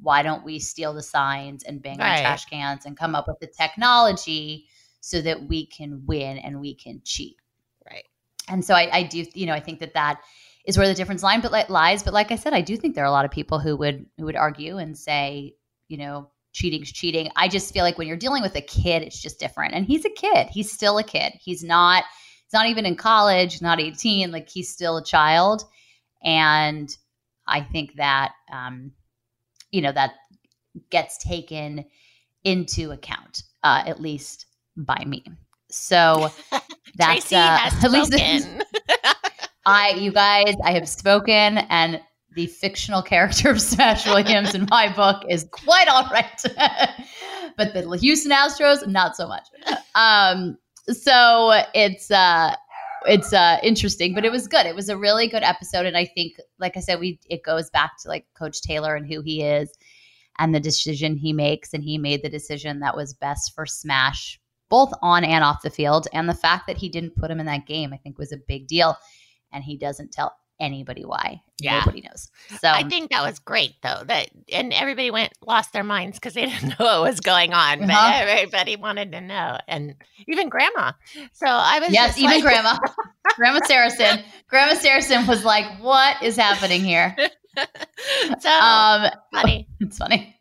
why 0.01 0.23
don't 0.23 0.45
we 0.45 0.59
steal 0.59 0.95
the 0.95 1.03
signs 1.03 1.64
and 1.64 1.83
bang 1.83 1.99
right. 1.99 2.19
on 2.19 2.21
trash 2.21 2.45
cans 2.47 2.87
and 2.87 2.97
come 2.97 3.14
up 3.14 3.27
with 3.27 3.38
the 3.41 3.47
technology 3.47 4.67
so 5.01 5.21
that 5.21 5.49
we 5.49 5.67
can 5.67 6.05
win 6.07 6.38
and 6.38 6.61
we 6.61 6.75
can 6.75 7.01
cheat? 7.05 7.37
Right. 7.85 8.05
And 8.49 8.64
so 8.64 8.75
I, 8.75 8.88
I 8.93 9.03
do 9.03 9.25
you 9.35 9.47
know 9.47 9.53
i 9.53 9.61
think 9.61 9.81
that 9.81 9.95
that 9.95 10.21
is 10.64 10.79
where 10.79 10.88
the 10.88 10.95
difference 10.95 11.23
line 11.23 11.41
but 11.41 11.53
like 11.53 11.69
lies 11.69 12.03
but 12.03 12.14
like 12.14 12.31
i 12.33 12.37
said 12.37 12.55
i 12.55 12.62
do 12.62 12.77
think 12.77 12.95
there 12.95 13.05
are 13.05 13.09
a 13.09 13.11
lot 13.11 13.27
of 13.27 13.31
people 13.31 13.59
who 13.59 13.77
would 13.77 14.07
who 14.17 14.25
would 14.25 14.37
argue 14.37 14.79
and 14.79 14.97
say 14.97 15.55
you 15.88 15.99
know 15.99 16.31
cheating's 16.53 16.91
cheating. 16.91 17.29
I 17.37 17.49
just 17.49 17.73
feel 17.73 17.85
like 17.85 17.99
when 17.99 18.09
you're 18.09 18.17
dealing 18.17 18.43
with 18.43 18.57
a 18.57 18.61
kid 18.61 19.03
it's 19.03 19.21
just 19.21 19.38
different 19.38 19.75
and 19.75 19.87
he's 19.87 20.05
a 20.05 20.11
kid. 20.11 20.49
He's 20.51 20.71
still 20.73 20.99
a 20.99 21.05
kid. 21.05 21.33
He's 21.41 21.62
not 21.62 22.05
he's 22.49 22.59
not 22.59 22.67
even 22.67 22.87
in 22.87 22.97
college 22.97 23.61
not 23.63 23.81
18 23.81 24.33
like 24.33 24.49
he's 24.49 24.73
still 24.73 24.97
a 24.97 25.05
child. 25.05 25.65
And 26.23 26.95
i 27.47 27.61
think 27.61 27.95
that 27.97 28.33
um 28.53 28.93
you 29.71 29.81
know 29.81 29.93
that 29.93 30.15
gets 30.91 31.19
taken 31.19 31.85
into 32.45 32.91
account 32.91 33.43
uh, 33.63 33.83
at 33.87 34.01
least 34.01 34.47
by 34.77 35.03
me. 35.07 35.25
So 35.71 36.31
that's 36.97 37.33
uh, 37.33 37.59
at 37.83 37.91
least 37.91 38.15
i 39.67 39.91
you 39.91 40.11
guys 40.11 40.55
i 40.65 40.73
have 40.73 40.89
spoken 40.89 41.59
and 41.59 42.01
the 42.35 42.47
fictional 42.47 43.03
character 43.03 43.51
of 43.51 43.61
smash 43.61 44.07
williams 44.07 44.55
in 44.55 44.67
my 44.71 44.91
book 44.95 45.23
is 45.29 45.47
quite 45.51 45.89
all 45.89 46.09
right. 46.11 46.43
But 47.57 47.75
the 47.75 47.99
houston 47.99 48.33
astros 48.33 48.87
not 48.87 49.17
so 49.17 49.27
much. 49.29 49.47
Um 49.95 50.57
so 50.92 51.62
it's 51.74 52.11
uh 52.11 52.55
it's 53.07 53.33
uh 53.33 53.59
interesting 53.62 54.14
but 54.14 54.24
it 54.24 54.33
was 54.33 54.48
good. 54.48 54.66
It 54.66 54.74
was 54.74 54.88
a 54.88 54.96
really 54.96 55.29
good 55.29 55.42
episode 55.42 55.87
and 55.87 55.96
i 55.96 56.05
think 56.05 56.35
like 56.59 56.77
i 56.77 56.81
said 56.81 56.98
we 56.98 57.18
it 57.29 57.42
goes 57.42 57.70
back 57.70 57.92
to 58.03 58.09
like 58.09 58.27
coach 58.37 58.61
taylor 58.62 58.96
and 58.96 59.07
who 59.07 59.20
he 59.22 59.42
is 59.42 59.70
and 60.38 60.55
the 60.55 60.61
decision 60.61 61.16
he 61.16 61.33
makes 61.33 61.74
and 61.74 61.83
he 61.83 61.98
made 61.98 62.22
the 62.22 62.29
decision 62.29 62.81
that 62.81 62.96
was 62.96 63.14
best 63.14 63.55
for 63.55 63.66
smash 63.66 64.40
both 64.68 64.92
on 65.03 65.24
and 65.24 65.44
off 65.44 65.62
the 65.62 65.70
field 65.70 66.07
and 66.12 66.29
the 66.29 66.35
fact 66.35 66.66
that 66.66 66.77
he 66.77 66.88
didn't 66.88 67.16
put 67.16 67.31
him 67.31 67.40
in 67.40 67.46
that 67.46 67.66
game 67.66 67.92
i 67.92 67.96
think 67.96 68.18
was 68.18 68.33
a 68.33 68.38
big 68.48 68.66
deal 68.66 68.96
and 69.53 69.64
he 69.64 69.77
doesn't 69.77 70.12
tell 70.12 70.35
anybody 70.61 71.05
why. 71.05 71.40
Yeah. 71.61 71.81
Nobody 71.81 72.03
knows. 72.03 72.29
So 72.61 72.68
I 72.68 72.85
think 72.85 73.11
that 73.11 73.23
was 73.23 73.38
great 73.38 73.75
though. 73.83 74.03
That 74.07 74.31
and 74.53 74.73
everybody 74.73 75.11
went 75.11 75.33
lost 75.47 75.73
their 75.73 75.85
minds 75.85 76.18
because 76.18 76.35
they 76.35 76.47
didn't 76.51 76.79
know 76.79 76.87
what 76.87 77.03
was 77.03 77.21
going 77.21 77.53
on. 77.53 77.81
But 77.81 77.90
uh-huh. 77.90 78.25
everybody 78.25 78.77
wanted 78.77 79.12
to 79.12 79.21
know. 79.21 79.59
And 79.66 79.94
even 80.27 80.49
grandma. 80.49 80.92
So 81.33 81.47
I 81.47 81.81
was 81.81 81.90
Yes, 81.90 82.18
even 82.18 82.31
like- 82.31 82.42
grandma. 82.42 82.79
grandma 83.37 83.61
Saracen. 83.66 84.23
Grandma 84.49 84.75
Saracen 84.75 85.27
was 85.27 85.44
like, 85.44 85.66
What 85.81 86.23
is 86.23 86.37
happening 86.37 86.83
here? 86.83 87.16
so 88.40 88.51
um 88.51 89.11
funny. 89.33 89.68
It's 89.81 89.99
funny. 89.99 90.35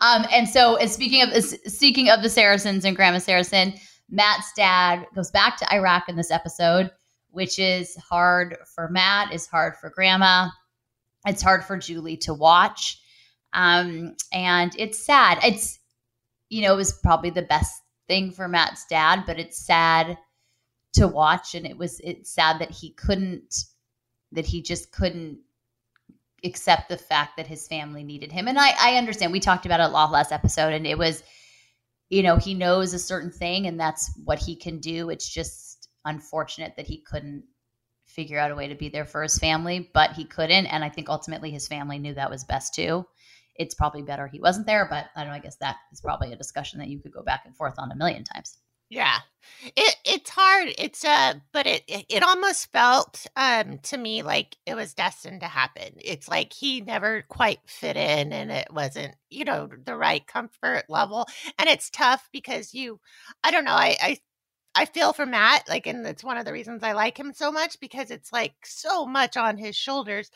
Um, 0.00 0.26
and 0.32 0.48
so 0.48 0.76
and 0.76 0.90
speaking 0.90 1.22
of 1.22 1.44
speaking 1.44 2.08
of 2.08 2.22
the 2.22 2.30
Saracens 2.30 2.84
and 2.84 2.96
Grandma 2.96 3.18
Saracen, 3.18 3.74
Matt's 4.08 4.50
dad 4.56 5.06
goes 5.14 5.30
back 5.30 5.56
to 5.58 5.72
Iraq 5.74 6.08
in 6.08 6.16
this 6.16 6.30
episode 6.30 6.90
which 7.32 7.58
is 7.58 7.96
hard 7.96 8.56
for 8.74 8.88
Matt, 8.88 9.32
is 9.32 9.46
hard 9.46 9.76
for 9.76 9.90
grandma. 9.90 10.48
It's 11.26 11.42
hard 11.42 11.64
for 11.64 11.76
Julie 11.76 12.16
to 12.18 12.34
watch. 12.34 13.00
Um, 13.52 14.16
and 14.32 14.72
it's 14.78 14.98
sad. 14.98 15.38
It's, 15.44 15.78
you 16.48 16.62
know, 16.62 16.72
it 16.72 16.76
was 16.76 16.92
probably 16.92 17.30
the 17.30 17.42
best 17.42 17.82
thing 18.08 18.30
for 18.30 18.48
Matt's 18.48 18.86
dad, 18.86 19.24
but 19.26 19.38
it's 19.38 19.58
sad 19.58 20.18
to 20.94 21.06
watch. 21.06 21.54
And 21.54 21.66
it 21.66 21.76
was, 21.76 22.00
it's 22.00 22.32
sad 22.32 22.60
that 22.60 22.70
he 22.70 22.90
couldn't, 22.90 23.64
that 24.32 24.46
he 24.46 24.62
just 24.62 24.92
couldn't 24.92 25.38
accept 26.42 26.88
the 26.88 26.96
fact 26.96 27.36
that 27.36 27.46
his 27.46 27.68
family 27.68 28.02
needed 28.02 28.32
him. 28.32 28.48
And 28.48 28.58
I, 28.58 28.70
I 28.80 28.96
understand. 28.96 29.32
We 29.32 29.40
talked 29.40 29.66
about 29.66 29.80
it 29.80 29.84
a 29.84 29.88
lot 29.88 30.10
last 30.10 30.32
episode, 30.32 30.72
and 30.72 30.86
it 30.86 30.96
was, 30.96 31.22
you 32.08 32.22
know, 32.22 32.36
he 32.36 32.54
knows 32.54 32.94
a 32.94 32.98
certain 32.98 33.30
thing 33.30 33.66
and 33.66 33.78
that's 33.78 34.10
what 34.24 34.38
he 34.38 34.56
can 34.56 34.78
do. 34.78 35.10
It's 35.10 35.28
just, 35.28 35.69
unfortunate 36.04 36.74
that 36.76 36.86
he 36.86 37.02
couldn't 37.02 37.44
figure 38.06 38.38
out 38.38 38.50
a 38.50 38.54
way 38.54 38.68
to 38.68 38.74
be 38.74 38.88
there 38.88 39.04
for 39.04 39.22
his 39.22 39.38
family, 39.38 39.90
but 39.94 40.12
he 40.12 40.24
couldn't. 40.24 40.66
And 40.66 40.82
I 40.84 40.88
think 40.88 41.08
ultimately 41.08 41.50
his 41.50 41.68
family 41.68 41.98
knew 41.98 42.14
that 42.14 42.30
was 42.30 42.44
best 42.44 42.74
too. 42.74 43.06
It's 43.56 43.74
probably 43.74 44.02
better 44.02 44.26
he 44.26 44.40
wasn't 44.40 44.66
there, 44.66 44.86
but 44.88 45.06
I 45.14 45.20
don't 45.20 45.28
know. 45.28 45.36
I 45.36 45.40
guess 45.40 45.56
that 45.56 45.76
is 45.92 46.00
probably 46.00 46.32
a 46.32 46.36
discussion 46.36 46.78
that 46.78 46.88
you 46.88 46.98
could 46.98 47.12
go 47.12 47.22
back 47.22 47.42
and 47.44 47.56
forth 47.56 47.74
on 47.78 47.92
a 47.92 47.96
million 47.96 48.24
times. 48.24 48.58
Yeah. 48.90 49.18
It 49.76 49.96
it's 50.04 50.30
hard. 50.30 50.74
It's 50.76 51.04
uh 51.04 51.34
but 51.52 51.66
it 51.66 51.84
it 51.86 52.22
almost 52.24 52.72
felt 52.72 53.24
um 53.36 53.78
to 53.84 53.96
me 53.96 54.22
like 54.22 54.56
it 54.66 54.74
was 54.74 54.94
destined 54.94 55.40
to 55.42 55.46
happen. 55.46 55.94
It's 55.98 56.28
like 56.28 56.52
he 56.52 56.80
never 56.80 57.22
quite 57.28 57.60
fit 57.66 57.96
in 57.96 58.32
and 58.32 58.50
it 58.50 58.66
wasn't, 58.72 59.14
you 59.30 59.44
know, 59.44 59.68
the 59.84 59.96
right 59.96 60.26
comfort 60.26 60.84
level. 60.88 61.26
And 61.58 61.68
it's 61.68 61.88
tough 61.88 62.28
because 62.32 62.74
you 62.74 62.98
I 63.44 63.52
don't 63.52 63.64
know, 63.64 63.72
I 63.72 63.96
I 64.02 64.18
I 64.74 64.84
feel 64.84 65.12
for 65.12 65.26
Matt, 65.26 65.68
like, 65.68 65.86
and 65.86 66.06
it's 66.06 66.24
one 66.24 66.36
of 66.36 66.44
the 66.44 66.52
reasons 66.52 66.82
I 66.82 66.92
like 66.92 67.18
him 67.18 67.32
so 67.34 67.50
much 67.50 67.80
because 67.80 68.10
it's 68.10 68.32
like 68.32 68.54
so 68.64 69.04
much 69.04 69.36
on 69.36 69.56
his 69.56 69.74
shoulders, 69.74 70.30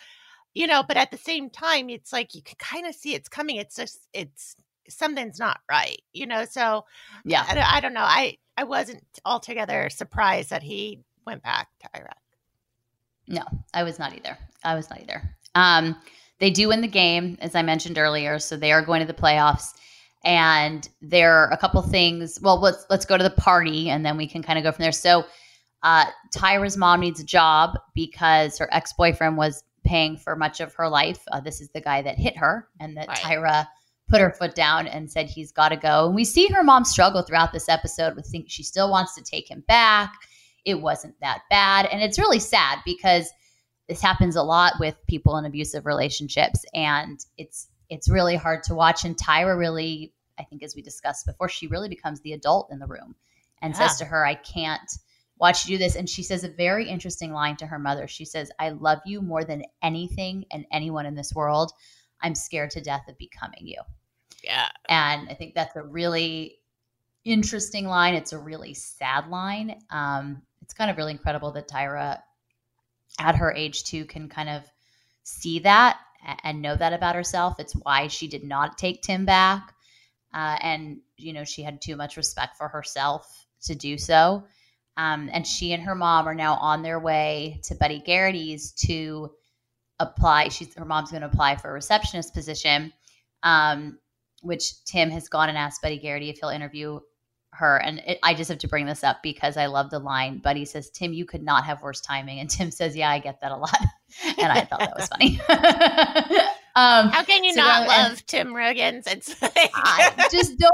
you 0.55 0.67
know. 0.67 0.83
But 0.87 0.97
at 0.97 1.11
the 1.11 1.19
same 1.19 1.51
time, 1.51 1.89
it's 1.89 2.13
like 2.13 2.35
you 2.35 2.43
can 2.43 2.57
kind 2.59 2.87
of 2.87 2.95
see 2.95 3.15
it's 3.15 3.29
coming. 3.29 3.57
It's 3.57 3.77
just 3.77 4.09
it's 4.13 4.57
something's 4.89 5.39
not 5.39 5.61
right, 5.71 6.01
you 6.13 6.27
know. 6.27 6.45
So 6.45 6.85
yeah, 7.25 7.45
I, 7.47 7.79
I 7.79 7.81
don't 7.81 7.95
know. 7.95 8.01
I 8.01 8.39
I 8.57 8.65
wasn't 8.65 9.05
altogether 9.25 9.89
surprised 9.91 10.51
that 10.51 10.63
he 10.63 11.01
went 11.27 11.43
back 11.43 11.69
to 11.81 11.89
Iraq. 11.97 12.17
No, 13.29 13.45
I 13.73 13.85
was 13.85 13.99
not 13.99 14.15
either. 14.15 14.37
I 14.65 14.75
was 14.75 14.91
not 14.91 15.01
either. 15.01 15.23
Um, 15.55 15.97
they 16.41 16.51
do 16.51 16.69
win 16.69 16.81
the 16.81 16.89
game, 16.89 17.39
as 17.41 17.55
I 17.55 17.63
mentioned 17.63 17.97
earlier, 17.99 18.39
so 18.39 18.57
they 18.57 18.73
are 18.73 18.83
going 18.83 19.01
to 19.01 19.07
the 19.07 19.19
playoffs 19.19 19.75
and 20.25 20.89
there 21.03 21.33
are 21.35 21.53
a 21.53 21.57
couple 21.57 21.81
things. 21.83 22.39
Well, 22.43 22.61
let's 22.61 22.87
let's 22.91 23.05
go 23.05 23.17
to 23.17 23.25
the 23.25 23.31
party, 23.31 23.91
and 23.91 24.05
then 24.05 24.17
we 24.17 24.27
can 24.27 24.43
kind 24.43 24.59
of 24.59 24.65
go 24.65 24.73
from 24.73 24.83
there. 24.83 24.93
So, 24.93 25.25
uh, 25.83 26.07
Tyra's 26.35 26.77
mom 26.77 27.01
needs 27.01 27.21
a 27.21 27.25
job 27.25 27.79
because 27.95 28.59
her 28.59 28.69
ex 28.73 28.93
boyfriend 28.95 29.37
was 29.37 29.63
paying 29.85 30.17
for 30.17 30.35
much 30.35 30.61
of 30.61 30.75
her 30.75 30.89
life. 30.89 31.21
Uh, 31.31 31.41
this 31.41 31.61
is 31.61 31.69
the 31.71 31.81
guy 31.81 32.03
that 32.03 32.19
hit 32.19 32.37
her, 32.37 32.69
and 32.81 32.97
that 32.97 33.09
right. 33.09 33.19
Tyra 33.19 33.69
put 34.09 34.21
her 34.21 34.31
foot 34.31 34.55
down 34.55 34.87
and 34.87 35.11
said 35.11 35.27
he's 35.27 35.53
got 35.53 35.71
to 35.71 35.77
go. 35.77 36.07
And 36.07 36.15
we 36.15 36.25
see 36.25 36.47
her 36.49 36.63
mom 36.63 36.85
struggle 36.85 37.23
throughout 37.23 37.53
this 37.53 37.69
episode 37.69 38.17
with 38.17 38.27
think 38.27 38.47
she 38.49 38.63
still 38.63 38.91
wants 38.91 39.15
to 39.15 39.23
take 39.23 39.51
him 39.51 39.65
back. 39.67 40.13
It 40.65 40.81
wasn't 40.81 41.19
that 41.21 41.43
bad, 41.51 41.87
and 41.87 42.03
it's 42.03 42.19
really 42.19 42.39
sad 42.39 42.79
because 42.87 43.31
this 43.89 44.01
happens 44.01 44.35
a 44.37 44.43
lot 44.43 44.75
with 44.81 44.97
people 45.07 45.37
in 45.37 45.45
abusive 45.45 45.85
relationships, 45.85 46.65
and 46.73 47.21
it's 47.37 47.69
it's 47.89 48.09
really 48.09 48.37
hard 48.37 48.63
to 48.65 48.75
watch. 48.75 49.05
And 49.05 49.17
Tyra 49.17 49.57
really, 49.57 50.13
I 50.39 50.45
think, 50.45 50.63
as 50.63 50.75
we 50.75 50.83
discussed 50.83 51.27
before, 51.27 51.49
she 51.49 51.67
really 51.67 51.89
becomes 51.89 52.21
the 52.21 52.33
adult 52.33 52.69
in 52.71 52.79
the 52.79 52.87
room 52.87 53.15
and 53.63 53.75
yeah. 53.75 53.87
says 53.87 53.99
to 53.99 54.05
her, 54.05 54.25
I 54.25 54.35
can't 54.35 54.91
watch 55.39 55.67
you 55.67 55.77
do 55.77 55.85
this. 55.85 55.97
And 55.97 56.09
she 56.09 56.23
says 56.23 56.45
a 56.45 56.49
very 56.49 56.89
interesting 56.89 57.33
line 57.33 57.57
to 57.57 57.67
her 57.67 57.79
mother. 57.79 58.07
She 58.07 58.25
says, 58.25 58.51
I 58.59 58.71
love 58.71 59.01
you 59.05 59.21
more 59.21 59.45
than 59.45 59.65
anything 59.83 60.45
and 60.51 60.67
anyone 60.73 61.07
in 61.07 61.15
this 61.15 61.35
world. 61.35 61.73
I'm 62.21 62.35
scared 62.35 62.71
to 62.71 62.81
death 62.81 63.09
of 63.09 63.19
becoming 63.19 63.67
you. 63.67 63.81
Yeah. 64.43 64.69
And 64.89 65.29
I 65.29 65.35
think 65.35 65.55
that's 65.55 65.77
a 65.77 65.83
really 65.83 66.59
interesting 67.25 67.87
line. 67.87 68.15
It's 68.15 68.33
a 68.33 68.39
really 68.39 68.75
sad 68.75 69.29
line. 69.29 69.81
Um, 69.91 70.43
it's 70.63 70.75
kind 70.75 70.91
of 70.91 70.97
really 70.97 71.13
incredible 71.13 71.53
that 71.53 71.69
Tyra, 71.69 72.21
at 73.19 73.37
her 73.37 73.53
age 73.53 73.85
too, 73.85 74.05
can 74.05 74.29
kind 74.29 74.49
of 74.49 74.63
see 75.23 75.61
that 75.61 75.99
and 76.43 76.63
know 76.63 76.77
that 76.77 76.93
about 76.93 77.15
herself. 77.15 77.59
It's 77.59 77.75
why 77.75 78.09
she 78.09 78.29
did 78.29 78.45
not 78.45 78.79
take 78.79 79.03
Tim 79.03 79.25
back. 79.25 79.75
Uh, 80.33 80.57
and 80.61 80.99
you 81.17 81.33
know, 81.33 81.45
she 81.45 81.63
had 81.63 81.81
too 81.81 81.97
much 81.97 82.17
respect 82.17 82.57
for 82.57 82.69
herself 82.69 83.47
to 83.63 83.75
do 83.75 83.97
so. 83.99 84.45
Um, 84.97 85.29
and 85.33 85.47
she 85.47 85.73
and 85.73 85.83
her 85.83 85.95
mom 85.95 86.29
are 86.29 86.35
now 86.35 86.55
on 86.55 86.83
their 86.83 87.01
way 87.01 87.61
to 87.65 87.75
Buddy 87.75 88.01
Garrity's 88.01 88.73
to 88.73 89.31
apply. 89.99 90.49
She's 90.49 90.75
her 90.75 90.85
mom's 90.85 91.11
going 91.11 91.23
to 91.23 91.29
apply 91.29 91.57
for 91.57 91.71
a 91.71 91.73
receptionist 91.73 92.35
position, 92.35 92.93
um, 93.43 93.99
which 94.43 94.85
Tim 94.85 95.11
has 95.11 95.29
gone 95.29 95.49
and 95.49 95.59
asked 95.59 95.83
Buddy 95.83 95.99
Garrity 95.99 96.31
if 96.31 96.39
he'll 96.39 96.51
interview 96.51 97.01
her. 97.53 97.77
And 97.79 98.01
it, 98.07 98.19
I 98.23 98.35
just 98.35 98.51
have 98.51 98.59
to 98.59 98.69
bring 98.69 98.87
this 98.87 99.03
up 99.03 99.19
because 99.23 99.57
I 99.57 99.67
love 99.67 99.91
the 99.91 99.99
line. 99.99 100.39
Buddy 100.39 100.65
says, 100.65 100.91
"Tim, 100.91 101.13
you 101.13 101.25
could 101.25 101.43
not 101.43 101.65
have 101.65 101.83
worse 101.83 102.01
timing," 102.01 102.39
and 102.39 102.49
Tim 102.51 102.71
says, 102.71 102.97
"Yeah, 102.97 103.11
I 103.11 103.19
get 103.19 103.41
that 103.41 103.53
a 103.53 103.57
lot," 103.57 103.77
and 104.39 104.53
I 104.53 104.61
thought 104.65 104.81
that 104.81 104.97
was 104.97 105.09
funny. 105.09 105.41
um, 106.77 107.09
How 107.11 107.23
can 107.25 107.45
you 107.45 107.55
so 107.55 107.61
not 107.61 107.89
love 107.89 108.25
Tim 108.27 108.49
Riggins? 108.49 109.07
It's 109.07 109.41
like 109.43 109.71
I 109.75 110.29
just 110.31 110.59
don't 110.59 110.73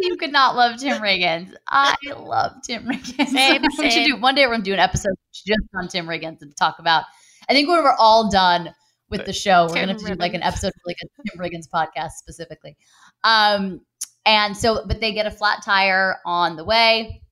you 0.00 0.16
could 0.16 0.32
not 0.32 0.56
love 0.56 0.78
Tim 0.78 1.00
Riggins. 1.02 1.54
I 1.68 1.94
love 2.16 2.52
Tim 2.64 2.84
Riggins. 2.84 3.28
Same, 3.28 3.62
we 3.78 3.90
should 3.90 4.06
do 4.06 4.16
one 4.16 4.34
day. 4.34 4.46
We're 4.46 4.52
gonna 4.52 4.64
do 4.64 4.72
an 4.72 4.78
episode 4.78 5.12
just 5.32 5.60
on 5.74 5.88
Tim 5.88 6.06
Riggins 6.06 6.42
and 6.42 6.56
talk 6.56 6.78
about. 6.78 7.04
I 7.48 7.52
think 7.52 7.68
when 7.68 7.82
we're 7.82 7.94
all 7.98 8.30
done 8.30 8.74
with 9.10 9.24
the 9.24 9.32
show, 9.32 9.66
we're 9.68 9.74
Tim 9.74 9.88
gonna 9.88 9.98
do 9.98 10.14
like 10.14 10.34
an 10.34 10.42
episode 10.42 10.68
of 10.68 10.80
like 10.86 10.96
a 11.02 11.30
Tim 11.30 11.40
Riggins 11.40 11.68
podcast 11.68 12.12
specifically. 12.12 12.76
Um, 13.24 13.80
and 14.24 14.56
so, 14.56 14.84
but 14.86 15.00
they 15.00 15.12
get 15.12 15.26
a 15.26 15.30
flat 15.30 15.62
tire 15.64 16.18
on 16.24 16.56
the 16.56 16.64
way, 16.64 17.22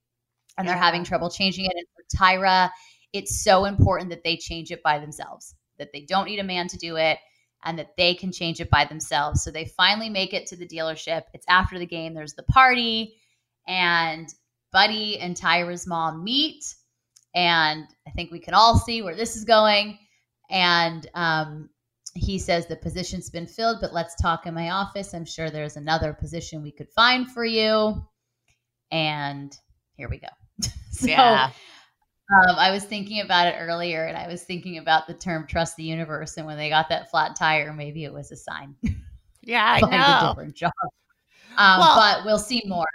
and 0.57 0.66
they're 0.66 0.76
having 0.76 1.05
trouble 1.05 1.30
changing 1.30 1.66
it. 1.66 1.72
And 1.74 1.86
for 1.94 2.16
Tyra, 2.16 2.70
it's 3.16 3.42
so 3.42 3.64
important 3.64 4.10
that 4.10 4.24
they 4.24 4.36
change 4.36 4.70
it 4.70 4.82
by 4.82 4.98
themselves. 4.98 5.54
That 5.78 5.92
they 5.92 6.02
don't 6.02 6.26
need 6.26 6.38
a 6.38 6.44
man 6.44 6.68
to 6.68 6.78
do 6.78 6.96
it 6.96 7.18
and 7.64 7.78
that 7.78 7.96
they 7.96 8.14
can 8.14 8.32
change 8.32 8.60
it 8.60 8.70
by 8.70 8.84
themselves. 8.84 9.42
So 9.42 9.50
they 9.50 9.64
finally 9.64 10.08
make 10.08 10.32
it 10.32 10.46
to 10.48 10.56
the 10.56 10.66
dealership. 10.66 11.22
It's 11.34 11.46
after 11.48 11.78
the 11.78 11.86
game, 11.86 12.14
there's 12.14 12.34
the 12.34 12.44
party, 12.44 13.16
and 13.66 14.28
Buddy 14.72 15.18
and 15.18 15.36
Tyra's 15.36 15.86
mom 15.86 16.22
meet. 16.22 16.64
And 17.34 17.84
I 18.06 18.10
think 18.12 18.30
we 18.30 18.38
can 18.38 18.54
all 18.54 18.78
see 18.78 19.02
where 19.02 19.16
this 19.16 19.36
is 19.36 19.44
going. 19.44 19.98
And 20.48 21.06
um, 21.14 21.70
he 22.14 22.38
says 22.38 22.66
the 22.66 22.76
position's 22.76 23.30
been 23.30 23.46
filled, 23.46 23.78
but 23.80 23.92
let's 23.92 24.14
talk 24.16 24.46
in 24.46 24.54
my 24.54 24.70
office. 24.70 25.12
I'm 25.12 25.24
sure 25.24 25.50
there's 25.50 25.76
another 25.76 26.12
position 26.12 26.62
we 26.62 26.72
could 26.72 26.88
find 26.90 27.30
for 27.30 27.44
you. 27.44 28.04
And 28.90 29.56
here 29.96 30.08
we 30.08 30.18
go. 30.18 30.28
so 30.92 31.06
yeah. 31.06 31.50
Um, 32.29 32.57
I 32.57 32.72
was 32.72 32.85
thinking 32.85 33.20
about 33.20 33.47
it 33.47 33.57
earlier, 33.59 34.07
and 34.07 34.16
I 34.16 34.27
was 34.27 34.43
thinking 34.43 34.79
about 34.79 35.07
the 35.07 35.14
term 35.14 35.47
"trust 35.47 35.77
the 35.77 35.85
universe." 35.85 36.37
And 36.37 36.47
when 36.47 36.57
they 36.57 36.68
got 36.68 36.89
that 36.89 37.11
flat 37.11 37.37
tire, 37.37 37.72
maybe 37.72 38.05
it 38.05 38.12
was 38.12 38.33
a 38.33 38.37
sign. 38.37 38.74
Yeah, 39.43 39.64
I 39.64 39.81
know. 39.91 40.27
A 40.27 40.29
different 40.31 40.55
job. 40.57 40.72
Um, 41.57 41.81
well, 41.81 41.97
but 41.97 42.24
we'll 42.24 42.39
see 42.39 42.62
more 42.66 42.87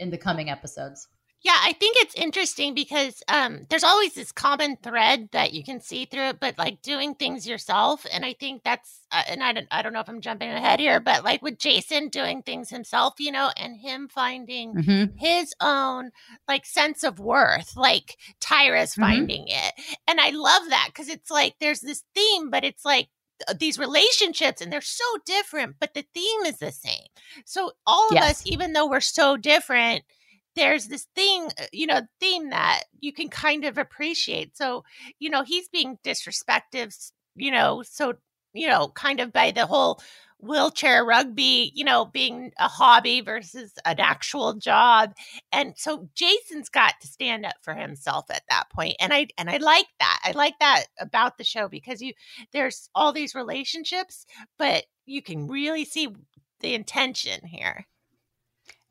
in 0.00 0.10
the 0.10 0.18
coming 0.18 0.50
episodes. 0.50 1.08
Yeah, 1.44 1.58
I 1.60 1.74
think 1.74 1.98
it's 1.98 2.14
interesting 2.14 2.72
because 2.72 3.22
um, 3.28 3.66
there's 3.68 3.84
always 3.84 4.14
this 4.14 4.32
common 4.32 4.76
thread 4.76 5.28
that 5.32 5.52
you 5.52 5.62
can 5.62 5.78
see 5.78 6.06
through 6.06 6.28
it, 6.28 6.40
but 6.40 6.56
like 6.56 6.80
doing 6.80 7.14
things 7.14 7.46
yourself, 7.46 8.06
and 8.10 8.24
I 8.24 8.32
think 8.32 8.62
that's, 8.64 9.00
uh, 9.12 9.24
and 9.28 9.42
I 9.42 9.52
don't, 9.52 9.68
I 9.70 9.82
don't 9.82 9.92
know 9.92 10.00
if 10.00 10.08
I'm 10.08 10.22
jumping 10.22 10.48
ahead 10.48 10.80
here, 10.80 11.00
but 11.00 11.22
like 11.22 11.42
with 11.42 11.58
Jason 11.58 12.08
doing 12.08 12.40
things 12.40 12.70
himself, 12.70 13.16
you 13.18 13.30
know, 13.30 13.50
and 13.58 13.76
him 13.76 14.08
finding 14.08 14.74
mm-hmm. 14.74 15.18
his 15.18 15.54
own 15.60 16.12
like 16.48 16.64
sense 16.64 17.04
of 17.04 17.18
worth, 17.18 17.76
like 17.76 18.16
Tyra's 18.40 18.92
mm-hmm. 18.92 19.02
finding 19.02 19.44
it, 19.48 19.74
and 20.08 20.22
I 20.22 20.30
love 20.30 20.62
that 20.70 20.88
because 20.94 21.10
it's 21.10 21.30
like 21.30 21.56
there's 21.60 21.80
this 21.80 22.04
theme, 22.14 22.48
but 22.48 22.64
it's 22.64 22.86
like 22.86 23.08
these 23.58 23.78
relationships 23.78 24.62
and 24.62 24.72
they're 24.72 24.80
so 24.80 25.04
different 25.26 25.74
but 25.80 25.92
the 25.92 26.04
theme 26.14 26.42
is 26.46 26.58
the 26.58 26.70
same 26.70 27.08
so 27.44 27.72
all 27.84 28.06
of 28.06 28.14
yes. 28.14 28.30
us 28.30 28.42
even 28.46 28.72
though 28.72 28.88
we're 28.88 29.00
so 29.00 29.36
different 29.36 30.04
there's 30.56 30.88
this 30.88 31.06
thing, 31.14 31.48
uh, 31.58 31.64
you 31.72 31.86
know, 31.86 32.02
theme 32.20 32.50
that 32.50 32.84
you 33.00 33.12
can 33.12 33.28
kind 33.28 33.64
of 33.64 33.78
appreciate. 33.78 34.56
So, 34.56 34.84
you 35.18 35.30
know, 35.30 35.42
he's 35.42 35.68
being 35.68 35.98
disrespected, 36.04 36.94
you 37.36 37.50
know, 37.50 37.82
so, 37.82 38.14
you 38.52 38.68
know, 38.68 38.88
kind 38.88 39.20
of 39.20 39.32
by 39.32 39.50
the 39.50 39.66
whole 39.66 40.00
wheelchair 40.38 41.04
rugby, 41.04 41.72
you 41.74 41.84
know, 41.84 42.04
being 42.06 42.52
a 42.58 42.68
hobby 42.68 43.20
versus 43.20 43.72
an 43.84 43.98
actual 43.98 44.54
job. 44.54 45.14
And 45.52 45.74
so 45.76 46.08
Jason's 46.14 46.68
got 46.68 46.94
to 47.00 47.06
stand 47.06 47.46
up 47.46 47.54
for 47.62 47.74
himself 47.74 48.26
at 48.30 48.42
that 48.50 48.70
point. 48.70 48.96
And 49.00 49.12
I 49.12 49.28
and 49.38 49.48
I 49.50 49.56
like 49.58 49.86
that. 50.00 50.20
I 50.24 50.32
like 50.32 50.58
that 50.60 50.84
about 51.00 51.38
the 51.38 51.44
show 51.44 51.68
because 51.68 52.02
you 52.02 52.12
there's 52.52 52.88
all 52.94 53.12
these 53.12 53.34
relationships, 53.34 54.26
but 54.58 54.84
you 55.06 55.22
can 55.22 55.48
really 55.48 55.84
see 55.84 56.08
the 56.60 56.74
intention 56.74 57.46
here. 57.46 57.86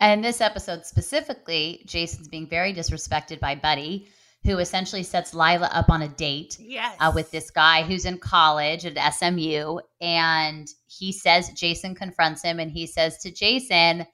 And 0.03 0.11
in 0.11 0.21
this 0.21 0.41
episode 0.41 0.85
specifically, 0.85 1.81
Jason's 1.85 2.27
being 2.27 2.45
very 2.45 2.73
disrespected 2.73 3.39
by 3.39 3.55
Buddy, 3.55 4.09
who 4.43 4.57
essentially 4.57 5.01
sets 5.01 5.33
Lyla 5.33 5.69
up 5.71 5.89
on 5.89 6.01
a 6.01 6.09
date 6.09 6.57
yes. 6.59 6.97
uh, 6.99 7.13
with 7.15 7.31
this 7.31 7.51
guy 7.51 7.83
who's 7.83 8.03
in 8.03 8.17
college 8.17 8.85
at 8.85 9.13
SMU. 9.13 9.79
And 10.01 10.67
he 10.87 11.13
says, 11.13 11.51
Jason 11.55 11.95
confronts 11.95 12.41
him 12.41 12.59
and 12.59 12.69
he 12.69 12.85
says 12.85 13.19
to 13.19 13.31
Jason, 13.31 14.05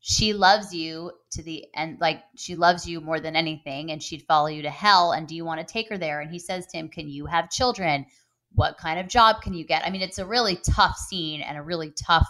she 0.00 0.34
loves 0.34 0.74
you 0.74 1.12
to 1.30 1.42
the 1.42 1.68
end, 1.74 2.02
like 2.02 2.22
she 2.36 2.54
loves 2.54 2.86
you 2.86 3.00
more 3.00 3.18
than 3.18 3.34
anything, 3.34 3.92
and 3.92 4.02
she'd 4.02 4.26
follow 4.28 4.48
you 4.48 4.60
to 4.60 4.70
hell. 4.70 5.12
And 5.12 5.26
do 5.26 5.34
you 5.34 5.46
want 5.46 5.66
to 5.66 5.72
take 5.72 5.88
her 5.88 5.96
there? 5.96 6.20
And 6.20 6.30
he 6.30 6.38
says 6.38 6.66
to 6.66 6.76
him, 6.76 6.90
Can 6.90 7.08
you 7.08 7.24
have 7.24 7.48
children? 7.48 8.04
What 8.52 8.76
kind 8.76 9.00
of 9.00 9.08
job 9.08 9.40
can 9.40 9.54
you 9.54 9.64
get? 9.64 9.86
I 9.86 9.88
mean, 9.88 10.02
it's 10.02 10.18
a 10.18 10.26
really 10.26 10.56
tough 10.56 10.98
scene 10.98 11.40
and 11.40 11.56
a 11.56 11.62
really 11.62 11.92
tough 11.92 12.28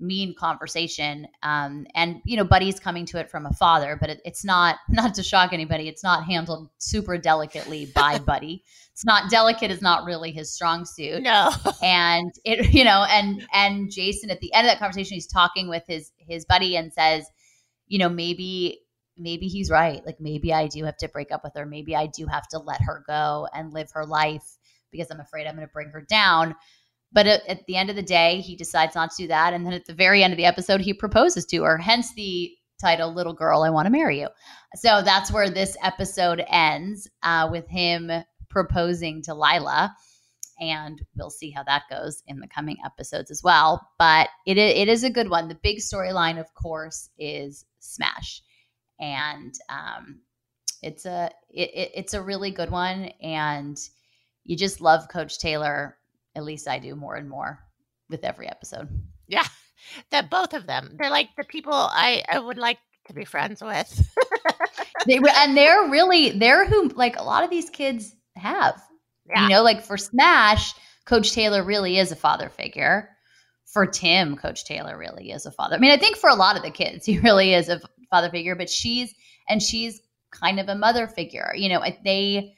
mean 0.00 0.34
conversation. 0.34 1.26
Um, 1.42 1.86
and 1.94 2.20
you 2.24 2.36
know 2.36 2.44
buddy's 2.44 2.80
coming 2.80 3.06
to 3.06 3.18
it 3.18 3.30
from 3.30 3.46
a 3.46 3.52
father 3.52 3.96
but 4.00 4.10
it, 4.10 4.20
it's 4.24 4.44
not 4.44 4.76
not 4.88 5.14
to 5.14 5.22
shock 5.22 5.52
anybody 5.52 5.88
it's 5.88 6.02
not 6.02 6.24
handled 6.24 6.68
super 6.78 7.16
delicately 7.18 7.86
by 7.94 8.18
buddy. 8.26 8.62
It's 8.92 9.04
not 9.04 9.30
delicate 9.30 9.70
is 9.70 9.82
not 9.82 10.04
really 10.04 10.30
his 10.32 10.52
strong 10.52 10.84
suit. 10.84 11.22
No. 11.22 11.50
And 11.82 12.32
it 12.44 12.72
you 12.72 12.84
know 12.84 13.04
and 13.08 13.46
and 13.52 13.90
jason 13.90 14.30
at 14.30 14.40
the 14.40 14.52
end 14.52 14.66
of 14.66 14.70
that 14.70 14.78
conversation 14.78 15.14
he's 15.14 15.26
talking 15.26 15.68
with 15.68 15.84
his 15.86 16.12
his 16.18 16.44
buddy 16.44 16.76
and 16.76 16.92
says 16.92 17.26
you 17.86 17.98
know 17.98 18.08
maybe 18.08 18.80
maybe 19.16 19.46
he's 19.46 19.70
right. 19.70 20.04
Like 20.04 20.20
maybe 20.20 20.52
i 20.52 20.66
do 20.66 20.84
have 20.84 20.96
to 20.98 21.08
break 21.08 21.30
up 21.30 21.44
with 21.44 21.54
her. 21.56 21.66
Maybe 21.66 21.94
i 21.94 22.06
do 22.06 22.26
have 22.26 22.48
to 22.48 22.58
let 22.58 22.82
her 22.82 23.04
go 23.06 23.48
and 23.54 23.72
live 23.72 23.90
her 23.92 24.04
life 24.04 24.56
because 24.90 25.10
i'm 25.10 25.20
afraid 25.20 25.46
i'm 25.46 25.56
going 25.56 25.66
to 25.66 25.72
bring 25.72 25.88
her 25.88 26.02
down 26.02 26.54
but 27.14 27.26
at, 27.26 27.46
at, 27.48 27.64
the 27.66 27.76
end 27.76 27.90
of 27.90 27.96
the 27.96 28.02
day, 28.02 28.40
he 28.40 28.56
decides 28.56 28.94
not 28.94 29.10
to 29.12 29.22
do 29.22 29.28
that. 29.28 29.54
And 29.54 29.64
then 29.64 29.72
at 29.72 29.86
the 29.86 29.94
very 29.94 30.22
end 30.22 30.32
of 30.32 30.36
the 30.36 30.44
episode, 30.44 30.80
he 30.80 30.92
proposes 30.92 31.46
to 31.46 31.62
her, 31.62 31.78
hence 31.78 32.12
the 32.14 32.52
title, 32.80 33.14
Little 33.14 33.32
Girl, 33.32 33.62
I 33.62 33.70
Want 33.70 33.86
to 33.86 33.90
Marry 33.90 34.20
You. 34.20 34.28
So 34.74 35.00
that's 35.02 35.32
where 35.32 35.48
this 35.48 35.76
episode 35.82 36.44
ends 36.48 37.08
uh, 37.22 37.48
with 37.50 37.68
him 37.68 38.10
proposing 38.50 39.22
to 39.22 39.34
Lyla. 39.34 39.94
And 40.60 41.00
we'll 41.16 41.30
see 41.30 41.50
how 41.50 41.62
that 41.64 41.84
goes 41.88 42.22
in 42.26 42.40
the 42.40 42.48
coming 42.48 42.76
episodes 42.84 43.30
as 43.30 43.42
well. 43.42 43.88
But 43.98 44.28
it, 44.46 44.58
it 44.58 44.88
is 44.88 45.04
a 45.04 45.10
good 45.10 45.30
one. 45.30 45.48
The 45.48 45.58
big 45.62 45.78
storyline, 45.78 46.38
of 46.38 46.52
course, 46.54 47.08
is 47.18 47.64
Smash. 47.80 48.42
And 49.00 49.54
um, 49.68 50.20
it's 50.84 51.06
a 51.06 51.30
it, 51.50 51.90
it's 51.94 52.14
a 52.14 52.22
really 52.22 52.50
good 52.50 52.70
one 52.70 53.10
and 53.22 53.78
you 54.44 54.56
just 54.56 54.80
love 54.80 55.08
coach 55.08 55.38
taylor 55.38 55.96
at 56.34 56.44
least 56.44 56.68
I 56.68 56.78
do 56.78 56.94
more 56.94 57.14
and 57.16 57.28
more 57.28 57.60
with 58.08 58.24
every 58.24 58.48
episode. 58.48 58.88
Yeah. 59.26 59.44
That 60.10 60.30
both 60.30 60.54
of 60.54 60.66
them. 60.66 60.96
They're 60.98 61.10
like 61.10 61.28
the 61.36 61.44
people 61.44 61.74
I, 61.74 62.24
I 62.26 62.38
would 62.38 62.56
like 62.56 62.78
to 63.08 63.12
be 63.12 63.26
friends 63.26 63.62
with. 63.62 64.16
they 65.06 65.18
and 65.36 65.54
they're 65.54 65.90
really 65.90 66.30
they're 66.30 66.66
who 66.66 66.88
like 66.88 67.18
a 67.18 67.22
lot 67.22 67.44
of 67.44 67.50
these 67.50 67.68
kids 67.68 68.14
have. 68.34 68.82
Yeah. 69.28 69.42
You 69.42 69.48
know, 69.50 69.62
like 69.62 69.84
for 69.84 69.98
Smash, 69.98 70.72
Coach 71.04 71.32
Taylor 71.32 71.62
really 71.62 71.98
is 71.98 72.12
a 72.12 72.16
father 72.16 72.48
figure. 72.48 73.10
For 73.66 73.86
Tim, 73.86 74.36
Coach 74.36 74.64
Taylor 74.64 74.96
really 74.96 75.30
is 75.32 75.44
a 75.44 75.50
father. 75.50 75.76
I 75.76 75.78
mean, 75.78 75.90
I 75.90 75.98
think 75.98 76.16
for 76.16 76.30
a 76.30 76.34
lot 76.34 76.56
of 76.56 76.62
the 76.62 76.70
kids, 76.70 77.04
he 77.06 77.18
really 77.18 77.52
is 77.54 77.68
a 77.68 77.80
father 78.10 78.30
figure, 78.30 78.54
but 78.54 78.70
she's 78.70 79.14
and 79.48 79.62
she's 79.62 80.00
kind 80.30 80.60
of 80.60 80.68
a 80.68 80.74
mother 80.74 81.06
figure. 81.06 81.52
You 81.54 81.68
know, 81.68 81.84
they 82.04 82.54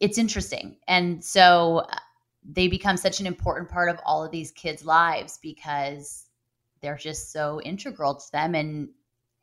it's 0.00 0.18
interesting. 0.18 0.76
And 0.88 1.24
so 1.24 1.86
uh, 1.88 1.96
they 2.44 2.68
become 2.68 2.96
such 2.96 3.20
an 3.20 3.26
important 3.26 3.68
part 3.68 3.88
of 3.88 4.00
all 4.04 4.24
of 4.24 4.30
these 4.30 4.50
kids' 4.50 4.84
lives 4.84 5.38
because 5.42 6.26
they're 6.80 6.96
just 6.96 7.32
so 7.32 7.60
integral 7.62 8.14
to 8.16 8.32
them 8.32 8.54
and 8.54 8.88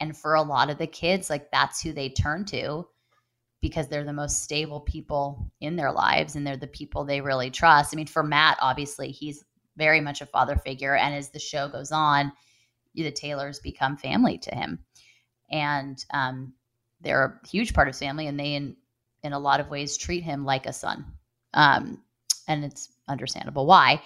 and 0.01 0.17
for 0.17 0.35
a 0.35 0.41
lot 0.41 0.69
of 0.69 0.77
the 0.77 0.87
kids 0.87 1.29
like 1.29 1.51
that's 1.51 1.81
who 1.81 1.91
they 1.91 2.09
turn 2.09 2.45
to 2.45 2.85
because 3.61 3.87
they're 3.87 4.05
the 4.05 4.13
most 4.13 4.43
stable 4.43 4.79
people 4.79 5.51
in 5.59 5.75
their 5.75 5.91
lives 5.91 6.35
and 6.35 6.47
they're 6.47 6.55
the 6.55 6.67
people 6.67 7.03
they 7.03 7.19
really 7.21 7.49
trust. 7.49 7.93
I 7.93 7.95
mean 7.95 8.07
for 8.07 8.23
Matt 8.23 8.57
obviously 8.61 9.11
he's 9.11 9.43
very 9.77 10.01
much 10.01 10.21
a 10.21 10.25
father 10.25 10.57
figure 10.57 10.95
and 10.95 11.15
as 11.15 11.29
the 11.29 11.39
show 11.39 11.67
goes 11.67 11.91
on 11.91 12.31
the 12.95 13.11
Taylors 13.11 13.59
become 13.59 13.97
family 13.97 14.37
to 14.39 14.53
him. 14.53 14.79
And 15.49 16.03
um, 16.11 16.53
they're 17.01 17.39
a 17.43 17.47
huge 17.47 17.73
part 17.73 17.87
of 17.87 17.93
his 17.93 17.99
family 17.99 18.27
and 18.27 18.39
they 18.39 18.55
in 18.55 18.75
in 19.23 19.33
a 19.33 19.39
lot 19.39 19.59
of 19.59 19.69
ways 19.69 19.97
treat 19.97 20.23
him 20.23 20.45
like 20.45 20.65
a 20.65 20.73
son. 20.73 21.05
Um, 21.53 22.01
and 22.49 22.65
it's 22.65 22.89
understandable 23.07 23.65
why. 23.65 24.01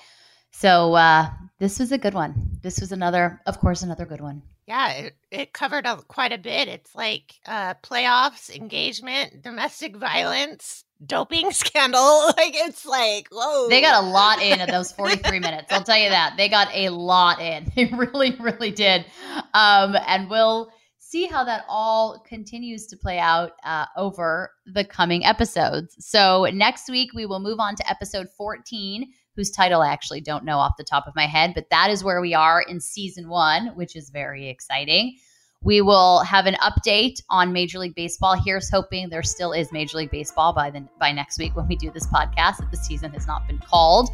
So 0.51 0.93
uh, 0.93 1.29
this 1.57 1.79
was 1.79 1.91
a 1.91 1.97
good 1.97 2.13
one. 2.13 2.59
This 2.61 2.79
was 2.79 2.91
another, 2.91 3.41
of 3.47 3.59
course, 3.59 3.81
another 3.81 4.05
good 4.05 4.21
one. 4.21 4.43
Yeah, 4.67 4.91
it, 4.91 5.17
it 5.31 5.53
covered 5.53 5.85
a, 5.85 5.97
quite 5.97 6.31
a 6.31 6.37
bit. 6.37 6.67
It's 6.67 6.93
like 6.95 7.33
uh, 7.45 7.73
playoffs, 7.83 8.55
engagement, 8.55 9.41
domestic 9.41 9.95
violence, 9.95 10.85
doping 11.05 11.51
scandal. 11.51 12.31
Like 12.37 12.55
it's 12.55 12.85
like, 12.85 13.27
whoa. 13.31 13.67
They 13.69 13.81
got 13.81 14.03
a 14.03 14.07
lot 14.07 14.41
in 14.41 14.61
at 14.61 14.69
those 14.69 14.91
43 14.93 15.39
minutes. 15.39 15.71
I'll 15.71 15.83
tell 15.83 15.97
you 15.97 16.09
that. 16.09 16.35
They 16.37 16.49
got 16.49 16.69
a 16.73 16.89
lot 16.89 17.41
in. 17.41 17.71
They 17.75 17.85
really, 17.85 18.35
really 18.39 18.71
did. 18.71 19.05
Um, 19.53 19.97
and 20.07 20.29
we'll 20.29 20.71
see 21.14 21.28
how 21.28 21.43
that 21.43 21.64
all 21.70 22.24
continues 22.28 22.88
to 22.88 22.97
play 22.97 23.20
out 23.20 23.51
uh, 23.64 23.86
over 23.95 24.51
the 24.66 24.84
coming 24.84 25.24
episodes. 25.24 25.95
So 25.99 26.45
next 26.51 26.89
week, 26.89 27.11
we 27.14 27.28
will 27.28 27.39
move 27.39 27.59
on 27.59 27.76
to 27.76 27.88
episode 27.88 28.28
14 28.36 29.14
whose 29.36 29.51
title 29.51 29.84
I 29.84 29.89
actually 29.89 30.22
don't 30.22 30.43
know 30.43 30.57
off 30.57 30.74
the 30.76 30.84
top 30.84 31.05
of 31.07 31.16
my 31.16 31.28
head, 31.28 31.53
but 31.53 31.70
that 31.70 31.91
is 31.91 32.03
where 32.03 32.20
we 32.20 32.34
are 32.34 32.64
in 32.64 32.80
season 32.80 33.30
one, 33.30 33.68
which 33.76 33.95
is 33.95 34.09
very 34.09 34.49
exciting. 34.49 35.16
We 35.61 35.82
will 35.82 36.24
have 36.24 36.47
an 36.47 36.55
update 36.55 37.22
on 37.30 37.53
Major 37.53 37.78
League 37.78 37.95
Baseball. 37.95 38.34
Here's 38.34 38.70
hoping 38.72 39.09
there 39.09 39.22
still 39.22 39.53
is 39.53 39.72
Major 39.72 39.97
League 39.97 40.11
Baseball 40.11 40.51
by 40.51 40.72
the 40.72 40.88
by 40.99 41.11
next 41.11 41.38
week 41.38 41.55
when 41.55 41.68
we 41.68 41.76
do 41.76 41.91
this 41.91 42.07
podcast. 42.07 42.57
That 42.57 42.72
the 42.72 42.78
season 42.78 43.11
has 43.11 43.28
not 43.28 43.47
been 43.47 43.59
called, 43.59 44.09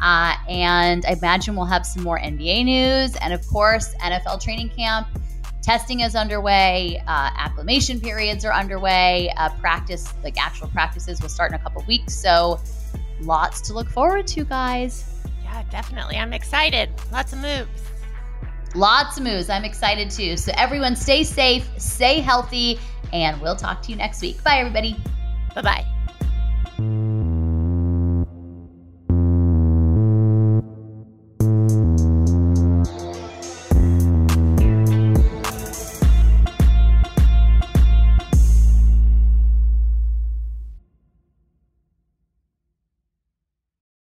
uh, 0.00 0.34
and 0.48 1.04
I 1.04 1.12
imagine 1.12 1.56
we'll 1.56 1.66
have 1.66 1.84
some 1.84 2.02
more 2.02 2.18
NBA 2.18 2.64
news, 2.64 3.16
and 3.16 3.34
of 3.34 3.46
course 3.46 3.94
NFL 3.96 4.42
training 4.42 4.70
camp. 4.70 5.08
Testing 5.68 6.00
is 6.00 6.14
underway. 6.14 6.98
Uh, 7.06 7.28
acclimation 7.36 8.00
periods 8.00 8.42
are 8.46 8.54
underway. 8.54 9.30
Uh, 9.36 9.50
practice, 9.60 10.14
like 10.24 10.40
actual 10.42 10.66
practices, 10.68 11.20
will 11.20 11.28
start 11.28 11.50
in 11.50 11.56
a 11.56 11.58
couple 11.58 11.84
weeks. 11.86 12.14
So 12.14 12.58
lots 13.20 13.60
to 13.68 13.74
look 13.74 13.90
forward 13.90 14.26
to, 14.28 14.44
guys. 14.44 15.04
Yeah, 15.44 15.62
definitely. 15.70 16.16
I'm 16.16 16.32
excited. 16.32 16.88
Lots 17.12 17.34
of 17.34 17.40
moves. 17.40 17.82
Lots 18.74 19.18
of 19.18 19.24
moves. 19.24 19.50
I'm 19.50 19.66
excited 19.66 20.10
too. 20.10 20.38
So, 20.38 20.52
everyone, 20.56 20.96
stay 20.96 21.22
safe, 21.22 21.68
stay 21.76 22.20
healthy, 22.20 22.80
and 23.12 23.38
we'll 23.38 23.54
talk 23.54 23.82
to 23.82 23.90
you 23.90 23.96
next 23.96 24.22
week. 24.22 24.42
Bye, 24.42 24.60
everybody. 24.60 24.96
Bye 25.54 25.84
bye. 26.78 27.17